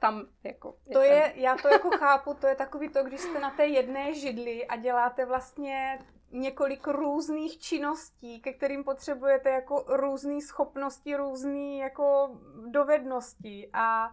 tam 0.00 0.26
jako... 0.44 0.76
Je 0.86 0.92
to 0.92 1.00
ten... 1.00 1.10
je, 1.10 1.32
já 1.36 1.56
to 1.56 1.68
jako 1.68 1.90
chápu, 1.90 2.34
to 2.34 2.46
je 2.46 2.54
takový 2.54 2.88
to, 2.88 3.04
když 3.04 3.20
jste 3.20 3.40
na 3.40 3.50
té 3.50 3.66
jedné 3.66 4.14
židli 4.14 4.66
a 4.66 4.76
děláte 4.76 5.26
vlastně 5.26 5.98
několik 6.30 6.86
různých 6.86 7.58
činností, 7.58 8.40
ke 8.40 8.52
kterým 8.52 8.84
potřebujete 8.84 9.50
jako 9.50 9.84
různé 9.88 10.40
schopnosti, 10.40 11.16
různé 11.16 11.76
jako 11.76 12.38
dovednosti 12.70 13.70
a 13.72 14.12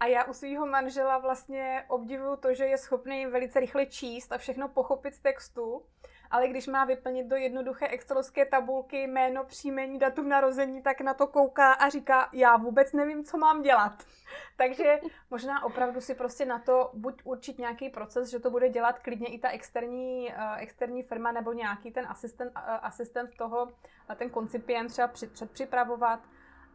a 0.00 0.06
já 0.06 0.24
u 0.24 0.32
svého 0.32 0.66
manžela 0.66 1.18
vlastně 1.18 1.84
obdivuju 1.88 2.36
to, 2.36 2.54
že 2.54 2.64
je 2.64 2.78
schopný 2.78 3.26
velice 3.26 3.60
rychle 3.60 3.86
číst 3.86 4.32
a 4.32 4.38
všechno 4.38 4.68
pochopit 4.68 5.14
z 5.14 5.20
textu 5.20 5.82
ale 6.30 6.48
když 6.48 6.66
má 6.66 6.84
vyplnit 6.84 7.26
do 7.26 7.36
jednoduché 7.36 7.88
excelovské 7.88 8.46
tabulky 8.46 9.02
jméno, 9.02 9.44
příjmení, 9.44 9.98
datum 9.98 10.28
narození, 10.28 10.82
tak 10.82 11.00
na 11.00 11.14
to 11.14 11.26
kouká 11.26 11.72
a 11.72 11.88
říká, 11.88 12.28
já 12.32 12.56
vůbec 12.56 12.92
nevím, 12.92 13.24
co 13.24 13.38
mám 13.38 13.62
dělat. 13.62 14.04
Takže 14.56 15.00
možná 15.30 15.64
opravdu 15.64 16.00
si 16.00 16.14
prostě 16.14 16.44
na 16.44 16.58
to 16.58 16.90
buď 16.94 17.22
určit 17.24 17.58
nějaký 17.58 17.88
proces, 17.88 18.30
že 18.30 18.38
to 18.38 18.50
bude 18.50 18.68
dělat 18.68 18.98
klidně 18.98 19.26
i 19.26 19.38
ta 19.38 19.48
externí, 19.48 20.28
uh, 20.28 20.58
externí 20.58 21.02
firma 21.02 21.32
nebo 21.32 21.52
nějaký 21.52 21.90
ten 21.90 22.06
asistent, 22.08 22.52
uh, 22.56 22.62
asistent 22.82 23.36
toho, 23.36 23.64
uh, 23.64 24.16
ten 24.16 24.30
koncipient 24.30 24.90
třeba 24.90 25.08
před, 25.08 25.32
předpřipravovat 25.32 26.20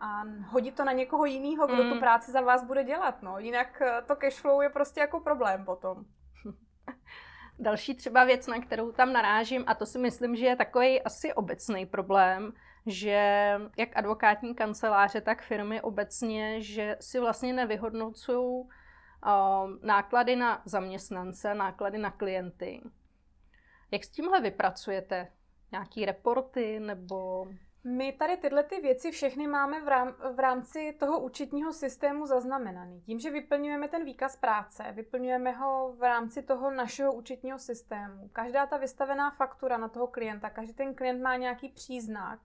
a 0.02 0.24
hodit 0.48 0.76
to 0.76 0.86
na 0.86 0.92
někoho 0.92 1.26
jiného, 1.26 1.68
kdo 1.68 1.84
mm. 1.84 1.94
tu 1.94 2.00
práci 2.00 2.32
za 2.32 2.42
vás 2.42 2.64
bude 2.64 2.84
dělat. 2.84 3.22
No. 3.22 3.40
Jinak 3.40 3.82
to 4.08 4.16
cashflow 4.16 4.62
je 4.62 4.70
prostě 4.70 5.00
jako 5.00 5.20
problém 5.20 5.66
potom. 5.66 6.06
Další 7.60 7.96
třeba 7.96 8.24
věc, 8.24 8.48
na 8.48 8.62
kterou 8.62 8.92
tam 8.92 9.14
narážím, 9.14 9.64
a 9.68 9.76
to 9.76 9.86
si 9.86 10.00
myslím, 10.00 10.36
že 10.36 10.46
je 10.46 10.56
takový 10.56 11.02
asi 11.02 11.34
obecný 11.34 11.86
problém, 11.86 12.54
že 12.86 13.54
jak 13.78 13.98
advokátní 13.98 14.56
kanceláře, 14.56 15.22
tak 15.22 15.42
firmy 15.42 15.82
obecně, 15.82 16.62
že 16.62 16.98
si 17.00 17.20
vlastně 17.20 17.54
nevyhodnocují 17.54 18.40
uh, 18.40 18.70
náklady 19.82 20.36
na 20.36 20.62
zaměstnance, 20.66 21.54
náklady 21.54 21.98
na 21.98 22.12
klienty. 22.12 22.82
Jak 23.92 24.04
s 24.04 24.10
tímhle 24.10 24.42
vypracujete? 24.42 25.28
Nějaký 25.72 26.06
reporty 26.06 26.80
nebo... 26.80 27.48
My 27.84 28.12
tady 28.12 28.38
tyhle 28.38 28.63
ty 28.63 28.82
věci 28.82 29.12
všechny 29.12 29.48
máme 29.48 29.82
v, 29.82 29.88
rám, 29.88 30.15
v 30.36 30.39
rámci 30.39 30.96
toho 31.00 31.20
účetního 31.20 31.74
systému 31.74 32.26
zaznamenaný. 32.26 33.02
Tím, 33.02 33.20
že 33.20 33.32
vyplňujeme 33.32 33.88
ten 33.88 34.06
výkaz 34.06 34.36
práce, 34.36 34.84
vyplňujeme 34.91 35.52
ho 35.52 35.94
v 35.98 36.02
rámci 36.02 36.41
toho 36.41 36.72
našeho 36.72 37.13
účetního 37.13 37.60
systému. 37.60 38.30
Každá 38.34 38.65
ta 38.65 38.78
vystavená 38.78 39.32
faktura 39.32 39.78
na 39.78 39.88
toho 39.88 40.08
klienta, 40.08 40.50
každý 40.50 40.74
ten 40.74 40.96
klient 40.96 41.22
má 41.22 41.36
nějaký 41.36 41.70
příznak, 41.70 42.39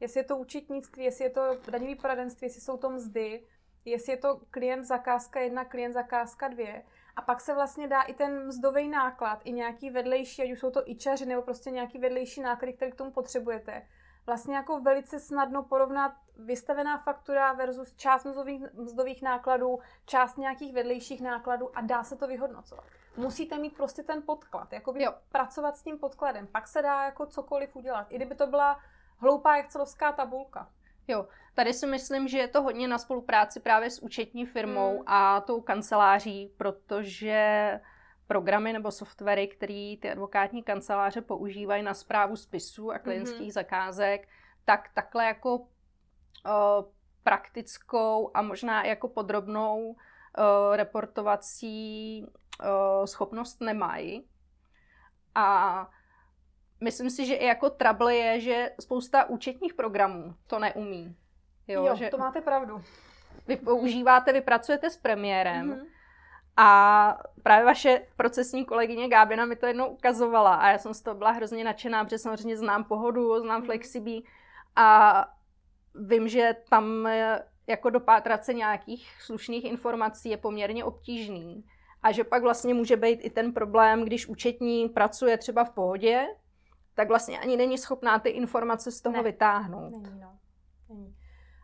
jestli 0.00 0.20
je 0.20 0.24
to 0.24 0.36
účetnictví, 0.36 1.04
jestli 1.04 1.24
je 1.24 1.30
to 1.30 1.56
daňový 1.70 1.94
poradenství, 1.94 2.44
jestli 2.44 2.60
jsou 2.60 2.76
to 2.76 2.90
mzdy, 2.90 3.46
jestli 3.84 4.12
je 4.12 4.16
to 4.16 4.40
klient 4.50 4.84
zakázka 4.84 5.40
jedna, 5.40 5.64
klient 5.64 5.92
zakázka 5.92 6.48
dvě. 6.48 6.82
A 7.16 7.22
pak 7.22 7.40
se 7.40 7.54
vlastně 7.54 7.88
dá 7.88 8.02
i 8.02 8.14
ten 8.14 8.46
mzdový 8.46 8.88
náklad, 8.88 9.40
i 9.44 9.52
nějaký 9.52 9.90
vedlejší, 9.90 10.42
ať 10.42 10.52
už 10.52 10.58
jsou 10.58 10.70
to 10.70 10.90
ičaři 10.90 11.26
nebo 11.26 11.42
prostě 11.42 11.70
nějaký 11.70 11.98
vedlejší 11.98 12.40
náklady, 12.40 12.72
které 12.72 12.90
k 12.90 12.94
tomu 12.94 13.10
potřebujete 13.10 13.86
vlastně 14.26 14.56
jako 14.56 14.80
velice 14.80 15.20
snadno 15.20 15.62
porovnat 15.62 16.12
vystavená 16.36 16.98
faktura 16.98 17.52
versus 17.52 17.94
část 17.94 18.24
mzdových, 18.24 18.62
mzdových 18.74 19.22
nákladů, 19.22 19.78
část 20.06 20.38
nějakých 20.38 20.74
vedlejších 20.74 21.20
nákladů 21.20 21.76
a 21.78 21.80
dá 21.80 22.04
se 22.04 22.16
to 22.16 22.26
vyhodnocovat. 22.26 22.84
Musíte 23.16 23.58
mít 23.58 23.76
prostě 23.76 24.02
ten 24.02 24.22
podklad, 24.22 24.72
jako 24.72 24.94
pracovat 25.32 25.76
s 25.76 25.82
tím 25.82 25.98
podkladem, 25.98 26.46
pak 26.46 26.68
se 26.68 26.82
dá 26.82 27.04
jako 27.04 27.26
cokoliv 27.26 27.76
udělat. 27.76 28.06
I 28.10 28.16
kdyby 28.16 28.34
to 28.34 28.46
byla 28.46 28.78
hloupá 29.18 29.56
excelovská 29.56 30.12
tabulka. 30.12 30.68
Jo, 31.08 31.28
tady 31.54 31.72
si 31.72 31.86
myslím, 31.86 32.28
že 32.28 32.38
je 32.38 32.48
to 32.48 32.62
hodně 32.62 32.88
na 32.88 32.98
spolupráci 32.98 33.60
právě 33.60 33.90
s 33.90 34.02
účetní 34.02 34.46
firmou 34.46 34.96
hmm. 34.96 35.04
a 35.06 35.40
tou 35.40 35.60
kanceláří, 35.60 36.52
protože 36.56 37.80
programy 38.26 38.72
nebo 38.72 38.90
softwary, 38.90 39.48
které 39.48 39.96
ty 40.00 40.10
advokátní 40.10 40.62
kanceláře 40.62 41.20
používají 41.20 41.82
na 41.82 41.94
zprávu 41.94 42.36
spisů 42.36 42.92
a 42.92 42.98
klientských 42.98 43.48
mm-hmm. 43.48 43.54
zakázek, 43.54 44.28
tak 44.64 44.90
takhle 44.94 45.24
jako 45.24 45.56
uh, 45.56 45.64
praktickou 47.22 48.30
a 48.34 48.42
možná 48.42 48.84
jako 48.84 49.08
podrobnou 49.08 49.78
uh, 49.88 49.96
reportovací 50.76 52.22
uh, 52.26 53.04
schopnost 53.04 53.60
nemají. 53.60 54.28
A 55.34 55.90
myslím 56.80 57.10
si, 57.10 57.26
že 57.26 57.34
i 57.34 57.46
jako 57.46 57.70
trouble 57.70 58.14
je, 58.14 58.40
že 58.40 58.70
spousta 58.80 59.24
účetních 59.24 59.74
programů 59.74 60.34
to 60.46 60.58
neumí. 60.58 61.16
Jo, 61.68 61.86
jo 61.86 61.96
že 61.96 62.08
to 62.08 62.18
máte 62.18 62.40
pravdu. 62.40 62.84
Vy 63.46 63.56
používáte, 63.56 64.32
vy 64.32 64.40
pracujete 64.40 64.90
s 64.90 64.96
premiérem 64.96 65.70
mm-hmm. 65.70 65.86
A 66.56 67.18
právě 67.42 67.64
vaše 67.64 68.06
procesní 68.16 68.64
kolegyně 68.64 69.08
Gábina 69.08 69.44
mi 69.44 69.56
to 69.56 69.66
jednou 69.66 69.86
ukazovala 69.86 70.54
a 70.54 70.68
já 70.68 70.78
jsem 70.78 70.94
z 70.94 71.02
toho 71.02 71.14
byla 71.14 71.30
hrozně 71.30 71.64
nadšená, 71.64 72.04
protože 72.04 72.18
samozřejmě 72.18 72.56
znám 72.56 72.84
pohodu, 72.84 73.40
znám 73.40 73.62
mm-hmm. 73.62 73.66
Flexibí 73.66 74.24
a 74.76 75.26
vím, 75.94 76.28
že 76.28 76.56
tam 76.68 77.08
jako 77.66 77.90
dopátrat 77.90 78.44
se 78.44 78.54
nějakých 78.54 79.22
slušných 79.22 79.64
informací 79.64 80.30
je 80.30 80.36
poměrně 80.36 80.84
obtížný. 80.84 81.64
A 82.02 82.12
že 82.12 82.24
pak 82.24 82.42
vlastně 82.42 82.74
může 82.74 82.96
být 82.96 83.20
i 83.22 83.30
ten 83.30 83.52
problém, 83.52 84.04
když 84.04 84.26
účetní 84.26 84.88
pracuje 84.88 85.38
třeba 85.38 85.64
v 85.64 85.70
pohodě, 85.70 86.26
tak 86.94 87.08
vlastně 87.08 87.40
ani 87.40 87.56
není 87.56 87.78
schopná 87.78 88.18
ty 88.18 88.28
informace 88.28 88.90
z 88.90 89.00
toho 89.00 89.16
ne. 89.16 89.22
vytáhnout. 89.22 89.90
Není, 89.90 90.20
no. 90.20 90.38
Není. 90.88 91.16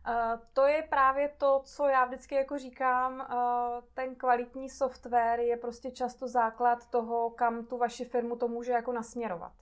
Uh, 0.08 0.40
to 0.52 0.66
je 0.66 0.82
právě 0.82 1.28
to, 1.38 1.60
co 1.64 1.86
já 1.86 2.04
vždycky 2.04 2.34
jako 2.34 2.58
říkám, 2.58 3.14
uh, 3.20 3.84
ten 3.94 4.14
kvalitní 4.14 4.68
software 4.68 5.40
je 5.40 5.56
prostě 5.56 5.90
často 5.90 6.28
základ 6.28 6.90
toho, 6.90 7.30
kam 7.30 7.64
tu 7.64 7.78
vaši 7.78 8.04
firmu 8.04 8.36
to 8.36 8.48
může 8.48 8.72
jako 8.72 8.92
nasměrovat. 8.92 9.52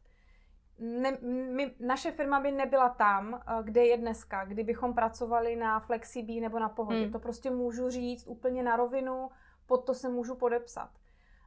Ne, 0.78 1.18
my, 1.22 1.74
naše 1.80 2.12
firma 2.12 2.40
by 2.40 2.52
nebyla 2.52 2.88
tam, 2.88 3.32
uh, 3.32 3.64
kde 3.64 3.86
je 3.86 3.96
dneska, 3.96 4.44
kdybychom 4.44 4.94
pracovali 4.94 5.56
na 5.56 5.80
Flexibí 5.80 6.40
nebo 6.40 6.58
na 6.58 6.68
Pohodě. 6.68 7.02
Hmm. 7.02 7.12
To 7.12 7.18
prostě 7.18 7.50
můžu 7.50 7.90
říct 7.90 8.26
úplně 8.26 8.62
na 8.62 8.76
rovinu, 8.76 9.30
pod 9.66 9.76
to 9.76 9.94
se 9.94 10.08
můžu 10.08 10.34
podepsat. 10.34 10.90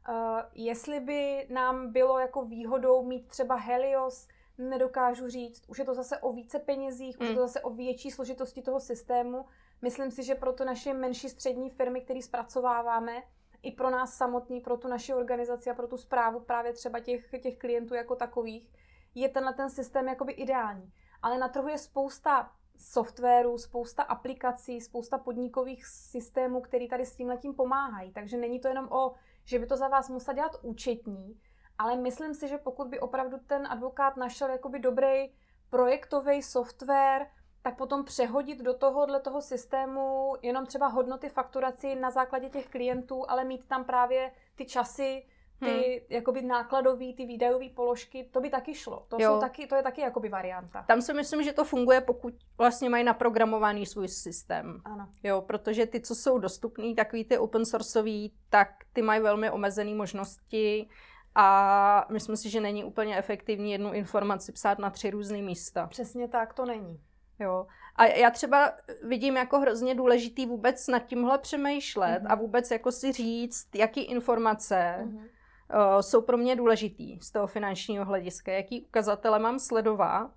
Uh, 0.09 0.39
jestli 0.53 0.99
by 0.99 1.47
nám 1.49 1.91
bylo 1.91 2.19
jako 2.19 2.45
výhodou 2.45 3.03
mít 3.03 3.27
třeba 3.27 3.55
Helios, 3.55 4.27
nedokážu 4.59 5.29
říct. 5.29 5.63
Už 5.67 5.79
je 5.79 5.85
to 5.85 5.93
zase 5.93 6.17
o 6.17 6.33
více 6.33 6.59
penězích, 6.59 7.19
mm. 7.19 7.23
už 7.23 7.29
je 7.29 7.35
to 7.35 7.41
hmm. 7.41 7.47
zase 7.47 7.61
o 7.61 7.69
větší 7.69 8.11
složitosti 8.11 8.61
toho 8.61 8.79
systému. 8.79 9.45
Myslím 9.81 10.11
si, 10.11 10.23
že 10.23 10.35
pro 10.35 10.53
to 10.53 10.65
naše 10.65 10.93
menší 10.93 11.29
střední 11.29 11.69
firmy, 11.69 12.01
které 12.01 12.21
zpracováváme, 12.21 13.23
i 13.63 13.71
pro 13.71 13.89
nás 13.89 14.13
samotný, 14.13 14.61
pro 14.61 14.77
tu 14.77 14.87
naši 14.87 15.13
organizaci 15.13 15.69
a 15.69 15.73
pro 15.73 15.87
tu 15.87 15.97
zprávu 15.97 16.39
právě 16.39 16.73
třeba 16.73 16.99
těch, 16.99 17.29
těch 17.41 17.57
klientů 17.57 17.93
jako 17.93 18.15
takových, 18.15 18.73
je 19.15 19.29
tenhle 19.29 19.53
ten 19.53 19.69
systém 19.69 20.07
jakoby 20.07 20.33
ideální. 20.33 20.93
Ale 21.21 21.37
na 21.37 21.47
trhu 21.47 21.67
je 21.67 21.77
spousta 21.77 22.51
softwaru, 22.77 23.57
spousta 23.57 24.03
aplikací, 24.03 24.81
spousta 24.81 25.17
podnikových 25.17 25.85
systémů, 25.85 26.61
které 26.61 26.87
tady 26.87 27.05
s 27.05 27.15
tím 27.15 27.27
letím 27.27 27.53
pomáhají. 27.53 28.13
Takže 28.13 28.37
není 28.37 28.59
to 28.59 28.67
jenom 28.67 28.87
o, 28.91 29.13
že 29.45 29.59
by 29.59 29.65
to 29.65 29.77
za 29.77 29.87
vás 29.87 30.09
musel 30.09 30.33
dělat 30.33 30.55
účetní, 30.61 31.39
ale 31.79 31.95
myslím 31.95 32.33
si, 32.33 32.47
že 32.47 32.57
pokud 32.57 32.87
by 32.87 32.99
opravdu 32.99 33.37
ten 33.47 33.67
advokát 33.69 34.17
našel 34.17 34.49
jakoby 34.49 34.79
dobrý 34.79 35.29
projektový 35.69 36.41
software, 36.41 37.27
tak 37.61 37.77
potom 37.77 38.03
přehodit 38.03 38.59
do 38.59 38.73
tohohle 38.73 39.19
toho 39.19 39.41
systému 39.41 40.33
jenom 40.41 40.65
třeba 40.65 40.87
hodnoty 40.87 41.29
fakturaci 41.29 41.95
na 41.95 42.11
základě 42.11 42.49
těch 42.49 42.67
klientů, 42.67 43.25
ale 43.27 43.43
mít 43.43 43.67
tam 43.67 43.83
právě 43.83 44.31
ty 44.55 44.65
časy, 44.65 45.25
ty 45.59 45.65
hmm. 45.65 46.05
jakoby 46.09 46.41
nákladový, 46.41 47.13
ty 47.13 47.25
výdajové 47.25 47.69
položky, 47.69 48.29
to 48.31 48.41
by 48.41 48.49
taky 48.49 48.73
šlo. 48.73 49.05
To, 49.07 49.19
jsou 49.19 49.39
taky, 49.39 49.67
to 49.67 49.75
je 49.75 49.83
taky 49.83 50.01
jakoby 50.01 50.29
varianta. 50.29 50.83
Tam 50.87 51.01
si 51.01 51.13
myslím, 51.13 51.43
že 51.43 51.53
to 51.53 51.63
funguje, 51.63 52.01
pokud 52.01 52.33
vlastně 52.57 52.89
mají 52.89 53.03
naprogramovaný 53.03 53.85
svůj 53.85 54.07
systém. 54.07 54.81
Ano. 54.85 55.09
Jo, 55.23 55.41
protože 55.41 55.85
ty, 55.85 56.01
co 56.01 56.15
jsou 56.15 56.37
dostupný, 56.37 56.95
takový 56.95 57.25
ty 57.25 57.37
open 57.37 57.65
sourceový, 57.65 58.33
tak 58.49 58.69
ty 58.93 59.01
mají 59.01 59.21
velmi 59.21 59.51
omezené 59.51 59.95
možnosti 59.95 60.89
a 61.35 62.05
myslím 62.11 62.37
si, 62.37 62.49
že 62.49 62.61
není 62.61 62.83
úplně 62.83 63.17
efektivní 63.17 63.71
jednu 63.71 63.93
informaci 63.93 64.51
psát 64.51 64.79
na 64.79 64.89
tři 64.89 65.09
různé 65.09 65.41
místa. 65.41 65.87
Přesně 65.87 66.27
tak 66.27 66.53
to 66.53 66.65
není. 66.65 67.01
Jo. 67.39 67.67
A 67.95 68.05
já 68.05 68.29
třeba 68.31 68.71
vidím 69.03 69.37
jako 69.37 69.59
hrozně 69.59 69.95
důležitý 69.95 70.45
vůbec 70.45 70.87
nad 70.87 70.99
tímhle 70.99 71.37
přemýšlet 71.37 72.23
mm-hmm. 72.23 72.31
a 72.31 72.35
vůbec 72.35 72.71
jako 72.71 72.91
si 72.91 73.11
říct, 73.11 73.75
jaký 73.75 74.01
informace 74.01 74.97
mm-hmm. 75.01 75.17
uh, 75.17 75.99
jsou 75.99 76.21
pro 76.21 76.37
mě 76.37 76.55
důležitý 76.55 77.19
z 77.19 77.31
toho 77.31 77.47
finančního 77.47 78.05
hlediska, 78.05 78.51
jaký 78.51 78.81
ukazatele 78.81 79.39
mám 79.39 79.59
sledovat. 79.59 80.31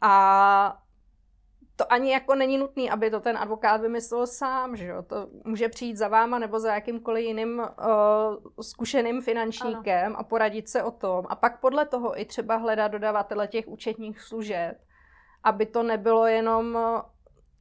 A 0.00 0.82
to 1.76 1.92
ani 1.92 2.12
jako 2.12 2.34
není 2.34 2.58
nutný, 2.58 2.90
aby 2.90 3.10
to 3.10 3.20
ten 3.20 3.38
advokát 3.38 3.80
vymyslel 3.80 4.26
sám, 4.26 4.76
že 4.76 4.86
jo? 4.86 5.02
To 5.02 5.28
může 5.44 5.68
přijít 5.68 5.96
za 5.96 6.08
váma 6.08 6.38
nebo 6.38 6.60
za 6.60 6.74
jakýmkoliv 6.74 7.24
jiným 7.24 7.58
uh, 7.58 7.64
zkušeným 8.60 9.22
finančníkem 9.22 10.06
ano. 10.06 10.18
a 10.18 10.22
poradit 10.22 10.68
se 10.68 10.82
o 10.82 10.90
tom. 10.90 11.24
A 11.28 11.36
pak 11.36 11.60
podle 11.60 11.86
toho 11.86 12.20
i 12.20 12.24
třeba 12.24 12.56
hledat 12.56 12.92
dodavatele 12.92 13.48
těch 13.48 13.68
účetních 13.68 14.20
služeb, 14.20 14.78
aby 15.44 15.66
to 15.66 15.82
nebylo 15.82 16.26
jenom 16.26 16.78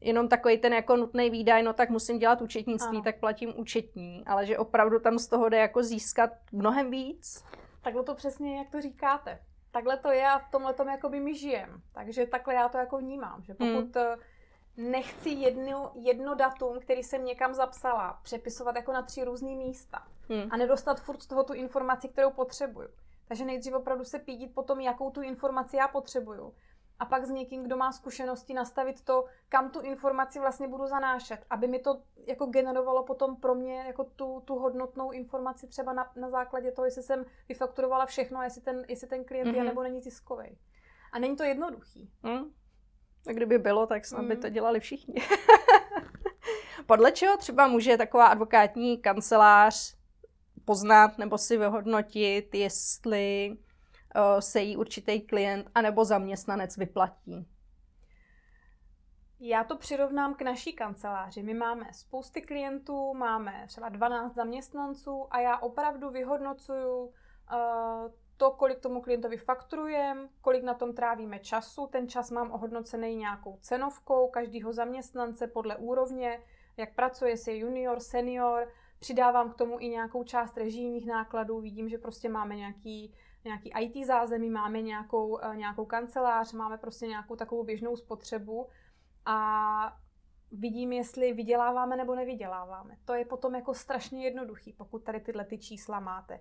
jenom 0.01 0.27
takový 0.27 0.57
ten 0.57 0.73
jako 0.73 0.95
nutný 0.95 1.29
výdaj, 1.29 1.63
no 1.63 1.73
tak 1.73 1.89
musím 1.89 2.19
dělat 2.19 2.41
účetnictví, 2.41 2.97
ano. 2.97 3.03
tak 3.03 3.19
platím 3.19 3.53
účetní, 3.55 4.23
ale 4.25 4.45
že 4.45 4.57
opravdu 4.57 4.99
tam 4.99 5.19
z 5.19 5.27
toho 5.27 5.49
jde 5.49 5.57
jako 5.57 5.83
získat 5.83 6.29
mnohem 6.51 6.91
víc. 6.91 7.43
Takhle 7.81 8.03
to 8.03 8.15
přesně, 8.15 8.57
jak 8.57 8.69
to 8.69 8.81
říkáte 8.81 9.39
takhle 9.75 9.97
to 9.97 10.11
je 10.11 10.27
a 10.27 10.39
v 10.39 10.51
tomhle 10.51 10.73
tom 10.73 10.87
jakoby 10.87 11.19
my 11.19 11.35
žijem. 11.35 11.81
Takže 11.93 12.27
takhle 12.27 12.53
já 12.53 12.69
to 12.69 12.77
jako 12.77 12.97
vnímám, 12.97 13.43
že 13.43 13.53
pokud 13.53 13.95
hmm. 13.95 14.91
nechci 14.91 15.29
jedno, 15.29 15.91
jedno 15.95 16.35
datum, 16.35 16.79
který 16.79 17.03
jsem 17.03 17.25
někam 17.25 17.53
zapsala, 17.53 18.19
přepisovat 18.23 18.75
jako 18.75 18.93
na 18.93 19.01
tři 19.01 19.23
různé 19.23 19.55
místa 19.55 20.07
hmm. 20.29 20.47
a 20.51 20.57
nedostat 20.57 21.01
furt 21.01 21.21
z 21.21 21.27
toho 21.27 21.43
tu 21.43 21.53
informaci, 21.53 22.09
kterou 22.09 22.31
potřebuju. 22.31 22.87
Takže 23.27 23.45
nejdřív 23.45 23.73
opravdu 23.73 24.03
se 24.03 24.19
pídit 24.19 24.55
po 24.55 24.63
tom, 24.63 24.79
jakou 24.79 25.11
tu 25.11 25.21
informaci 25.21 25.77
já 25.77 25.87
potřebuju 25.87 26.53
a 26.99 27.05
pak 27.05 27.25
s 27.25 27.29
někým, 27.29 27.63
kdo 27.63 27.77
má 27.77 27.91
zkušenosti, 27.91 28.53
nastavit 28.53 29.01
to, 29.01 29.25
kam 29.49 29.69
tu 29.69 29.79
informaci 29.81 30.39
vlastně 30.39 30.67
budu 30.67 30.87
zanášet, 30.87 31.45
aby 31.49 31.67
mi 31.67 31.79
to 31.79 32.01
jako 32.27 32.45
generovalo 32.45 33.03
potom 33.03 33.35
pro 33.35 33.55
mě 33.55 33.83
jako 33.87 34.03
tu, 34.03 34.41
tu 34.45 34.55
hodnotnou 34.55 35.11
informaci 35.11 35.67
třeba 35.67 35.93
na, 35.93 36.11
na 36.15 36.29
základě 36.29 36.71
toho, 36.71 36.85
jestli 36.85 37.03
jsem 37.03 37.25
vyfakturovala 37.49 38.05
všechno, 38.05 38.41
jestli 38.41 38.61
ten, 38.61 38.85
jestli 38.87 39.07
ten 39.07 39.23
klient 39.25 39.47
mm-hmm. 39.47 39.55
je 39.55 39.59
mhm. 39.59 39.67
nebo 39.67 39.83
není 39.83 40.01
ziskový. 40.01 40.57
A 41.11 41.19
není 41.19 41.35
to 41.35 41.43
jednoduchý. 41.43 42.09
Mm. 42.23 42.51
A 43.27 43.31
kdyby 43.31 43.57
bylo, 43.57 43.87
tak 43.87 44.05
snad 44.05 44.21
mm. 44.21 44.27
by 44.27 44.35
to 44.35 44.47
mhm. 44.47 44.53
dělali 44.53 44.79
všichni. 44.79 45.15
Podle 46.85 47.11
čeho 47.11 47.37
třeba 47.37 47.67
může 47.67 47.97
taková 47.97 48.25
advokátní 48.25 48.97
kancelář 48.97 49.97
poznat 50.65 51.17
nebo 51.17 51.37
si 51.37 51.57
vyhodnotit, 51.57 52.55
jestli 52.55 53.57
se 54.39 54.61
jí 54.61 54.77
určitý 54.77 55.21
klient 55.21 55.71
anebo 55.75 56.05
zaměstnanec 56.05 56.77
vyplatí. 56.77 57.47
Já 59.39 59.63
to 59.63 59.77
přirovnám 59.77 60.35
k 60.35 60.41
naší 60.41 60.73
kanceláři. 60.73 61.43
My 61.43 61.53
máme 61.53 61.85
spousty 61.93 62.41
klientů, 62.41 63.13
máme 63.13 63.65
třeba 63.67 63.89
12 63.89 64.35
zaměstnanců 64.35 65.27
a 65.31 65.39
já 65.39 65.57
opravdu 65.57 66.09
vyhodnocuju 66.09 67.05
uh, 67.05 67.11
to, 68.37 68.51
kolik 68.51 68.79
tomu 68.79 69.01
klientovi 69.01 69.37
fakturujeme, 69.37 70.29
kolik 70.41 70.63
na 70.63 70.73
tom 70.73 70.93
trávíme 70.93 71.39
času. 71.39 71.87
Ten 71.87 72.09
čas 72.09 72.31
mám 72.31 72.51
ohodnocený 72.51 73.15
nějakou 73.15 73.57
cenovkou 73.61 74.27
každého 74.27 74.73
zaměstnance 74.73 75.47
podle 75.47 75.75
úrovně, 75.75 76.41
jak 76.77 76.95
pracuje, 76.95 77.31
jestli 77.31 77.51
je 77.51 77.57
junior, 77.57 77.99
senior. 77.99 78.67
Přidávám 78.99 79.51
k 79.51 79.55
tomu 79.55 79.79
i 79.79 79.87
nějakou 79.87 80.23
část 80.23 80.57
režijních 80.57 81.07
nákladů. 81.07 81.61
Vidím, 81.61 81.89
že 81.89 81.97
prostě 81.97 82.29
máme 82.29 82.55
nějaký 82.55 83.13
nějaký 83.45 83.71
IT 83.79 84.07
zázemí, 84.07 84.49
máme 84.49 84.81
nějakou, 84.81 85.39
eh, 85.41 85.55
nějakou 85.55 85.85
kancelář, 85.85 86.53
máme 86.53 86.77
prostě 86.77 87.07
nějakou 87.07 87.35
takovou 87.35 87.63
běžnou 87.63 87.95
spotřebu 87.95 88.67
a 89.25 89.97
vidím, 90.51 90.91
jestli 90.91 91.33
vyděláváme 91.33 91.97
nebo 91.97 92.15
nevyděláváme. 92.15 92.97
To 93.05 93.13
je 93.13 93.25
potom 93.25 93.55
jako 93.55 93.73
strašně 93.73 94.23
jednoduchý, 94.23 94.73
pokud 94.73 95.03
tady 95.03 95.19
tyhle 95.19 95.45
ty 95.45 95.57
čísla 95.57 95.99
máte. 95.99 96.39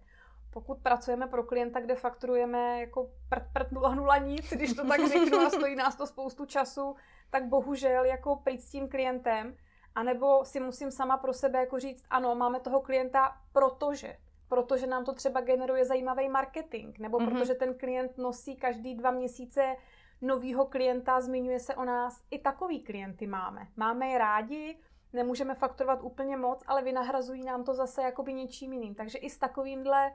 Pokud 0.51 0.79
pracujeme 0.79 1.27
pro 1.27 1.43
klienta, 1.43 1.81
kde 1.81 1.95
fakturujeme 1.95 2.81
jako 2.81 3.11
prd, 3.29 3.43
prd, 3.53 3.73
nula, 3.73 3.95
nula 3.95 4.19
nic, 4.19 4.51
když 4.51 4.75
to 4.75 4.87
tak 4.87 5.09
řeknu 5.09 5.39
a 5.39 5.51
stojí 5.51 5.77
nás 5.77 5.97
to 5.97 6.07
spoustu 6.07 6.47
času, 6.47 6.97
tak 7.31 7.47
bohužel 7.49 8.05
jako 8.05 8.37
pryč 8.37 8.61
s 8.61 8.71
tím 8.71 8.89
klientem, 8.89 9.57
anebo 9.95 10.45
si 10.45 10.61
musím 10.61 10.91
sama 10.91 11.17
pro 11.17 11.33
sebe 11.33 11.59
jako 11.59 11.79
říct, 11.79 12.05
ano, 12.11 12.35
máme 12.35 12.61
toho 12.61 12.81
klienta, 12.81 13.37
protože 13.53 14.17
protože 14.55 14.87
nám 14.87 15.05
to 15.05 15.15
třeba 15.15 15.41
generuje 15.41 15.85
zajímavý 15.85 16.29
marketing, 16.29 16.99
nebo 16.99 17.19
mm-hmm. 17.19 17.29
protože 17.29 17.55
ten 17.55 17.75
klient 17.75 18.19
nosí 18.19 18.57
každý 18.57 18.95
dva 18.95 19.11
měsíce 19.11 19.77
novýho 20.23 20.67
klienta, 20.67 21.21
zmiňuje 21.21 21.61
se 21.61 21.75
o 21.75 21.85
nás. 21.85 22.23
I 22.31 22.39
takový 22.39 22.83
klienty 22.83 23.27
máme. 23.27 23.67
Máme 23.77 24.07
je 24.07 24.19
rádi, 24.19 24.79
nemůžeme 25.13 25.55
fakturovat 25.55 26.03
úplně 26.03 26.37
moc, 26.37 26.63
ale 26.67 26.83
vynahrazují 26.83 27.45
nám 27.45 27.65
to 27.65 27.75
zase 27.75 28.03
jakoby 28.03 28.35
něčím 28.35 28.73
jiným. 28.73 28.95
Takže 28.95 29.19
i 29.19 29.31
s 29.31 29.39
takovýmhle 29.39 30.13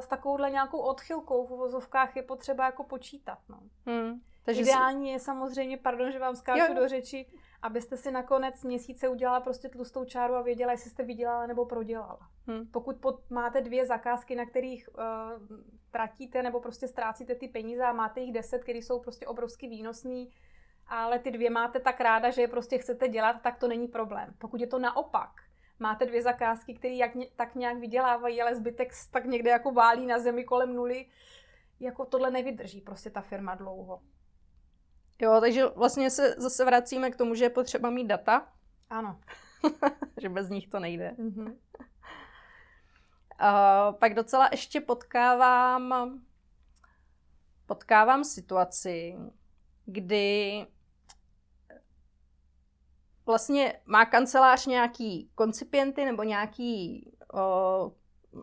s 0.00 0.06
takovouhle 0.06 0.50
nějakou 0.50 0.78
odchylkou 0.78 1.46
v 1.46 1.50
uvozovkách 1.50 2.16
je 2.16 2.22
potřeba 2.22 2.64
jako 2.64 2.84
počítat. 2.84 3.38
No. 3.48 3.60
Hmm. 3.86 4.20
Takže 4.44 4.62
Ideální 4.62 5.06
si... 5.06 5.12
je 5.12 5.18
samozřejmě, 5.18 5.76
pardon, 5.76 6.12
že 6.12 6.18
vám 6.18 6.36
skáču 6.36 6.72
jo. 6.72 6.74
do 6.74 6.88
řeči, 6.88 7.26
abyste 7.62 7.96
si 7.96 8.10
nakonec 8.10 8.64
měsíce 8.64 9.08
udělala 9.08 9.40
prostě 9.40 9.68
tlustou 9.68 10.04
čáru 10.04 10.34
a 10.34 10.42
věděla, 10.42 10.72
jestli 10.72 10.90
jste 10.90 11.04
vydělala 11.04 11.46
nebo 11.46 11.66
prodělala. 11.66 12.30
Hmm. 12.46 12.66
Pokud 12.66 12.96
pod, 12.96 13.30
máte 13.30 13.60
dvě 13.60 13.86
zakázky, 13.86 14.36
na 14.36 14.46
kterých 14.46 14.88
uh, 14.88 15.58
tratíte 15.90 16.42
nebo 16.42 16.60
prostě 16.60 16.88
ztrácíte 16.88 17.34
ty 17.34 17.48
peníze 17.48 17.82
a 17.82 17.92
máte 17.92 18.20
jich 18.20 18.32
deset, 18.32 18.62
které 18.62 18.78
jsou 18.78 19.00
prostě 19.00 19.26
obrovsky 19.26 19.68
výnosný, 19.68 20.30
ale 20.86 21.18
ty 21.18 21.30
dvě 21.30 21.50
máte 21.50 21.80
tak 21.80 22.00
ráda, 22.00 22.30
že 22.30 22.40
je 22.40 22.48
prostě 22.48 22.78
chcete 22.78 23.08
dělat, 23.08 23.42
tak 23.42 23.58
to 23.58 23.68
není 23.68 23.88
problém. 23.88 24.34
Pokud 24.38 24.60
je 24.60 24.66
to 24.66 24.78
naopak, 24.78 25.30
máte 25.78 26.06
dvě 26.06 26.22
zakázky, 26.22 26.74
které 26.74 26.94
jak, 26.94 27.10
tak 27.36 27.54
nějak 27.54 27.78
vydělávají, 27.78 28.42
ale 28.42 28.54
zbytek 28.54 28.92
tak 29.10 29.24
někde 29.24 29.50
jako 29.50 29.72
válí 29.72 30.06
na 30.06 30.18
zemi 30.18 30.44
kolem 30.44 30.74
nuly, 30.74 31.06
jako 31.80 32.04
tohle 32.04 32.30
nevydrží 32.30 32.80
prostě 32.80 33.10
ta 33.10 33.20
firma 33.20 33.54
dlouho. 33.54 34.00
Jo, 35.20 35.38
takže 35.40 35.66
vlastně 35.66 36.10
se 36.10 36.34
zase 36.38 36.64
vracíme 36.64 37.10
k 37.10 37.16
tomu, 37.16 37.34
že 37.34 37.44
je 37.44 37.50
potřeba 37.50 37.90
mít 37.90 38.06
data. 38.06 38.52
Ano. 38.90 39.20
že 40.20 40.28
bez 40.28 40.48
nich 40.48 40.68
to 40.68 40.80
nejde. 40.80 41.14
Mm-hmm. 41.18 41.56
Uh, 43.42 43.94
pak 43.98 44.14
docela 44.14 44.48
ještě 44.52 44.80
potkávám 44.80 46.20
potkávám 47.70 48.24
situaci, 48.24 49.16
kdy 49.86 50.66
vlastně 53.26 53.80
má 53.86 54.04
kancelář 54.04 54.66
nějaký 54.66 55.30
koncipienty 55.34 56.04
nebo 56.04 56.22
nějaký 56.22 57.04
uh, 57.32 57.92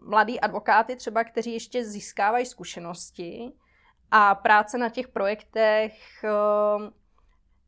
mladý 0.10 0.40
advokáty 0.40 0.96
třeba, 0.96 1.24
kteří 1.24 1.54
ještě 1.54 1.86
získávají 1.86 2.46
zkušenosti 2.46 3.52
a 4.12 4.36
práce 4.36 4.78
na 4.78 4.90
těch 4.90 5.08
projektech 5.08 5.94
uh, 6.24 6.90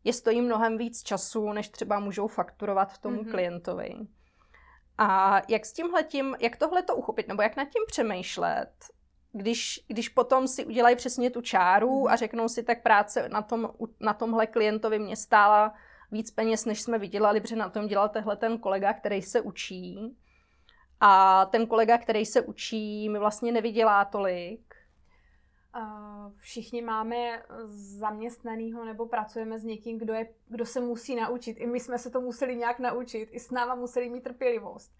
je 0.04 0.13
stojí 0.13 0.41
mnohem 0.41 0.78
víc 0.78 1.04
času, 1.04 1.54
než 1.54 1.69
třeba 1.69 1.99
můžou 1.99 2.28
fakturovat 2.28 2.97
tomu 2.97 3.23
mm-hmm. 3.23 3.32
klientovi. 3.32 3.95
A 4.97 5.41
jak 5.47 5.65
s 5.65 5.73
tímhletím, 5.73 6.36
jak 6.39 6.58
tohle 6.58 6.84
to 6.84 6.95
uchopit, 6.95 7.28
nebo 7.28 7.41
jak 7.41 7.56
nad 7.56 7.63
tím 7.65 7.84
přemýšlet, 7.88 8.71
když, 9.32 9.86
když 9.88 10.10
potom 10.10 10.47
si 10.47 10.65
udělají 10.65 10.95
přesně 10.95 11.30
tu 11.30 11.41
čáru 11.41 12.04
mm-hmm. 12.04 12.12
a 12.12 12.15
řeknou 12.15 12.47
si, 12.47 12.63
tak 12.63 12.84
práce 12.84 13.30
na, 13.30 13.41
tom, 13.41 13.71
na 13.99 14.13
tomhle 14.13 14.47
klientovi 14.47 14.99
mě 14.99 15.15
stála 15.15 15.73
víc 16.12 16.32
peněz, 16.32 16.65
než 16.65 16.82
jsme 16.82 16.99
vydělali, 16.99 17.41
protože 17.41 17.56
na 17.56 17.69
tom 17.69 17.88
dělal 17.88 18.10
tehle 18.10 18.38
ten 18.38 18.58
kolega, 18.58 18.93
který 18.93 19.21
se 19.21 19.41
učí. 19.41 20.15
A 20.99 21.45
ten 21.45 21.67
kolega, 21.67 21.97
který 21.97 22.25
se 22.25 22.41
učí, 22.41 23.10
mi 23.10 23.19
vlastně 23.19 23.52
nevydělá 23.52 24.06
tolik. 24.06 24.68
Všichni 26.38 26.82
máme 26.82 27.43
zaměstnanýho 27.67 28.86
nebo 28.86 29.05
pracujeme 29.05 29.60
s 29.60 29.63
někým, 29.63 29.97
kdo, 29.97 30.13
je, 30.13 30.34
kdo 30.47 30.65
se 30.65 30.79
musí 30.79 31.15
naučit. 31.15 31.51
I 31.51 31.67
my 31.67 31.79
jsme 31.79 31.99
se 31.99 32.10
to 32.10 32.21
museli 32.21 32.55
nějak 32.55 32.79
naučit. 32.79 33.29
I 33.32 33.39
s 33.39 33.51
náma 33.51 33.75
museli 33.75 34.10
mít 34.10 34.23
trpělivost. 34.23 34.93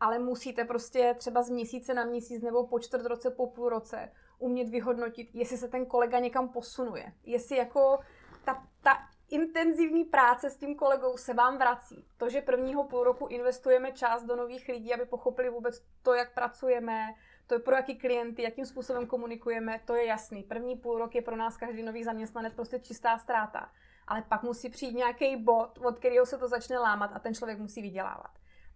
Ale 0.00 0.18
musíte 0.18 0.64
prostě 0.64 1.14
třeba 1.18 1.42
z 1.42 1.50
měsíce 1.50 1.94
na 1.94 2.04
měsíc 2.04 2.42
nebo 2.42 2.66
po 2.66 2.78
čtvrt 2.78 3.06
roce, 3.06 3.30
po 3.30 3.46
půl 3.46 3.68
roce 3.68 4.12
umět 4.38 4.68
vyhodnotit, 4.68 5.28
jestli 5.34 5.56
se 5.56 5.68
ten 5.68 5.86
kolega 5.86 6.18
někam 6.18 6.48
posunuje. 6.48 7.12
Jestli 7.24 7.56
jako 7.56 7.98
ta, 8.44 8.66
ta 8.82 8.98
intenzivní 9.30 10.04
práce 10.04 10.50
s 10.50 10.56
tím 10.56 10.74
kolegou 10.74 11.16
se 11.16 11.34
vám 11.34 11.58
vrací. 11.58 12.04
To, 12.16 12.28
že 12.28 12.40
prvního 12.40 12.84
půl 12.84 13.04
roku 13.04 13.26
investujeme 13.26 13.92
čas 13.92 14.24
do 14.24 14.36
nových 14.36 14.68
lidí, 14.68 14.94
aby 14.94 15.04
pochopili 15.06 15.50
vůbec 15.50 15.84
to, 16.02 16.14
jak 16.14 16.34
pracujeme, 16.34 17.14
to 17.46 17.54
je 17.54 17.60
pro 17.60 17.74
jaký 17.74 17.98
klienty, 17.98 18.42
jakým 18.42 18.66
způsobem 18.66 19.06
komunikujeme, 19.06 19.80
to 19.84 19.94
je 19.94 20.06
jasný. 20.06 20.42
První 20.42 20.76
půl 20.76 20.98
rok 20.98 21.14
je 21.14 21.22
pro 21.22 21.36
nás 21.36 21.56
každý 21.56 21.82
nový 21.82 22.04
zaměstnanec 22.04 22.54
prostě 22.54 22.78
čistá 22.78 23.18
ztráta. 23.18 23.70
Ale 24.06 24.22
pak 24.28 24.42
musí 24.42 24.70
přijít 24.70 24.94
nějaký 24.94 25.36
bod, 25.36 25.78
od 25.84 25.98
kterého 25.98 26.26
se 26.26 26.38
to 26.38 26.48
začne 26.48 26.78
lámat 26.78 27.10
a 27.14 27.18
ten 27.18 27.34
člověk 27.34 27.58
musí 27.58 27.82
vydělávat. 27.82 28.30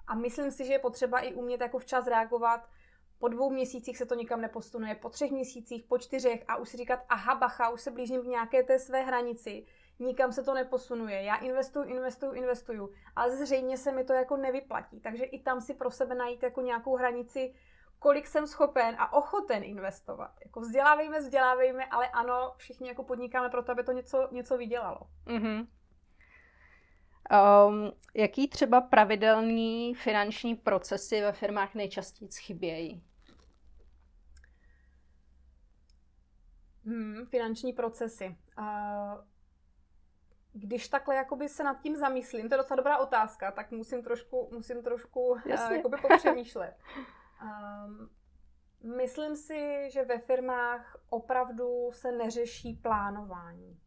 A 0.06 0.14
myslím 0.14 0.50
si, 0.50 0.64
že 0.64 0.72
je 0.72 0.78
potřeba 0.78 1.20
i 1.20 1.34
umět 1.34 1.60
jako 1.60 1.78
včas 1.78 2.06
reagovat. 2.06 2.68
Po 3.18 3.28
dvou 3.28 3.50
měsících 3.50 3.98
se 3.98 4.06
to 4.06 4.14
nikam 4.14 4.40
nepostunuje, 4.40 4.94
po 4.94 5.08
třech 5.08 5.30
měsících, 5.30 5.84
po 5.84 5.98
čtyřech 5.98 6.44
a 6.48 6.56
už 6.56 6.68
si 6.68 6.76
říkat, 6.76 7.00
aha, 7.08 7.34
bacha, 7.34 7.70
už 7.70 7.80
se 7.80 7.90
blížím 7.90 8.22
k 8.22 8.26
nějaké 8.26 8.62
té 8.62 8.78
své 8.78 9.02
hranici 9.02 9.66
nikam 10.00 10.32
se 10.32 10.42
to 10.42 10.54
neposunuje. 10.54 11.22
Já 11.22 11.36
investuju, 11.36 11.84
investuju, 11.84 12.32
investuju, 12.32 12.90
ale 13.16 13.36
zřejmě 13.36 13.76
se 13.76 13.92
mi 13.92 14.04
to 14.04 14.12
jako 14.12 14.36
nevyplatí. 14.36 15.00
Takže 15.00 15.24
i 15.24 15.42
tam 15.42 15.60
si 15.60 15.74
pro 15.74 15.90
sebe 15.90 16.14
najít 16.14 16.42
jako 16.42 16.60
nějakou 16.60 16.96
hranici, 16.96 17.54
kolik 18.00 18.26
jsem 18.26 18.46
schopen 18.46 18.96
a 18.98 19.12
ochoten 19.12 19.64
investovat. 19.64 20.30
Jako 20.44 20.60
vzdělávejme, 20.60 21.18
vzdělávejme, 21.18 21.86
ale 21.86 22.08
ano, 22.08 22.54
všichni 22.56 22.88
jako 22.88 23.04
podnikáme 23.04 23.48
pro 23.48 23.62
to, 23.62 23.72
aby 23.72 23.84
to 23.84 23.92
něco, 23.92 24.28
něco 24.32 24.58
vydělalo. 24.58 25.00
Mm-hmm. 25.26 25.66
Um, 27.68 27.92
jaký 28.14 28.48
třeba 28.48 28.80
pravidelný 28.80 29.94
finanční 29.94 30.54
procesy 30.54 31.20
ve 31.20 31.32
firmách 31.32 31.74
nejčastěji 31.74 32.30
chybějí? 32.40 33.04
Hmm, 36.84 37.26
finanční 37.26 37.72
procesy. 37.72 38.36
Uh, 38.58 38.64
když 40.52 40.88
takhle 40.88 41.14
jakoby 41.14 41.48
se 41.48 41.64
nad 41.64 41.80
tím 41.80 41.96
zamyslím, 41.96 42.48
to 42.48 42.54
je 42.54 42.58
docela 42.58 42.76
dobrá 42.76 42.98
otázka, 42.98 43.52
tak 43.52 43.70
musím 43.70 44.02
trošku, 44.02 44.48
musím 44.52 44.82
trošku 44.82 45.20
uh, 45.20 45.72
jakoby 45.72 45.96
popřemýšlet. 45.96 46.74
Um, 47.42 48.10
myslím 48.96 49.36
si, 49.36 49.90
že 49.90 50.04
ve 50.04 50.18
firmách 50.18 50.96
opravdu 51.10 51.90
se 51.92 52.12
neřeší 52.12 52.74
plánování. 52.74 53.80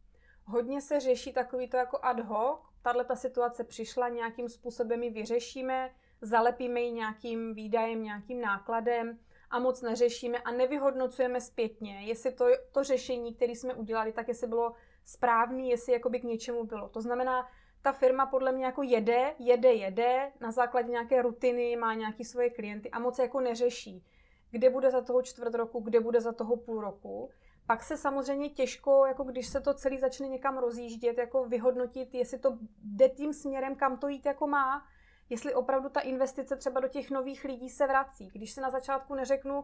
Hodně 0.45 0.81
se 0.81 0.99
řeší 0.99 1.33
takový 1.33 1.69
to 1.69 1.77
jako 1.77 1.99
ad 2.01 2.19
hoc, 2.19 2.59
tahle 2.81 3.05
ta 3.05 3.15
situace 3.15 3.63
přišla, 3.63 4.09
nějakým 4.09 4.49
způsobem 4.49 5.03
ji 5.03 5.09
vyřešíme, 5.09 5.91
zalepíme 6.21 6.81
ji 6.81 6.91
nějakým 6.91 7.53
výdajem, 7.53 8.03
nějakým 8.03 8.41
nákladem 8.41 9.19
a 9.49 9.59
moc 9.59 9.81
neřešíme 9.81 10.39
a 10.39 10.51
nevyhodnocujeme 10.51 11.41
zpětně, 11.41 12.01
jestli 12.03 12.31
to, 12.31 12.45
to 12.71 12.83
řešení, 12.83 13.35
které 13.35 13.51
jsme 13.51 13.73
udělali, 13.73 14.11
tak 14.11 14.27
jestli 14.27 14.47
bylo 14.47 14.73
správný, 15.05 15.69
jestli 15.69 15.93
jakoby 15.93 16.19
k 16.19 16.23
něčemu 16.23 16.63
bylo. 16.63 16.89
To 16.89 17.01
znamená, 17.01 17.47
ta 17.83 17.91
firma 17.91 18.25
podle 18.25 18.51
mě 18.51 18.65
jako 18.65 18.83
jede, 18.83 19.33
jede, 19.39 19.73
jede, 19.73 20.31
na 20.39 20.51
základě 20.51 20.91
nějaké 20.91 21.21
rutiny, 21.21 21.75
má 21.75 21.93
nějaký 21.93 22.23
svoje 22.23 22.49
klienty 22.49 22.91
a 22.91 22.99
moc 22.99 23.19
jako 23.19 23.39
neřeší, 23.39 24.05
kde 24.51 24.69
bude 24.69 24.91
za 24.91 25.01
toho 25.01 25.21
čtvrt 25.21 25.55
roku, 25.55 25.79
kde 25.79 25.99
bude 25.99 26.21
za 26.21 26.31
toho 26.31 26.57
půl 26.57 26.81
roku. 26.81 27.29
Pak 27.67 27.83
se 27.83 27.97
samozřejmě 27.97 28.49
těžko, 28.49 29.05
jako 29.05 29.23
když 29.23 29.47
se 29.47 29.61
to 29.61 29.73
celý 29.73 29.99
začne 29.99 30.27
někam 30.27 30.57
rozjíždět, 30.57 31.17
jako 31.17 31.45
vyhodnotit, 31.45 32.13
jestli 32.13 32.39
to 32.39 32.57
jde 32.83 33.09
tím 33.09 33.33
směrem, 33.33 33.75
kam 33.75 33.97
to 33.97 34.07
jít 34.07 34.25
jako 34.25 34.47
má, 34.47 34.85
jestli 35.29 35.53
opravdu 35.53 35.89
ta 35.89 35.99
investice 35.99 36.55
třeba 36.55 36.79
do 36.79 36.87
těch 36.87 37.11
nových 37.11 37.43
lidí 37.43 37.69
se 37.69 37.87
vrací. 37.87 38.29
Když 38.33 38.51
se 38.51 38.61
na 38.61 38.69
začátku 38.69 39.15
neřeknu, 39.15 39.63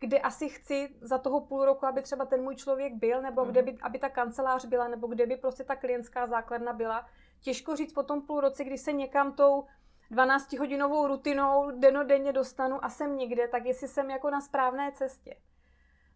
kde 0.00 0.20
asi 0.20 0.48
chci 0.48 0.96
za 1.00 1.18
toho 1.18 1.40
půl 1.40 1.64
roku, 1.64 1.86
aby 1.86 2.02
třeba 2.02 2.24
ten 2.24 2.42
můj 2.42 2.56
člověk 2.56 2.94
byl, 2.94 3.22
nebo 3.22 3.44
mm. 3.44 3.50
kde 3.50 3.62
by, 3.62 3.76
aby 3.82 3.98
ta 3.98 4.08
kancelář 4.08 4.64
byla, 4.64 4.88
nebo 4.88 5.06
kde 5.06 5.26
by 5.26 5.36
prostě 5.36 5.64
ta 5.64 5.76
klientská 5.76 6.26
základna 6.26 6.72
byla. 6.72 7.06
Těžko 7.44 7.76
říct 7.76 7.92
po 7.92 8.02
tom 8.02 8.22
půl 8.22 8.40
roce, 8.40 8.64
když 8.64 8.80
se 8.80 8.92
někam 8.92 9.32
tou 9.32 9.64
12-hodinovou 10.10 11.06
rutinou 11.06 11.70
denodenně 11.78 12.32
dostanu 12.32 12.84
a 12.84 12.88
jsem 12.88 13.16
někde, 13.16 13.48
tak 13.48 13.64
jestli 13.64 13.88
jsem 13.88 14.10
jako 14.10 14.30
na 14.30 14.40
správné 14.40 14.92
cestě. 14.92 15.36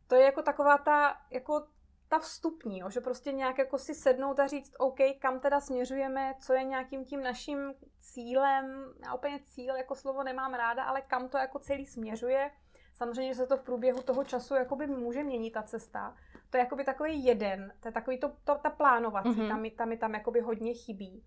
To 0.06 0.14
je 0.14 0.22
jako 0.22 0.42
taková 0.42 0.78
ta, 0.78 1.16
jako 1.30 1.66
ta 2.08 2.18
vstupní, 2.18 2.78
jo, 2.78 2.90
že 2.90 3.00
prostě 3.00 3.32
nějak 3.32 3.58
jako 3.58 3.78
si 3.78 3.94
sednout 3.94 4.40
a 4.40 4.46
říct, 4.46 4.74
OK, 4.78 4.98
kam 5.18 5.40
teda 5.40 5.60
směřujeme, 5.60 6.34
co 6.40 6.52
je 6.52 6.64
nějakým 6.64 7.04
tím 7.04 7.22
naším 7.22 7.74
cílem, 7.98 8.94
já 9.04 9.14
úplně 9.14 9.40
cíl 9.44 9.76
jako 9.76 9.94
slovo 9.94 10.22
nemám 10.22 10.54
ráda, 10.54 10.84
ale 10.84 11.02
kam 11.02 11.28
to 11.28 11.38
jako 11.38 11.58
celý 11.58 11.86
směřuje, 11.86 12.50
Samozřejmě, 12.98 13.34
že 13.34 13.40
se 13.40 13.46
to 13.46 13.56
v 13.56 13.62
průběhu 13.62 14.02
toho 14.02 14.24
času 14.24 14.54
jakoby 14.54 14.86
může 14.86 15.22
měnit 15.22 15.50
ta 15.50 15.62
cesta. 15.62 16.16
To 16.50 16.56
je 16.56 16.60
jakoby 16.60 16.84
takový 16.84 17.24
jeden, 17.24 17.72
to 17.80 17.88
je 17.88 17.92
takový 17.92 18.18
to, 18.18 18.32
to 18.44 18.54
ta 18.54 18.70
plánovací, 18.70 19.28
mm-hmm. 19.28 19.48
tam, 19.48 19.60
mi, 19.60 19.70
tam 19.70 19.88
mi 19.88 19.96
tam 19.96 20.14
jakoby 20.14 20.40
hodně 20.40 20.74
chybí. 20.74 21.24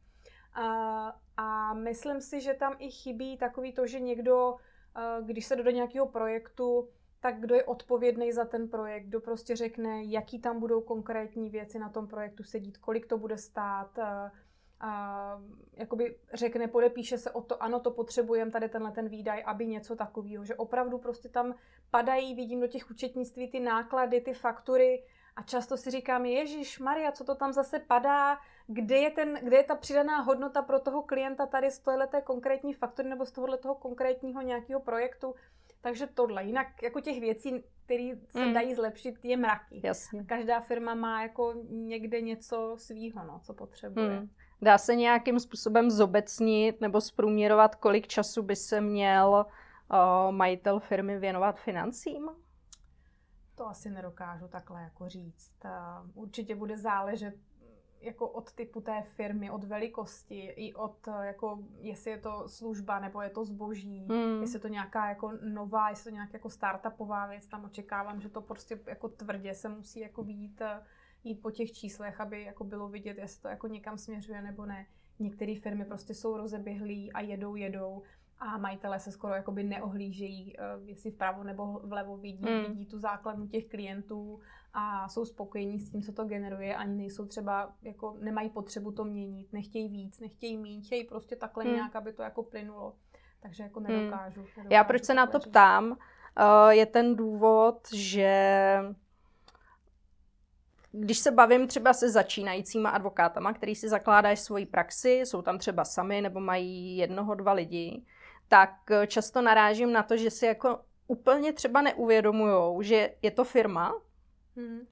A, 0.53 1.15
a 1.37 1.73
myslím 1.73 2.21
si, 2.21 2.41
že 2.41 2.53
tam 2.53 2.75
i 2.79 2.91
chybí 2.91 3.37
takový 3.37 3.73
to, 3.73 3.87
že 3.87 3.99
někdo, 3.99 4.55
když 5.21 5.45
se 5.45 5.55
do 5.55 5.71
nějakého 5.71 6.07
projektu, 6.07 6.89
tak 7.19 7.39
kdo 7.39 7.55
je 7.55 7.63
odpovědný 7.63 8.31
za 8.31 8.45
ten 8.45 8.67
projekt, 8.67 9.05
kdo 9.05 9.21
prostě 9.21 9.55
řekne, 9.55 10.03
jaký 10.03 10.39
tam 10.39 10.59
budou 10.59 10.81
konkrétní 10.81 11.49
věci 11.49 11.79
na 11.79 11.89
tom 11.89 12.07
projektu 12.07 12.43
sedít, 12.43 12.77
kolik 12.77 13.05
to 13.07 13.17
bude 13.17 13.37
stát, 13.37 13.99
a 14.81 15.41
jakoby 15.73 16.17
řekne, 16.33 16.67
podepíše 16.67 17.17
se 17.17 17.31
o 17.31 17.41
to, 17.41 17.63
ano, 17.63 17.79
to 17.79 17.91
potřebujeme, 17.91 18.51
tady 18.51 18.69
tenhle 18.69 18.91
ten 18.91 19.09
výdaj, 19.09 19.43
aby 19.45 19.67
něco 19.67 19.95
takového, 19.95 20.45
že 20.45 20.55
opravdu 20.55 20.97
prostě 20.97 21.29
tam 21.29 21.55
padají, 21.91 22.35
vidím 22.35 22.61
do 22.61 22.67
těch 22.67 22.89
účetnictví 22.91 23.51
ty 23.51 23.59
náklady, 23.59 24.21
ty 24.21 24.33
faktury 24.33 25.03
A 25.35 25.43
často 25.43 25.77
si 25.77 25.91
říkám, 25.91 26.25
Ježíš 26.25 26.79
Maria, 26.79 27.11
co 27.11 27.23
to 27.23 27.35
tam 27.35 27.53
zase 27.53 27.79
padá, 27.79 28.37
kde 28.67 28.97
je, 28.97 29.11
ten, 29.11 29.39
kde 29.43 29.57
je 29.57 29.63
ta 29.63 29.75
přidaná 29.75 30.21
hodnota 30.21 30.61
pro 30.61 30.79
toho 30.79 31.03
klienta 31.03 31.45
tady 31.45 31.71
z 31.71 31.79
tohoto 31.79 32.21
konkrétní 32.21 32.73
faktory 32.73 33.09
nebo 33.09 33.25
z 33.25 33.31
tohoto 33.31 33.75
konkrétního 33.75 34.41
nějakého 34.41 34.79
projektu. 34.79 35.35
Takže 35.81 36.07
tohle. 36.07 36.43
Jinak 36.43 36.83
jako 36.83 37.01
těch 37.01 37.19
věcí, 37.19 37.63
které 37.85 38.11
se 38.29 38.45
mm. 38.45 38.53
dají 38.53 38.75
zlepšit, 38.75 39.15
je 39.23 39.37
mraky. 39.37 39.81
Jasně. 39.83 40.23
Každá 40.23 40.59
firma 40.59 40.95
má 40.95 41.21
jako 41.21 41.53
někde 41.69 42.21
něco 42.21 42.75
svýho, 42.77 43.23
no, 43.23 43.39
co 43.43 43.53
potřebuje. 43.53 44.19
Mm. 44.19 44.29
Dá 44.61 44.77
se 44.77 44.95
nějakým 44.95 45.39
způsobem 45.39 45.91
zobecnit 45.91 46.81
nebo 46.81 47.01
zprůměrovat, 47.01 47.75
kolik 47.75 48.07
času 48.07 48.43
by 48.43 48.55
se 48.55 48.81
měl 48.81 49.45
uh, 49.45 50.31
majitel 50.31 50.79
firmy 50.79 51.19
věnovat 51.19 51.59
financím? 51.59 52.29
To 53.55 53.67
asi 53.67 53.89
nedokážu 53.89 54.47
takhle 54.47 54.81
jako 54.81 55.09
říct. 55.09 55.55
Určitě 56.13 56.55
bude 56.55 56.77
záležet 56.77 57.33
jako 58.01 58.27
od 58.27 58.51
typu 58.51 58.81
té 58.81 59.01
firmy, 59.01 59.51
od 59.51 59.63
velikosti, 59.63 60.39
i 60.39 60.73
od, 60.73 61.07
jako, 61.21 61.59
jestli 61.79 62.11
je 62.11 62.17
to 62.17 62.49
služba 62.49 62.99
nebo 62.99 63.21
je 63.21 63.29
to 63.29 63.45
zboží, 63.45 64.07
mm. 64.09 64.41
jestli 64.41 64.55
je 64.55 64.59
to 64.61 64.67
nějaká 64.67 65.09
jako 65.09 65.31
nová, 65.41 65.89
jestli 65.89 66.07
je 66.07 66.11
to 66.11 66.15
nějaká 66.15 66.31
jako 66.33 66.49
startupová 66.49 67.27
věc, 67.27 67.47
tam 67.47 67.65
očekávám, 67.65 68.21
že 68.21 68.29
to 68.29 68.41
prostě 68.41 68.79
jako 68.85 69.09
tvrdě 69.09 69.53
se 69.53 69.69
musí 69.69 69.99
jako 69.99 70.23
být, 70.23 70.61
jít 71.23 71.41
po 71.41 71.51
těch 71.51 71.71
číslech, 71.71 72.21
aby 72.21 72.43
jako 72.43 72.63
bylo 72.63 72.89
vidět, 72.89 73.17
jestli 73.17 73.41
to 73.41 73.47
jako 73.47 73.67
někam 73.67 73.97
směřuje 73.97 74.41
nebo 74.41 74.65
ne. 74.65 74.85
Některé 75.19 75.55
firmy 75.55 75.85
prostě 75.85 76.13
jsou 76.13 76.37
rozeběhlí 76.37 77.11
a 77.13 77.21
jedou, 77.21 77.55
jedou 77.55 78.03
a 78.41 78.57
majitelé 78.57 78.99
se 78.99 79.11
skoro 79.11 79.33
jakoby 79.33 79.63
neohlížejí, 79.63 80.55
eh, 80.59 80.63
jestli 80.85 81.11
vpravo 81.11 81.43
nebo 81.43 81.81
vlevo 81.83 82.17
vidí, 82.17 82.45
mm. 82.49 82.63
vidí 82.63 82.85
tu 82.85 82.99
základnu 82.99 83.47
těch 83.47 83.67
klientů 83.67 84.39
a 84.73 85.09
jsou 85.09 85.25
spokojení 85.25 85.79
s 85.79 85.91
tím, 85.91 86.01
co 86.01 86.13
to 86.13 86.25
generuje, 86.25 86.75
ani 86.75 86.97
nejsou 86.97 87.25
třeba, 87.25 87.73
jako 87.81 88.17
nemají 88.19 88.49
potřebu 88.49 88.91
to 88.91 89.03
měnit, 89.03 89.53
nechtějí 89.53 89.89
víc, 89.89 90.19
nechtějí 90.19 90.57
mít, 90.57 90.85
chtějí 90.85 91.03
prostě 91.03 91.35
takhle 91.35 91.65
mm. 91.65 91.73
nějak, 91.73 91.95
aby 91.95 92.13
to 92.13 92.23
jako 92.23 92.43
plynulo. 92.43 92.95
Takže 93.41 93.63
jako 93.63 93.79
nedokážu. 93.79 94.39
Mm. 94.39 94.45
nedokážu 94.45 94.73
Já 94.73 94.83
proč 94.83 95.03
se 95.03 95.13
na 95.13 95.27
to 95.27 95.39
ptám, 95.39 95.91
uh, 95.91 96.69
je 96.69 96.85
ten 96.85 97.15
důvod, 97.15 97.87
že 97.93 98.77
když 100.91 101.19
se 101.19 101.31
bavím 101.31 101.67
třeba 101.67 101.93
se 101.93 102.09
začínajícíma 102.09 102.89
advokátama, 102.89 103.53
který 103.53 103.75
si 103.75 103.89
zakládají 103.89 104.37
svoji 104.37 104.65
praxi, 104.65 105.11
jsou 105.11 105.41
tam 105.41 105.57
třeba 105.57 105.85
sami 105.85 106.21
nebo 106.21 106.39
mají 106.39 106.97
jednoho, 106.97 107.35
dva 107.35 107.53
lidi, 107.53 108.05
tak 108.47 108.91
eh, 108.91 109.07
často 109.07 109.41
narážím 109.41 109.91
na 109.91 110.03
to, 110.03 110.17
že 110.17 110.31
si 110.31 110.45
jako 110.45 110.79
úplně 111.07 111.53
třeba 111.53 111.81
neuvědomujou, 111.81 112.81
že 112.81 113.09
je 113.21 113.31
to 113.31 113.43
firma 113.43 114.01
hmm. 114.55 114.87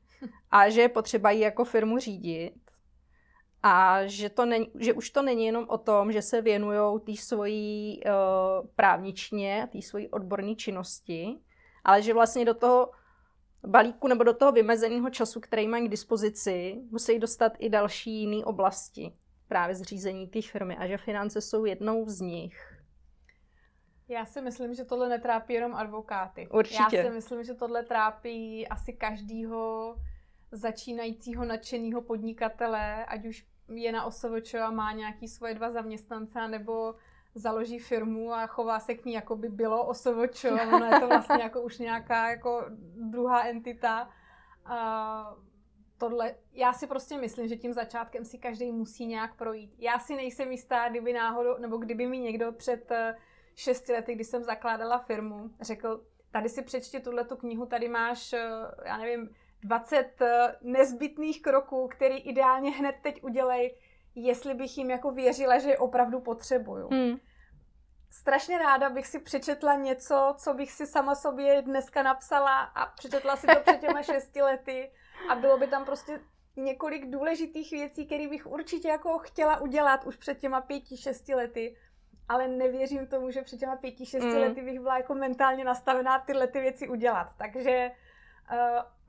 a 0.51 0.69
že 0.69 0.81
je 0.81 0.89
potřeba 0.89 1.31
ji 1.31 1.41
jako 1.41 1.65
firmu 1.65 1.97
řídit 1.99 2.53
a 3.63 4.05
že, 4.05 4.29
to 4.29 4.45
není, 4.45 4.71
že 4.79 4.93
už 4.93 5.09
to 5.09 5.21
není 5.21 5.45
jenom 5.45 5.65
o 5.69 5.77
tom, 5.77 6.11
že 6.11 6.21
se 6.21 6.41
věnují 6.41 6.99
té 7.05 7.15
svojí 7.15 8.01
uh, 8.05 8.67
právničně, 8.75 9.69
té 9.71 9.81
svojí 9.81 10.09
odborné 10.09 10.55
činnosti, 10.55 11.39
ale 11.83 12.01
že 12.01 12.13
vlastně 12.13 12.45
do 12.45 12.53
toho 12.53 12.91
balíku 13.67 14.07
nebo 14.07 14.23
do 14.23 14.33
toho 14.33 14.51
vymezeného 14.51 15.09
času, 15.09 15.39
který 15.39 15.67
mají 15.67 15.87
k 15.87 15.91
dispozici, 15.91 16.81
musí 16.91 17.19
dostat 17.19 17.53
i 17.59 17.69
další 17.69 18.11
jiné 18.11 18.45
oblasti 18.45 19.13
právě 19.47 19.75
zřízení 19.75 20.27
té 20.27 20.41
firmy 20.41 20.77
a 20.77 20.87
že 20.87 20.97
finance 20.97 21.41
jsou 21.41 21.65
jednou 21.65 22.05
z 22.09 22.21
nich. 22.21 22.79
Já 24.07 24.25
si 24.25 24.41
myslím, 24.41 24.73
že 24.73 24.85
tohle 24.85 25.09
netrápí 25.09 25.53
jenom 25.53 25.75
advokáty. 25.75 26.47
Určitě. 26.47 26.97
Já 26.97 27.03
si 27.03 27.09
myslím, 27.09 27.43
že 27.43 27.53
tohle 27.53 27.83
trápí 27.83 28.67
asi 28.67 28.93
každýho 28.93 29.95
začínajícího 30.51 31.45
nadšeného 31.45 32.01
podnikatele, 32.01 33.05
ať 33.05 33.25
už 33.25 33.47
je 33.73 33.91
na 33.91 34.05
OSVČ 34.05 34.53
a 34.53 34.71
má 34.71 34.91
nějaký 34.91 35.27
svoje 35.27 35.53
dva 35.53 35.71
zaměstnance, 35.71 36.47
nebo 36.47 36.95
založí 37.35 37.79
firmu 37.79 38.33
a 38.33 38.47
chová 38.47 38.79
se 38.79 38.95
k 38.95 39.05
ní, 39.05 39.13
jako 39.13 39.35
by 39.35 39.49
bylo 39.49 39.85
OSVČ. 39.85 40.45
Ono 40.75 40.85
je 40.85 40.99
to 40.99 41.07
vlastně 41.07 41.43
jako 41.43 41.61
už 41.61 41.79
nějaká 41.79 42.29
jako 42.29 42.65
druhá 42.95 43.43
entita. 43.43 44.09
A 44.65 45.35
tohle, 45.97 46.35
já 46.53 46.73
si 46.73 46.87
prostě 46.87 47.17
myslím, 47.17 47.47
že 47.47 47.55
tím 47.55 47.73
začátkem 47.73 48.25
si 48.25 48.37
každý 48.37 48.71
musí 48.71 49.05
nějak 49.05 49.35
projít. 49.35 49.75
Já 49.77 49.99
si 49.99 50.15
nejsem 50.15 50.51
jistá, 50.51 50.89
kdyby 50.89 51.13
náhodou, 51.13 51.57
nebo 51.57 51.77
kdyby 51.77 52.07
mi 52.07 52.19
někdo 52.19 52.51
před 52.51 52.91
šesti 53.55 53.91
lety, 53.91 54.15
když 54.15 54.27
jsem 54.27 54.43
zakládala 54.43 54.99
firmu, 54.99 55.49
řekl, 55.61 56.05
tady 56.31 56.49
si 56.49 56.61
přečti 56.61 56.99
tuhle 56.99 57.25
tu 57.25 57.35
knihu, 57.35 57.65
tady 57.65 57.89
máš, 57.89 58.33
eh, 58.33 58.49
já 58.85 58.97
nevím, 58.97 59.29
20 59.61 60.21
eh, 60.21 60.55
nezbytných 60.61 61.41
kroků, 61.41 61.87
který 61.87 62.17
ideálně 62.17 62.71
hned 62.71 62.95
teď 63.01 63.23
udělej, 63.23 63.75
jestli 64.25 64.53
bych 64.53 64.77
jim 64.77 64.89
jako 64.89 65.11
věřila, 65.11 65.59
že 65.59 65.69
je 65.69 65.77
opravdu 65.77 66.19
potřebuju. 66.19 66.89
Hmm. 66.91 67.17
Strašně 68.11 68.57
ráda 68.57 68.89
bych 68.89 69.07
si 69.07 69.19
přečetla 69.19 69.75
něco, 69.75 70.35
co 70.37 70.53
bych 70.53 70.71
si 70.71 70.87
sama 70.87 71.15
sobě 71.15 71.61
dneska 71.61 72.03
napsala 72.03 72.61
a 72.61 72.85
přečetla 72.85 73.35
si 73.35 73.47
to 73.47 73.59
před 73.59 73.79
těma 73.79 74.03
šesti 74.03 74.41
lety 74.41 74.91
a 75.29 75.35
bylo 75.35 75.57
by 75.57 75.67
tam 75.67 75.85
prostě 75.85 76.19
několik 76.55 77.11
důležitých 77.11 77.71
věcí, 77.71 78.05
které 78.05 78.27
bych 78.27 78.47
určitě 78.47 78.87
jako 78.87 79.19
chtěla 79.19 79.61
udělat 79.61 80.03
už 80.03 80.15
před 80.15 80.39
těma 80.39 80.61
pěti, 80.61 80.97
šesti 80.97 81.35
lety 81.35 81.75
ale 82.29 82.47
nevěřím 82.47 83.07
tomu, 83.07 83.31
že 83.31 83.41
před 83.41 83.59
těma 83.59 83.75
pěti, 83.75 84.05
šesti 84.05 84.27
mm. 84.27 84.37
lety 84.37 84.61
bych 84.61 84.79
byla 84.79 84.97
jako 84.97 85.15
mentálně 85.15 85.63
nastavená 85.63 86.19
tyhle 86.19 86.47
ty 86.47 86.59
věci 86.59 86.87
udělat. 86.87 87.27
Takže 87.37 87.91
uh, 88.51 88.57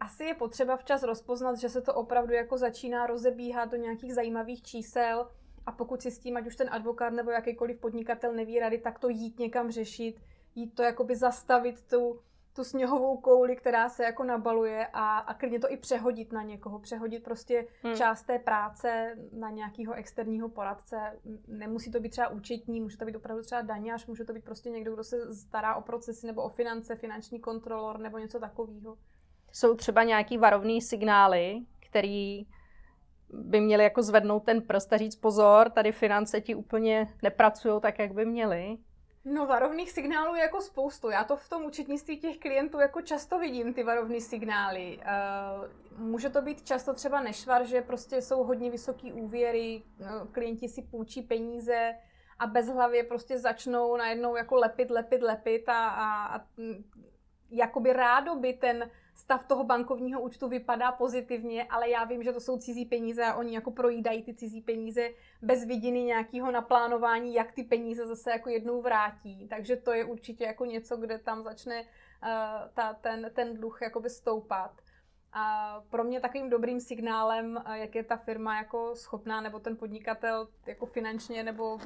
asi 0.01 0.25
je 0.25 0.35
potřeba 0.35 0.77
včas 0.77 1.03
rozpoznat, 1.03 1.59
že 1.59 1.69
se 1.69 1.81
to 1.81 1.95
opravdu 1.95 2.33
jako 2.33 2.59
začíná 2.59 3.07
rozebíhat 3.07 3.71
do 3.71 3.77
nějakých 3.77 4.15
zajímavých 4.15 4.63
čísel 4.63 5.29
a 5.67 5.73
pokud 5.73 6.03
si 6.03 6.11
s 6.11 6.19
tím, 6.19 6.37
ať 6.37 6.47
už 6.47 6.57
ten 6.57 6.69
advokát 6.71 7.13
nebo 7.13 7.31
jakýkoliv 7.31 7.81
podnikatel 7.81 8.33
neví 8.33 8.59
rady, 8.59 8.79
tak 8.79 8.99
to 8.99 9.09
jít 9.09 9.39
někam 9.39 9.71
řešit, 9.71 10.21
jít 10.55 10.75
to 10.75 10.83
jakoby 10.83 11.17
zastavit 11.17 11.83
tu, 11.83 12.21
tu 12.57 12.65
sněhovou 12.65 13.17
kouli, 13.17 13.57
která 13.57 13.89
se 13.89 14.05
jako 14.05 14.25
nabaluje 14.25 14.87
a, 14.93 15.19
a 15.19 15.35
klidně 15.35 15.61
to 15.61 15.73
i 15.73 15.77
přehodit 15.77 16.33
na 16.33 16.43
někoho. 16.43 16.79
Přehodit 16.79 17.25
prostě 17.25 17.67
hmm. 17.83 17.95
část 17.95 18.23
té 18.23 18.39
práce 18.39 19.17
na 19.33 19.51
nějakého 19.51 19.95
externího 19.95 20.49
poradce. 20.49 20.97
Nemusí 21.49 21.91
to 21.91 22.01
být 22.01 22.11
třeba 22.11 22.29
účetní, 22.29 22.81
může 22.81 22.99
to 22.99 23.05
být 23.05 23.17
opravdu 23.17 23.43
třeba 23.43 23.63
daňář, 23.63 24.07
může 24.07 24.25
to 24.25 24.33
být 24.33 24.45
prostě 24.45 24.71
někdo, 24.71 24.95
kdo 24.95 25.05
se 25.05 25.35
stará 25.35 25.75
o 25.75 25.83
procesy 25.83 26.27
nebo 26.27 26.43
o 26.43 26.49
finance, 26.49 26.97
finanční 26.97 27.41
kontrolor 27.41 27.99
nebo 27.99 28.19
něco 28.19 28.41
takového. 28.41 28.97
Jsou 29.53 29.75
třeba 29.75 30.03
nějaký 30.03 30.39
varovný 30.39 30.81
signály, 30.81 31.61
který 31.91 32.47
by 33.33 33.61
měli 33.61 33.85
jako 33.85 34.03
zvednout 34.03 34.45
ten 34.45 34.63
prst 34.63 34.93
a 34.93 34.97
říct 34.97 35.17
pozor, 35.17 35.71
tady 35.71 35.93
finance 35.93 36.41
ti 36.41 36.55
úplně 36.55 37.15
nepracují 37.23 37.81
tak, 37.81 37.99
jak 37.99 38.13
by 38.13 38.27
měly. 38.27 38.79
No 39.25 39.47
varovných 39.47 39.91
signálů 39.91 40.35
je 40.35 40.43
jako 40.43 40.61
spoustu. 40.61 41.11
Já 41.11 41.25
to 41.25 41.37
v 41.37 41.49
tom 41.49 41.65
účetnictví 41.65 42.21
těch 42.21 42.39
klientů 42.39 42.79
jako 42.79 43.03
často 43.03 43.39
vidím, 43.39 43.75
ty 43.75 43.83
varovné 43.83 44.21
signály. 44.21 44.99
Uh, 44.99 45.99
může 45.99 46.31
to 46.31 46.43
být 46.43 46.63
často 46.63 46.95
třeba 46.95 47.21
nešvar, 47.21 47.65
že 47.65 47.83
prostě 47.83 48.23
jsou 48.23 48.45
hodně 48.45 48.71
vysoký 48.71 49.13
úvěry, 49.13 49.83
no, 49.99 50.27
klienti 50.33 50.69
si 50.69 50.83
půjčí 50.83 51.23
peníze 51.23 51.95
a 52.39 52.47
bezhlavě 52.47 53.05
prostě 53.05 53.39
začnou 53.39 53.97
najednou 53.97 54.37
jako 54.37 54.55
lepit, 54.55 54.91
lepit, 54.91 55.23
lepit 55.23 55.69
a, 55.69 55.89
a, 55.89 56.37
a 56.37 56.45
jakoby 57.51 57.93
rádoby 57.93 58.53
ten 58.53 58.91
stav 59.21 59.47
toho 59.47 59.65
bankovního 59.65 60.21
účtu 60.21 60.49
vypadá 60.49 60.93
pozitivně, 60.93 61.65
ale 61.65 61.91
já 61.91 62.05
vím, 62.05 62.23
že 62.23 62.33
to 62.33 62.41
jsou 62.41 62.59
cizí 62.59 62.85
peníze 62.85 63.25
a 63.25 63.35
oni 63.35 63.55
jako 63.55 63.71
projídají 63.71 64.23
ty 64.23 64.35
cizí 64.35 64.61
peníze 64.61 65.11
bez 65.43 65.65
vidiny 65.65 66.03
nějakého 66.03 66.51
naplánování, 66.51 67.35
jak 67.35 67.53
ty 67.53 67.63
peníze 67.63 68.07
zase 68.07 68.31
jako 68.31 68.49
jednou 68.49 68.83
vrátí. 68.83 69.49
Takže 69.49 69.77
to 69.77 69.93
je 69.93 70.05
určitě 70.05 70.45
jako 70.45 70.65
něco, 70.65 70.97
kde 70.97 71.19
tam 71.19 71.43
začne 71.43 71.81
uh, 71.83 71.89
ta, 72.75 72.93
ten, 72.93 73.31
ten 73.35 73.55
dluh 73.55 73.83
jakoby 73.83 74.11
stoupat. 74.11 74.73
A 75.33 75.75
pro 75.91 76.05
mě 76.05 76.21
takovým 76.21 76.51
dobrým 76.51 76.81
signálem, 76.81 77.63
uh, 77.67 77.73
jak 77.73 77.95
je 77.95 78.05
ta 78.05 78.17
firma 78.17 78.57
jako 78.57 78.97
schopná, 78.97 79.41
nebo 79.41 79.59
ten 79.59 79.77
podnikatel 79.77 80.49
jako 80.67 80.87
finančně 80.87 81.43
nebo 81.43 81.79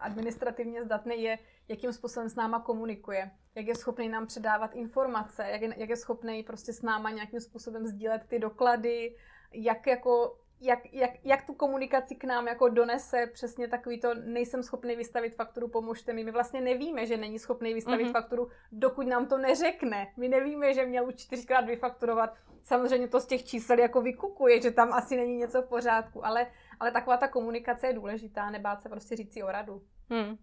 administrativně 0.00 0.84
zdatný, 0.84 1.22
je, 1.22 1.38
jakým 1.68 1.92
způsobem 1.92 2.28
s 2.28 2.34
náma 2.34 2.60
komunikuje, 2.60 3.30
jak 3.54 3.66
je 3.66 3.74
schopný 3.74 4.08
nám 4.08 4.26
předávat 4.26 4.74
informace, 4.74 5.44
jak 5.48 5.62
je, 5.62 5.74
jak 5.76 5.88
je 5.88 5.96
schopný 5.96 6.42
prostě 6.42 6.72
s 6.72 6.82
náma 6.82 7.10
nějakým 7.10 7.40
způsobem 7.40 7.86
sdílet 7.86 8.22
ty 8.28 8.38
doklady, 8.38 9.16
jak 9.52 9.86
jako 9.86 10.36
jak, 10.60 10.92
jak, 10.92 11.10
jak 11.24 11.46
tu 11.46 11.54
komunikaci 11.54 12.14
k 12.14 12.24
nám 12.24 12.46
jako 12.46 12.68
donese 12.68 13.26
přesně 13.32 13.68
takový 13.68 14.00
to, 14.00 14.14
nejsem 14.14 14.62
schopný 14.62 14.96
vystavit 14.96 15.34
fakturu, 15.34 15.68
pomožte 15.68 16.12
mi. 16.12 16.24
My 16.24 16.30
vlastně 16.30 16.60
nevíme, 16.60 17.06
že 17.06 17.16
není 17.16 17.38
schopný 17.38 17.74
vystavit 17.74 18.06
mm-hmm. 18.06 18.12
fakturu, 18.12 18.48
dokud 18.72 19.06
nám 19.06 19.26
to 19.26 19.38
neřekne. 19.38 20.12
My 20.16 20.28
nevíme, 20.28 20.74
že 20.74 20.86
měl 20.86 21.06
už 21.06 21.14
čtyřikrát 21.14 21.66
vyfakturovat. 21.66 22.34
Samozřejmě 22.62 23.08
to 23.08 23.20
z 23.20 23.26
těch 23.26 23.44
čísel 23.44 23.78
jako 23.78 24.02
vykukuje, 24.02 24.62
že 24.62 24.70
tam 24.70 24.92
asi 24.92 25.16
není 25.16 25.36
něco 25.36 25.62
v 25.62 25.68
pořádku, 25.68 26.26
ale, 26.26 26.46
ale 26.80 26.90
taková 26.90 27.16
ta 27.16 27.28
komunikace 27.28 27.86
je 27.86 27.92
důležitá, 27.92 28.50
nebát 28.50 28.82
se 28.82 28.88
prostě 28.88 29.16
říct 29.16 29.32
si 29.32 29.42
o 29.42 29.50
radu. 29.50 29.82
Hmm. 30.10 30.38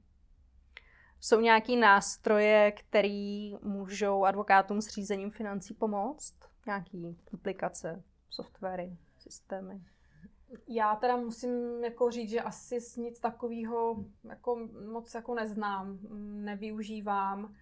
Jsou 1.20 1.40
nějaký 1.40 1.78
nástroje, 1.78 2.72
které 2.72 3.52
můžou 3.62 4.26
advokátům 4.26 4.82
s 4.82 4.88
řízením 4.88 5.32
financí 5.32 5.74
pomoct? 5.74 6.36
Nějaký 6.66 7.18
aplikace? 7.34 8.04
softwary, 8.30 8.98
systémy? 9.18 9.82
Já 10.68 10.96
teda 10.96 11.18
musím 11.18 11.84
jako 11.84 12.12
říct, 12.12 12.30
že 12.30 12.42
asi 12.42 12.80
nic 12.98 13.20
takového 13.20 14.06
jako 14.30 14.68
moc 14.92 15.14
jako 15.14 15.36
neznám, 15.36 16.00
nevyužívám. 16.44 17.56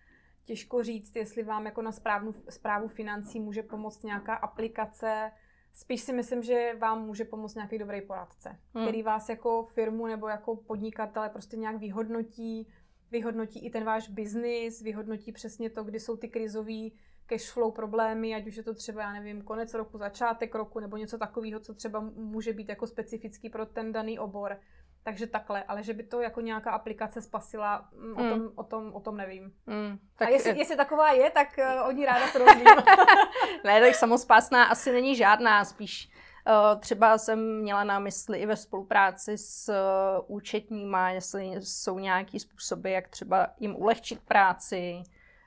Těžko 0.45 0.83
říct, 0.83 1.15
jestli 1.15 1.43
vám 1.43 1.65
jako 1.65 1.81
na 1.81 1.91
správnu, 1.91 2.33
zprávu 2.49 2.87
financí 2.87 3.39
může 3.39 3.63
pomoct 3.63 4.03
nějaká 4.03 4.35
aplikace. 4.35 5.31
Spíš 5.75 6.01
si 6.01 6.13
myslím, 6.13 6.43
že 6.43 6.71
vám 6.79 7.05
může 7.05 7.25
pomoct 7.25 7.55
nějaký 7.55 7.77
dobrý 7.77 8.01
poradce, 8.01 8.59
hmm. 8.73 8.85
který 8.85 9.03
vás 9.03 9.29
jako 9.29 9.63
firmu 9.63 10.07
nebo 10.07 10.27
jako 10.27 10.55
podnikatele 10.55 11.29
prostě 11.29 11.57
nějak 11.57 11.75
vyhodnotí, 11.75 12.67
vyhodnotí 13.11 13.65
i 13.65 13.69
ten 13.69 13.83
váš 13.83 14.09
biznis, 14.09 14.81
vyhodnotí 14.81 15.31
přesně 15.31 15.69
to, 15.69 15.83
kdy 15.83 15.99
jsou 15.99 16.17
ty 16.17 16.29
krizové 16.29 16.89
cashflow 17.25 17.73
problémy, 17.73 18.35
ať 18.35 18.47
už 18.47 18.55
je 18.55 18.63
to 18.63 18.73
třeba, 18.73 19.01
já 19.01 19.13
nevím, 19.13 19.41
konec 19.41 19.73
roku, 19.73 19.97
začátek 19.97 20.55
roku, 20.55 20.79
nebo 20.79 20.97
něco 20.97 21.17
takového, 21.17 21.59
co 21.59 21.73
třeba 21.73 21.99
může 22.15 22.53
být 22.53 22.69
jako 22.69 22.87
specifický 22.87 23.49
pro 23.49 23.65
ten 23.65 23.91
daný 23.91 24.19
obor. 24.19 24.57
Takže 25.05 25.27
takhle, 25.27 25.63
ale 25.63 25.83
že 25.83 25.93
by 25.93 26.03
to 26.03 26.21
jako 26.21 26.41
nějaká 26.41 26.71
aplikace 26.71 27.21
spasila, 27.21 27.89
mm. 27.97 28.13
o, 28.13 28.29
tom, 28.29 28.39
mm. 28.39 28.51
o, 28.55 28.63
tom, 28.63 28.93
o 28.93 28.99
tom 28.99 29.17
nevím. 29.17 29.53
Mm. 29.65 29.99
Tak, 30.17 30.27
a 30.27 30.31
jestli, 30.31 30.57
jestli 30.57 30.75
taková 30.75 31.11
je, 31.11 31.29
tak 31.29 31.47
uh, 31.81 31.87
o 31.87 31.91
ní 31.91 32.05
ráda 32.05 32.27
se 32.27 32.39
rozvím. 32.39 32.65
ne, 33.63 33.81
tak 33.81 33.95
samospásná 33.95 34.63
asi 34.63 34.91
není 34.91 35.15
žádná, 35.15 35.65
spíš 35.65 36.09
uh, 36.47 36.79
třeba 36.79 37.17
jsem 37.17 37.61
měla 37.61 37.83
na 37.83 37.99
mysli 37.99 38.39
i 38.39 38.45
ve 38.45 38.55
spolupráci 38.55 39.37
s 39.37 39.69
uh, 39.69 40.35
účetníma, 40.35 41.09
jestli 41.09 41.45
jsou 41.59 41.99
nějaký 41.99 42.39
způsoby, 42.39 42.93
jak 42.93 43.07
třeba 43.07 43.47
jim 43.59 43.75
ulehčit 43.75 44.19
práci, 44.19 45.03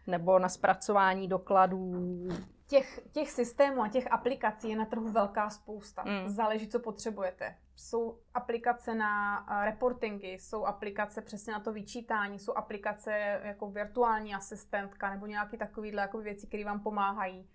nebo 0.07 0.39
na 0.39 0.49
zpracování 0.49 1.29
dokladů. 1.29 2.29
Těch, 2.69 3.01
těch 3.13 3.31
systémů 3.31 3.83
a 3.83 3.89
těch 3.89 4.13
aplikací 4.13 4.69
je 4.71 4.77
na 4.77 4.85
trhu 4.85 5.13
velká 5.13 5.51
spousta. 5.51 6.05
Mm. 6.05 6.29
Záleží, 6.29 6.69
co 6.69 6.81
potřebujete. 6.81 7.57
Jsou 7.77 8.19
aplikace 8.35 8.95
na 8.95 9.47
reportingy, 9.65 10.33
jsou 10.33 10.65
aplikace 10.65 11.23
přesně 11.23 11.53
na 11.53 11.61
to 11.61 11.73
vyčítání, 11.73 12.39
jsou 12.39 12.53
aplikace 12.53 13.41
jako 13.43 13.71
virtuální 13.71 14.35
asistentka 14.35 15.11
nebo 15.11 15.27
nějaké 15.27 15.57
takovéhle 15.57 16.03
jako 16.03 16.19
věci, 16.19 16.47
které 16.47 16.65
vám 16.65 16.81
pomáhají. 16.81 17.51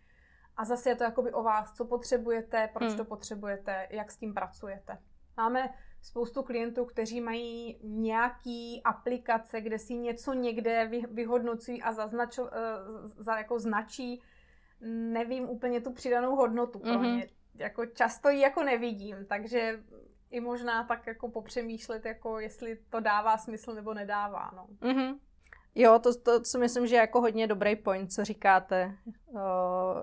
A 0.57 0.65
zase 0.65 0.89
je 0.89 0.95
to 0.95 1.03
jakoby 1.03 1.33
o 1.33 1.43
vás, 1.43 1.73
co 1.73 1.85
potřebujete, 1.85 2.69
proč 2.73 2.91
mm. 2.91 2.97
to 2.97 3.05
potřebujete, 3.05 3.87
jak 3.89 4.11
s 4.11 4.17
tím 4.17 4.33
pracujete. 4.33 4.97
Máme 5.37 5.73
spoustu 6.01 6.43
klientů, 6.43 6.85
kteří 6.85 7.21
mají 7.21 7.79
nějaký 7.83 8.81
aplikace, 8.83 9.61
kde 9.61 9.79
si 9.79 9.93
něco 9.93 10.33
někde 10.33 10.91
vyhodnocují 11.11 11.81
a 11.81 11.91
zaznačo, 11.91 12.49
eh, 12.53 12.59
za, 13.03 13.37
jako 13.37 13.59
značí, 13.59 14.21
nevím 14.87 15.49
úplně 15.49 15.81
tu 15.81 15.93
přidanou 15.93 16.35
hodnotu 16.35 16.79
pro 16.79 16.91
mm-hmm. 16.91 17.17
ně. 17.17 17.27
Jako 17.55 17.85
často 17.85 18.29
ji 18.29 18.39
jako 18.39 18.63
nevidím, 18.63 19.25
takže 19.29 19.83
i 20.29 20.39
možná 20.39 20.83
tak 20.83 21.07
jako 21.07 21.29
popřemýšlet, 21.29 22.05
jako 22.05 22.39
jestli 22.39 22.79
to 22.89 22.99
dává 22.99 23.37
smysl 23.37 23.73
nebo 23.73 23.93
nedává. 23.93 24.51
No. 24.55 24.67
Mm-hmm. 24.81 25.19
Jo, 25.75 25.99
to, 25.99 26.21
to 26.21 26.43
si 26.43 26.57
myslím, 26.57 26.87
že 26.87 26.95
je 26.95 26.99
jako 26.99 27.21
hodně 27.21 27.47
dobrý 27.47 27.75
point, 27.75 28.13
co 28.13 28.25
říkáte. 28.25 28.97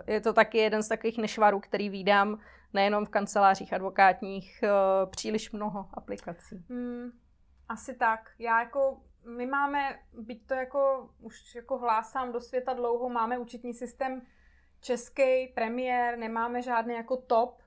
Je 0.07 0.21
to 0.21 0.33
taky 0.33 0.59
jeden 0.59 0.83
z 0.83 0.89
takových 0.89 1.19
nešvarů, 1.19 1.61
který 1.61 1.91
vídám 1.91 2.41
nejenom 2.73 3.07
v 3.07 3.09
kancelářích 3.09 3.73
advokátních, 3.73 4.65
příliš 5.11 5.53
mnoho 5.53 5.89
aplikací. 5.95 6.65
Hmm, 6.69 7.11
asi 7.69 7.95
tak. 7.95 8.31
Já 8.39 8.61
jako, 8.61 9.01
my 9.37 9.47
máme, 9.47 9.99
byť 10.13 10.47
to 10.47 10.55
jako, 10.55 11.11
už 11.21 11.55
jako 11.55 11.79
hlásám 11.79 12.33
do 12.33 12.41
světa 12.41 12.73
dlouho, 12.73 13.09
máme 13.09 13.39
účetní 13.39 13.75
systém 13.75 14.23
český, 14.81 15.47
premiér, 15.55 16.19
nemáme 16.19 16.63
žádný 16.63 16.95
jako 16.95 17.17
top, 17.17 17.63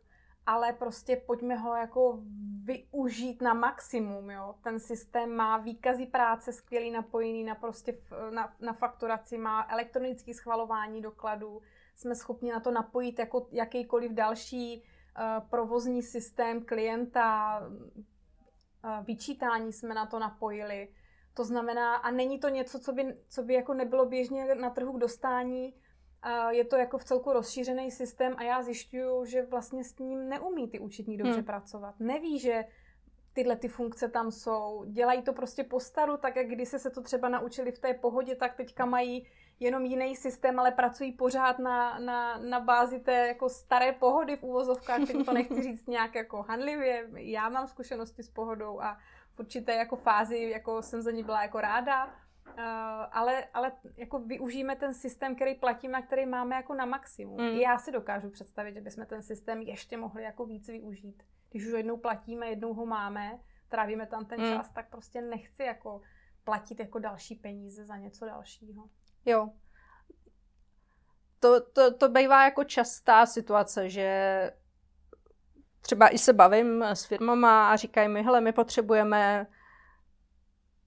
ale 0.45 0.73
prostě 0.73 1.15
pojďme 1.15 1.55
ho 1.55 1.75
jako 1.75 2.19
využít 2.63 3.41
na 3.41 3.53
maximum, 3.53 4.31
jo. 4.31 4.55
Ten 4.63 4.79
systém 4.79 5.35
má 5.35 5.57
výkazy 5.57 6.05
práce 6.05 6.53
skvělý 6.53 6.91
napojený 6.91 7.43
na 7.43 7.55
prostě 7.55 7.97
na, 8.29 8.53
na 8.59 8.73
fakturaci, 8.73 9.37
má 9.37 9.67
elektronické 9.69 10.33
schvalování 10.33 11.01
dokladů, 11.01 11.61
jsme 11.95 12.15
schopni 12.15 12.51
na 12.51 12.59
to 12.59 12.71
napojit 12.71 13.19
jako 13.19 13.47
jakýkoliv 13.51 14.11
další 14.11 14.83
uh, 14.83 15.49
provozní 15.49 16.03
systém 16.03 16.65
klienta, 16.65 17.59
uh, 17.59 19.05
vyčítání 19.05 19.73
jsme 19.73 19.93
na 19.93 20.05
to 20.05 20.19
napojili. 20.19 20.87
To 21.33 21.45
znamená, 21.45 21.95
a 21.95 22.11
není 22.11 22.39
to 22.39 22.49
něco, 22.49 22.79
co 22.79 22.93
by, 22.93 23.17
co 23.27 23.43
by 23.43 23.53
jako 23.53 23.73
nebylo 23.73 24.05
běžně 24.05 24.55
na 24.55 24.69
trhu 24.69 24.93
k 24.93 24.99
dostání, 24.99 25.73
je 26.49 26.65
to 26.65 26.77
jako 26.77 26.97
v 26.97 27.03
celku 27.03 27.33
rozšířený 27.33 27.91
systém 27.91 28.33
a 28.37 28.43
já 28.43 28.61
zjišťuju, 28.61 29.25
že 29.25 29.45
vlastně 29.45 29.83
s 29.83 29.97
ním 29.99 30.29
neumí 30.29 30.67
ty 30.69 30.79
účetní 30.79 31.17
dobře 31.17 31.33
hmm. 31.33 31.43
pracovat. 31.43 31.95
Neví, 31.99 32.39
že 32.39 32.63
tyhle 33.33 33.55
ty 33.55 33.67
funkce 33.67 34.09
tam 34.09 34.31
jsou. 34.31 34.83
Dělají 34.87 35.21
to 35.21 35.33
prostě 35.33 35.63
po 35.63 35.79
staru, 35.79 36.17
tak 36.17 36.35
jak 36.35 36.47
když 36.47 36.69
se 36.69 36.89
to 36.89 37.01
třeba 37.01 37.29
naučili 37.29 37.71
v 37.71 37.79
té 37.79 37.93
pohodě, 37.93 38.35
tak 38.35 38.55
teďka 38.55 38.85
mají 38.85 39.27
jenom 39.59 39.85
jiný 39.85 40.15
systém, 40.15 40.59
ale 40.59 40.71
pracují 40.71 41.11
pořád 41.11 41.59
na, 41.59 41.99
na, 41.99 42.37
na 42.37 42.59
bázi 42.59 42.99
té 42.99 43.27
jako 43.27 43.49
staré 43.49 43.91
pohody 43.91 44.35
v 44.35 44.43
úvozovkách, 44.43 45.07
teď 45.07 45.25
to 45.25 45.33
nechci 45.33 45.61
říct 45.63 45.87
nějak 45.87 46.15
jako 46.15 46.41
hanlivě. 46.41 47.09
Já 47.15 47.49
mám 47.49 47.67
zkušenosti 47.67 48.23
s 48.23 48.29
pohodou 48.29 48.81
a 48.81 48.97
v 49.35 49.39
určité 49.39 49.75
jako 49.75 49.95
fázi 49.95 50.37
jako 50.37 50.81
jsem 50.81 51.01
za 51.01 51.11
ní 51.11 51.23
byla 51.23 51.41
jako 51.41 51.61
ráda, 51.61 52.15
ale, 53.11 53.45
ale 53.53 53.71
jako 53.97 54.19
využijeme 54.19 54.75
ten 54.75 54.93
systém, 54.93 55.35
který 55.35 55.55
platíme 55.55 55.97
a 55.97 56.01
který 56.01 56.25
máme 56.25 56.55
jako 56.55 56.73
na 56.73 56.85
maximum. 56.85 57.41
Mm. 57.41 57.57
Já 57.57 57.77
si 57.77 57.91
dokážu 57.91 58.29
představit, 58.29 58.73
že 58.73 58.81
bychom 58.81 59.05
ten 59.05 59.21
systém 59.21 59.61
ještě 59.61 59.97
mohli 59.97 60.23
jako 60.23 60.45
víc 60.45 60.67
využít. 60.67 61.23
Když 61.49 61.65
už 61.65 61.73
jednou 61.73 61.97
platíme, 61.97 62.47
jednou 62.47 62.73
ho 62.73 62.85
máme, 62.85 63.39
trávíme 63.69 64.07
tam 64.07 64.25
ten 64.25 64.41
mm. 64.41 64.47
čas, 64.47 64.71
tak 64.71 64.89
prostě 64.89 65.21
nechci 65.21 65.63
jako 65.63 66.01
platit 66.43 66.79
jako 66.79 66.99
další 66.99 67.35
peníze 67.35 67.85
za 67.85 67.97
něco 67.97 68.25
dalšího. 68.25 68.89
Jo. 69.25 69.49
To, 71.39 71.61
to, 71.61 71.97
to 71.97 72.09
bývá 72.09 72.45
jako 72.45 72.63
častá 72.63 73.25
situace, 73.25 73.89
že 73.89 74.51
třeba 75.81 76.09
i 76.09 76.17
se 76.17 76.33
bavím 76.33 76.83
s 76.83 77.05
firmama 77.05 77.71
a 77.71 77.75
říkají 77.75 78.07
mi, 78.07 78.23
hele, 78.23 78.41
my 78.41 78.51
potřebujeme 78.51 79.47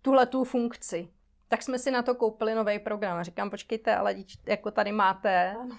tuhle 0.03 0.27
tu 0.27 0.45
funkci 0.45 1.16
tak 1.49 1.63
jsme 1.63 1.79
si 1.79 1.91
na 1.91 2.03
to 2.03 2.15
koupili 2.15 2.55
nový 2.55 2.79
program. 2.79 3.19
A 3.19 3.23
říkám, 3.23 3.51
počkejte, 3.51 3.97
ale 3.97 4.15
jako 4.47 4.71
tady 4.71 4.93
máte, 4.93 5.51
ano. 5.51 5.77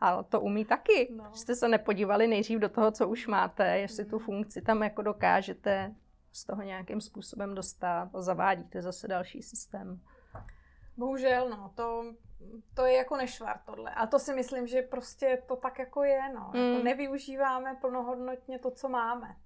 a 0.00 0.22
to 0.22 0.40
umí 0.40 0.64
taky. 0.64 1.08
No. 1.16 1.34
Jste 1.34 1.54
se 1.54 1.68
nepodívali 1.68 2.26
nejdřív 2.26 2.58
do 2.58 2.68
toho, 2.68 2.90
co 2.90 3.08
už 3.08 3.26
máte, 3.26 3.78
jestli 3.78 4.04
tu 4.04 4.18
funkci 4.18 4.62
tam 4.62 4.82
jako 4.82 5.02
dokážete 5.02 5.94
z 6.32 6.44
toho 6.44 6.62
nějakým 6.62 7.00
způsobem 7.00 7.54
dostat 7.54 8.10
a 8.14 8.22
zavádíte 8.22 8.82
zase 8.82 9.08
další 9.08 9.42
systém. 9.42 10.00
Bohužel, 10.96 11.48
no, 11.50 11.72
to, 11.74 12.14
to 12.74 12.84
je 12.84 12.96
jako 12.96 13.16
nešvar 13.16 13.60
tohle. 13.66 13.90
A 13.90 14.06
to 14.06 14.18
si 14.18 14.34
myslím, 14.34 14.66
že 14.66 14.82
prostě 14.82 15.42
to 15.48 15.56
tak 15.56 15.78
jako 15.78 16.02
je, 16.02 16.20
no. 16.34 16.40
Jako 16.40 16.56
mm. 16.56 16.72
Jako 16.72 16.84
nevyužíváme 16.84 17.76
plnohodnotně 17.80 18.58
to, 18.58 18.70
co 18.70 18.88
máme. 18.88 19.36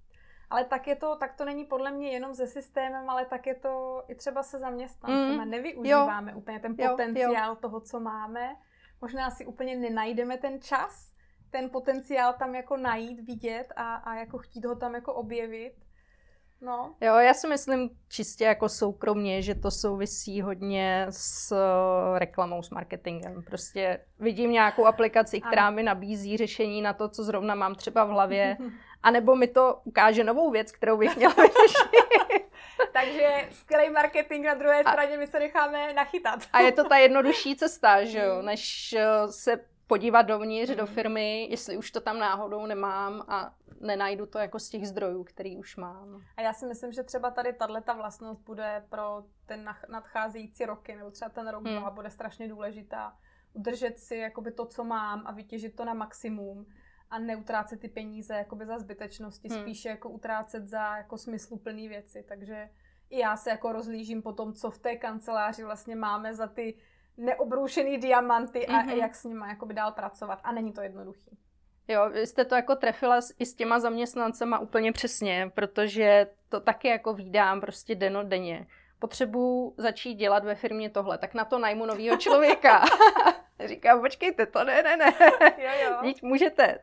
Ale 0.49 0.65
tak 0.65 0.87
je 0.87 0.95
to, 0.95 1.15
tak 1.15 1.33
to 1.33 1.45
není 1.45 1.65
podle 1.65 1.91
mě 1.91 2.11
jenom 2.11 2.35
se 2.35 2.47
systémem, 2.47 3.09
ale 3.09 3.25
tak 3.25 3.47
je 3.47 3.55
to 3.55 4.03
i 4.07 4.15
třeba 4.15 4.43
se 4.43 4.59
zaměstnancem. 4.59 5.37
Mm. 5.37 5.49
Nevyužíváme 5.49 6.31
jo. 6.31 6.37
úplně 6.37 6.59
ten 6.59 6.75
potenciál 6.75 7.49
jo. 7.49 7.55
toho, 7.55 7.79
co 7.79 7.99
máme. 7.99 8.55
Možná 9.01 9.29
si 9.29 9.45
úplně 9.45 9.75
nenajdeme 9.75 10.37
ten 10.37 10.61
čas, 10.61 11.13
ten 11.49 11.69
potenciál 11.69 12.33
tam 12.33 12.55
jako 12.55 12.77
najít, 12.77 13.19
vidět 13.19 13.67
a, 13.75 13.95
a 13.95 14.15
jako 14.15 14.37
chtít 14.37 14.65
ho 14.65 14.75
tam 14.75 14.95
jako 14.95 15.13
objevit. 15.13 15.73
No. 16.61 16.95
Jo, 17.01 17.15
já 17.15 17.33
si 17.33 17.47
myslím 17.47 17.89
čistě 18.07 18.43
jako 18.43 18.69
soukromně, 18.69 19.41
že 19.41 19.55
to 19.55 19.71
souvisí 19.71 20.41
hodně 20.41 21.05
s 21.09 21.51
uh, 21.51 22.17
reklamou, 22.17 22.63
s 22.63 22.69
marketingem. 22.69 23.43
Prostě 23.43 23.99
vidím 24.19 24.51
nějakou 24.51 24.85
aplikaci, 24.85 25.41
která 25.41 25.67
ano. 25.67 25.75
mi 25.75 25.83
nabízí 25.83 26.37
řešení 26.37 26.81
na 26.81 26.93
to, 26.93 27.09
co 27.09 27.23
zrovna 27.23 27.55
mám 27.55 27.75
třeba 27.75 28.03
v 28.03 28.09
hlavě 28.09 28.57
anebo 29.05 29.35
mi 29.35 29.47
to 29.47 29.81
ukáže 29.83 30.23
novou 30.23 30.51
věc, 30.51 30.71
kterou 30.71 30.97
bych 30.97 31.15
měla 31.17 31.33
vyřešit. 31.37 32.45
Takže 32.93 33.49
skvělý 33.51 33.89
marketing 33.89 34.45
na 34.45 34.53
druhé 34.53 34.83
a, 34.83 34.91
straně, 34.91 35.17
my 35.17 35.27
se 35.27 35.39
necháme 35.39 35.93
nachytat. 35.93 36.39
a 36.53 36.59
je 36.59 36.71
to 36.71 36.83
ta 36.83 36.97
jednodušší 37.07 37.55
cesta, 37.55 38.03
že 38.03 38.19
jo, 38.19 38.41
než 38.41 38.93
eh, 38.93 39.27
se 39.27 39.65
podívat 39.87 40.21
dovnitř 40.21 40.71
mm. 40.71 40.77
do 40.77 40.85
firmy, 40.85 41.47
jestli 41.49 41.77
už 41.77 41.91
to 41.91 42.01
tam 42.01 42.19
náhodou 42.19 42.65
nemám 42.65 43.25
a 43.27 43.53
nenajdu 43.79 44.25
to 44.25 44.39
jako 44.39 44.59
z 44.59 44.69
těch 44.69 44.87
zdrojů, 44.87 45.23
který 45.23 45.57
už 45.57 45.75
mám. 45.75 46.21
A 46.37 46.41
já 46.41 46.53
si 46.53 46.65
myslím, 46.65 46.91
že 46.91 47.03
třeba 47.03 47.31
tady 47.31 47.53
tato 47.53 47.95
vlastnost 47.95 48.41
bude 48.41 48.85
pro 48.89 49.23
ten 49.45 49.75
nadcházející 49.89 50.65
roky, 50.65 50.95
nebo 50.95 51.11
třeba 51.11 51.29
ten 51.29 51.47
rok 51.47 51.67
hmm. 51.67 51.79
dva 51.79 51.89
bude 51.89 52.09
strašně 52.09 52.47
důležitá. 52.47 53.17
Udržet 53.53 53.99
si 53.99 54.15
jakoby 54.15 54.51
to, 54.51 54.65
co 54.65 54.83
mám 54.83 55.23
a 55.25 55.31
vytěžit 55.31 55.75
to 55.75 55.85
na 55.85 55.93
maximum 55.93 56.65
a 57.15 57.19
neutrácet 57.19 57.79
ty 57.79 57.87
peníze 57.87 58.33
jakoby 58.33 58.65
za 58.65 58.79
zbytečnosti, 58.79 59.47
hmm. 59.47 59.61
spíše 59.61 59.89
jako 59.89 60.09
utrácet 60.09 60.67
za 60.67 60.97
jako 60.97 61.17
smysluplné 61.17 61.87
věci. 61.87 62.25
Takže 62.27 62.69
i 63.09 63.19
já 63.19 63.37
se 63.37 63.49
jako 63.49 63.71
rozlížím 63.71 64.21
po 64.21 64.33
tom, 64.33 64.53
co 64.53 64.71
v 64.71 64.79
té 64.79 64.95
kanceláři 64.95 65.63
vlastně 65.63 65.95
máme 65.95 66.33
za 66.33 66.47
ty 66.47 66.77
neobroušený 67.17 67.97
diamanty 67.97 68.67
a 68.67 68.71
mm-hmm. 68.71 68.97
jak 68.97 69.15
s 69.15 69.23
nimi 69.23 69.45
jakoby 69.47 69.73
dál 69.73 69.91
pracovat. 69.91 70.39
A 70.43 70.51
není 70.51 70.73
to 70.73 70.81
jednoduchý. 70.81 71.37
Jo, 71.87 72.09
vy 72.09 72.27
jste 72.27 72.45
to 72.45 72.55
jako 72.55 72.75
trefila 72.75 73.21
s, 73.21 73.33
i 73.39 73.45
s 73.45 73.55
těma 73.55 73.79
zaměstnancema 73.79 74.59
úplně 74.59 74.91
přesně, 74.91 75.51
protože 75.55 76.27
to 76.49 76.59
taky 76.59 76.87
jako 76.87 77.13
výdám 77.13 77.61
prostě 77.61 77.95
denně. 77.95 78.67
Potřebuji 78.99 79.73
začít 79.77 80.15
dělat 80.15 80.43
ve 80.43 80.55
firmě 80.55 80.89
tohle, 80.89 81.17
tak 81.17 81.33
na 81.33 81.45
to 81.45 81.59
najmu 81.59 81.85
nového 81.85 82.17
člověka. 82.17 82.85
Říkám, 83.65 84.01
počkejte, 84.01 84.45
to 84.45 84.63
ne, 84.63 84.83
ne, 84.83 84.97
ne. 84.97 85.13
Jo, 85.57 85.71
jo. 85.83 86.13
Můžete 86.21 86.79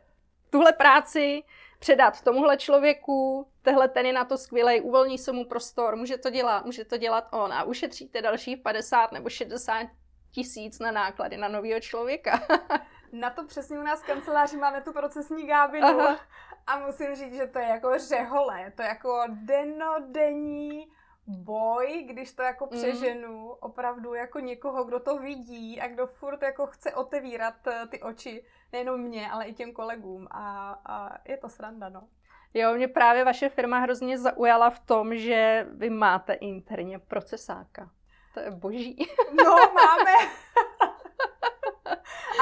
tuhle 0.52 0.72
práci 0.72 1.42
předat 1.78 2.22
tomuhle 2.22 2.56
člověku, 2.56 3.48
tehle 3.62 3.88
ten 3.88 4.06
je 4.06 4.12
na 4.12 4.24
to 4.24 4.38
skvělej, 4.38 4.80
uvolní 4.84 5.18
se 5.18 5.32
mu 5.32 5.44
prostor, 5.44 5.96
může 5.96 6.18
to 6.18 6.30
dělat, 6.30 6.64
může 6.64 6.84
to 6.84 6.96
dělat 6.96 7.28
on 7.32 7.52
a 7.52 7.64
ušetříte 7.64 8.22
dalších 8.22 8.58
50 8.58 9.12
nebo 9.12 9.28
60 9.28 9.86
tisíc 10.30 10.78
na 10.78 10.90
náklady 10.90 11.36
na 11.36 11.48
nového 11.48 11.80
člověka. 11.80 12.40
na 13.12 13.30
to 13.30 13.46
přesně 13.46 13.78
u 13.78 13.82
nás 13.82 14.02
v 14.02 14.06
kanceláři 14.06 14.56
máme 14.56 14.80
tu 14.80 14.92
procesní 14.92 15.46
gábinu 15.46 15.86
Aha. 15.86 16.20
a 16.66 16.78
musím 16.78 17.14
říct, 17.14 17.34
že 17.34 17.46
to 17.46 17.58
je 17.58 17.68
jako 17.68 17.98
řehole, 17.98 18.72
to 18.76 18.82
je 18.82 18.88
jako 18.88 19.22
denodenní 19.28 20.92
boj, 21.26 22.06
když 22.10 22.32
to 22.32 22.42
jako 22.42 22.66
mhm. 22.66 22.76
přeženu, 22.76 23.38
mm. 23.38 23.50
opravdu 23.60 24.14
jako 24.14 24.40
někoho, 24.40 24.84
kdo 24.84 25.00
to 25.00 25.18
vidí 25.18 25.80
a 25.80 25.88
kdo 25.88 26.06
furt 26.06 26.42
jako 26.42 26.66
chce 26.66 26.94
otevírat 26.94 27.66
eh, 27.66 27.86
ty 27.86 28.02
oči, 28.02 28.44
nejenom 28.72 29.00
mě, 29.00 29.30
ale 29.30 29.44
i 29.44 29.54
těm 29.54 29.72
kolegům 29.72 30.28
a, 30.30 30.72
a 30.86 31.18
je 31.28 31.36
to 31.36 31.48
sranda, 31.48 31.88
no. 31.88 32.08
Jo, 32.54 32.74
mě 32.74 32.88
právě 32.88 33.24
vaše 33.24 33.48
firma 33.48 33.78
hrozně 33.78 34.18
zaujala 34.18 34.70
v 34.70 34.80
tom, 34.80 35.16
že 35.16 35.66
vy 35.70 35.90
máte 35.90 36.32
interně 36.32 36.98
procesáka. 36.98 37.90
To 38.34 38.40
je 38.40 38.50
boží. 38.50 38.96
No, 39.44 39.56
máme. 39.56 40.12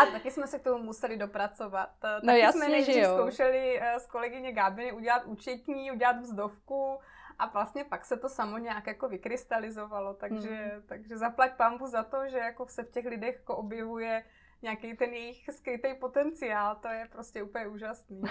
A 0.02 0.06
taky 0.06 0.30
jsme 0.30 0.46
se 0.46 0.58
k 0.58 0.62
tomu 0.62 0.84
museli 0.84 1.16
dopracovat. 1.16 1.90
Eh, 2.04 2.14
taky 2.14 2.26
no 2.26 2.32
jasně, 2.32 2.60
jsme 2.60 2.68
nejdřív 2.68 3.06
zkoušeli 3.06 3.80
eh, 3.80 4.00
s 4.00 4.06
kolegyně 4.06 4.52
Gábiny 4.52 4.92
udělat 4.92 5.24
účetní, 5.24 5.92
udělat 5.92 6.20
vzdovku 6.20 6.98
a 7.40 7.46
vlastně 7.46 7.84
pak 7.84 8.04
se 8.04 8.16
to 8.16 8.28
samo 8.28 8.58
nějak 8.58 8.86
jako 8.86 9.08
vykrystalizovalo, 9.08 10.14
takže, 10.14 10.72
mm. 10.74 10.82
takže 10.86 11.18
zaplať 11.18 11.56
pambu 11.56 11.86
za 11.86 12.02
to, 12.02 12.28
že 12.28 12.38
jako 12.38 12.66
se 12.68 12.82
v 12.82 12.90
těch 12.90 13.06
lidech 13.06 13.34
jako 13.34 13.56
objevuje 13.56 14.24
nějaký 14.62 14.96
ten 14.96 15.12
jejich 15.12 15.48
skrytý 15.52 15.94
potenciál, 15.94 16.76
to 16.76 16.88
je 16.88 17.08
prostě 17.12 17.42
úplně 17.42 17.66
úžasný. 17.66 18.22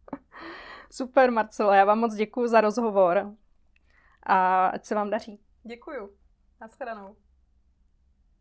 Super, 0.90 1.30
Marcelo, 1.30 1.72
já 1.72 1.84
vám 1.84 1.98
moc 1.98 2.14
děkuji 2.14 2.46
za 2.46 2.60
rozhovor 2.60 3.34
a 4.22 4.66
ať 4.66 4.84
se 4.84 4.94
vám 4.94 5.10
daří. 5.10 5.40
Děkuju. 5.62 6.16
Naschledanou. 6.60 7.16